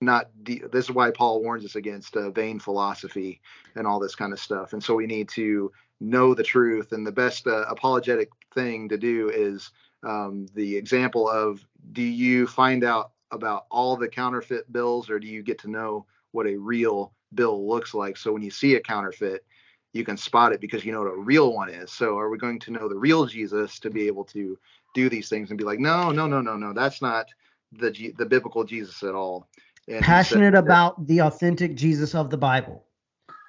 not, 0.00 0.30
de- 0.42 0.62
this 0.72 0.86
is 0.86 0.90
why 0.90 1.10
Paul 1.10 1.42
warns 1.42 1.64
us 1.64 1.76
against 1.76 2.16
uh, 2.16 2.30
vain 2.30 2.58
philosophy 2.58 3.40
and 3.74 3.86
all 3.86 4.00
this 4.00 4.14
kind 4.14 4.32
of 4.32 4.40
stuff. 4.40 4.72
And 4.72 4.82
so 4.82 4.94
we 4.94 5.06
need 5.06 5.28
to 5.30 5.72
know 6.00 6.34
the 6.34 6.42
truth. 6.42 6.92
And 6.92 7.06
the 7.06 7.12
best 7.12 7.46
uh, 7.46 7.64
apologetic 7.68 8.30
thing 8.54 8.88
to 8.88 8.98
do 8.98 9.30
is 9.30 9.70
um, 10.02 10.46
the 10.54 10.76
example 10.76 11.28
of 11.28 11.64
do 11.92 12.02
you 12.02 12.46
find 12.46 12.84
out 12.84 13.12
about 13.30 13.66
all 13.70 13.96
the 13.96 14.08
counterfeit 14.08 14.70
bills 14.72 15.08
or 15.08 15.18
do 15.18 15.26
you 15.28 15.42
get 15.42 15.58
to 15.60 15.70
know 15.70 16.04
what 16.32 16.46
a 16.46 16.56
real 16.56 17.12
bill 17.34 17.68
looks 17.68 17.94
like. 17.94 18.16
So 18.16 18.32
when 18.32 18.42
you 18.42 18.50
see 18.50 18.74
a 18.74 18.80
counterfeit, 18.80 19.44
you 19.92 20.04
can 20.04 20.16
spot 20.16 20.52
it 20.52 20.60
because 20.60 20.84
you 20.84 20.92
know 20.92 21.00
what 21.02 21.12
a 21.12 21.16
real 21.16 21.52
one 21.52 21.68
is. 21.68 21.92
So 21.92 22.16
are 22.18 22.30
we 22.30 22.38
going 22.38 22.58
to 22.60 22.70
know 22.70 22.88
the 22.88 22.96
real 22.96 23.26
Jesus 23.26 23.78
to 23.80 23.90
be 23.90 24.06
able 24.06 24.24
to 24.26 24.58
do 24.94 25.08
these 25.08 25.28
things 25.28 25.50
and 25.50 25.58
be 25.58 25.64
like, 25.64 25.78
no, 25.78 26.10
no, 26.10 26.26
no, 26.26 26.40
no, 26.40 26.56
no, 26.56 26.72
that's 26.72 27.02
not 27.02 27.26
the 27.72 27.90
G- 27.90 28.14
the 28.16 28.26
biblical 28.26 28.64
Jesus 28.64 29.02
at 29.02 29.14
all. 29.14 29.48
And 29.88 30.02
Passionate 30.04 30.54
so- 30.54 30.58
about 30.60 31.06
the 31.06 31.20
authentic 31.22 31.74
Jesus 31.74 32.14
of 32.14 32.30
the 32.30 32.36
Bible. 32.38 32.84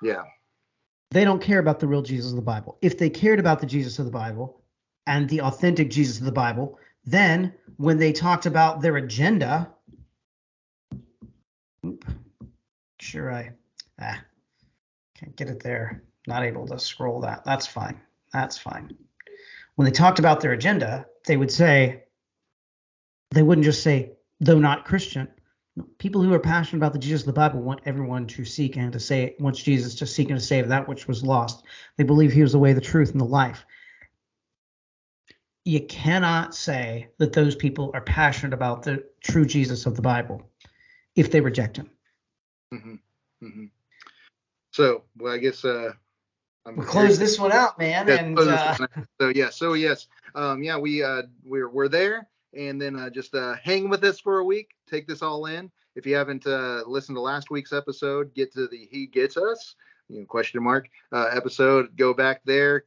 yeah, 0.01 0.23
They 1.11 1.23
don't 1.23 1.41
care 1.41 1.59
about 1.59 1.79
the 1.79 1.87
real 1.87 2.01
Jesus 2.01 2.31
of 2.31 2.35
the 2.37 2.41
Bible. 2.41 2.77
If 2.81 2.97
they 2.97 3.09
cared 3.09 3.39
about 3.39 3.59
the 3.59 3.65
Jesus 3.65 3.99
of 3.99 4.05
the 4.05 4.11
Bible 4.11 4.61
and 5.07 5.29
the 5.29 5.41
authentic 5.41 5.89
Jesus 5.89 6.19
of 6.19 6.25
the 6.25 6.31
Bible, 6.31 6.77
then 7.05 7.53
when 7.77 7.97
they 7.97 8.11
talked 8.11 8.45
about 8.45 8.81
their 8.81 8.97
agenda, 8.97 9.69
sure 12.99 13.31
I 13.31 13.51
ah, 13.99 14.21
can't 15.15 15.35
get 15.35 15.49
it 15.49 15.63
there. 15.63 16.03
Not 16.27 16.43
able 16.43 16.67
to 16.67 16.79
scroll 16.79 17.21
that. 17.21 17.43
That's 17.45 17.67
fine. 17.67 17.99
That's 18.31 18.57
fine. 18.57 18.95
When 19.75 19.85
they 19.85 19.91
talked 19.91 20.19
about 20.19 20.41
their 20.41 20.53
agenda, 20.53 21.05
they 21.25 21.37
would 21.37 21.51
say, 21.51 22.03
they 23.31 23.43
wouldn't 23.43 23.65
just 23.65 23.83
say, 23.83 24.13
though 24.39 24.59
not 24.59 24.85
Christian. 24.85 25.27
People 25.97 26.21
who 26.21 26.33
are 26.33 26.39
passionate 26.39 26.77
about 26.79 26.93
the 26.93 26.99
Jesus 26.99 27.21
of 27.21 27.27
the 27.27 27.33
Bible 27.33 27.61
want 27.61 27.81
everyone 27.85 28.27
to 28.27 28.45
seek 28.45 28.77
and 28.77 28.93
to 28.93 28.99
say, 28.99 29.35
wants 29.39 29.61
Jesus 29.61 29.95
to 29.95 30.05
seek 30.05 30.29
and 30.29 30.39
to 30.39 30.45
save 30.45 30.67
that 30.67 30.87
which 30.87 31.07
was 31.07 31.23
lost. 31.23 31.63
They 31.97 32.03
believe 32.03 32.31
he 32.31 32.43
was 32.43 32.51
the 32.51 32.59
way, 32.59 32.73
the 32.73 32.81
truth, 32.81 33.11
and 33.11 33.19
the 33.19 33.25
life. 33.25 33.65
You 35.65 35.81
cannot 35.81 36.53
say 36.53 37.09
that 37.17 37.33
those 37.33 37.55
people 37.55 37.89
are 37.93 38.01
passionate 38.01 38.53
about 38.53 38.83
the 38.83 39.03
true 39.23 39.45
Jesus 39.45 39.85
of 39.85 39.95
the 39.95 40.01
Bible 40.01 40.47
if 41.15 41.31
they 41.31 41.41
reject 41.41 41.77
him. 41.77 41.89
hmm 42.71 42.95
hmm 43.41 43.65
So 44.73 45.03
well, 45.17 45.33
I 45.33 45.37
guess 45.37 45.63
uh, 45.63 45.93
I'm 46.65 46.77
We'll 46.77 46.87
close 46.87 47.19
this 47.19 47.39
one 47.39 47.51
out, 47.51 47.77
man. 47.77 48.07
Yeah, 48.07 48.15
And 48.15 48.37
uh, 48.37 48.75
out. 48.79 48.89
so 49.21 49.31
yeah, 49.33 49.49
so 49.49 49.73
yes, 49.73 50.07
um, 50.35 50.63
yeah, 50.63 50.77
we 50.77 51.03
uh, 51.03 51.23
we're 51.45 51.69
we're 51.69 51.87
there, 51.87 52.27
and 52.57 52.81
then 52.81 52.99
uh, 52.99 53.09
just 53.09 53.35
uh, 53.35 53.55
hang 53.61 53.87
with 53.87 54.03
us 54.03 54.19
for 54.19 54.39
a 54.39 54.43
week, 54.43 54.71
take 54.89 55.07
this 55.07 55.21
all 55.21 55.45
in. 55.45 55.71
If 55.95 56.07
you 56.07 56.15
haven't 56.15 56.47
uh, 56.47 56.83
listened 56.87 57.15
to 57.17 57.21
last 57.21 57.51
week's 57.51 57.71
episode, 57.71 58.33
get 58.33 58.51
to 58.53 58.67
the 58.67 58.87
He 58.89 59.05
Gets 59.05 59.37
Us, 59.37 59.75
you 60.09 60.19
know, 60.21 60.25
question 60.25 60.63
mark 60.63 60.89
uh, 61.11 61.29
episode. 61.31 61.95
Go 61.95 62.13
back 62.13 62.41
there, 62.43 62.85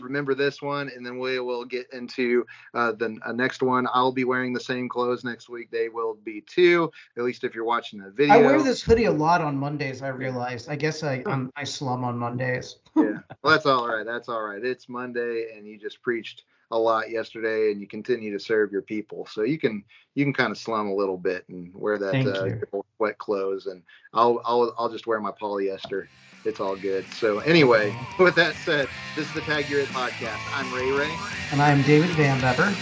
remember 0.00 0.34
this 0.34 0.62
one, 0.62 0.90
and 0.94 1.04
then 1.04 1.18
we 1.18 1.38
will 1.40 1.64
get 1.64 1.86
into 1.92 2.44
uh, 2.74 2.92
the 2.92 3.18
uh, 3.24 3.32
next 3.32 3.62
one. 3.62 3.86
I'll 3.92 4.12
be 4.12 4.24
wearing 4.24 4.52
the 4.52 4.60
same 4.60 4.88
clothes 4.88 5.24
next 5.24 5.48
week. 5.48 5.70
They 5.70 5.88
will 5.88 6.18
be 6.24 6.42
too. 6.42 6.90
At 7.16 7.24
least 7.24 7.44
if 7.44 7.54
you're 7.54 7.64
watching 7.64 8.00
the 8.00 8.10
video. 8.10 8.34
I 8.34 8.38
wear 8.38 8.62
this 8.62 8.82
hoodie 8.82 9.04
a 9.04 9.12
lot 9.12 9.40
on 9.40 9.56
Mondays. 9.56 10.02
I 10.02 10.08
realized. 10.08 10.68
I 10.68 10.76
guess 10.76 11.02
I 11.02 11.22
I'm, 11.26 11.50
I 11.56 11.64
slum 11.64 12.04
on 12.04 12.18
Mondays. 12.18 12.76
yeah, 12.96 13.18
well, 13.42 13.52
that's 13.52 13.66
all 13.66 13.88
right. 13.88 14.06
That's 14.06 14.28
all 14.28 14.42
right. 14.42 14.64
It's 14.64 14.88
Monday, 14.88 15.52
and 15.56 15.66
you 15.66 15.78
just 15.78 16.02
preached 16.02 16.44
a 16.70 16.78
lot 16.78 17.10
yesterday, 17.10 17.70
and 17.70 17.80
you 17.80 17.86
continue 17.86 18.32
to 18.32 18.42
serve 18.42 18.72
your 18.72 18.82
people. 18.82 19.26
So 19.26 19.42
you 19.42 19.58
can 19.58 19.84
you 20.14 20.24
can 20.24 20.32
kind 20.32 20.50
of 20.50 20.58
slum 20.58 20.88
a 20.88 20.94
little 20.94 21.18
bit 21.18 21.44
and 21.48 21.72
wear 21.74 21.98
that 21.98 22.26
uh, 22.72 22.78
wet 22.98 23.18
clothes, 23.18 23.66
and 23.66 23.82
I'll 24.12 24.40
I'll 24.44 24.74
I'll 24.78 24.88
just 24.88 25.06
wear 25.06 25.20
my 25.20 25.32
polyester. 25.32 26.06
It's 26.44 26.60
all 26.60 26.76
good. 26.76 27.06
So 27.12 27.40
anyway, 27.40 27.94
with 28.18 28.34
that 28.36 28.54
said, 28.54 28.88
this 29.16 29.26
is 29.26 29.34
the 29.34 29.40
Tag 29.40 29.68
Your 29.68 29.80
It 29.80 29.88
podcast. 29.88 30.38
I'm 30.54 30.72
Ray 30.72 30.90
Ray. 30.92 31.10
And 31.52 31.60
I 31.60 31.70
am 31.70 31.82
David 31.82 32.10
Van 32.10 32.40
Bever. 32.40 32.72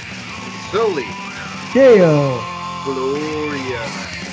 Soli 0.71 1.07
Deo. 1.73 2.41
Gloria. 2.85 4.24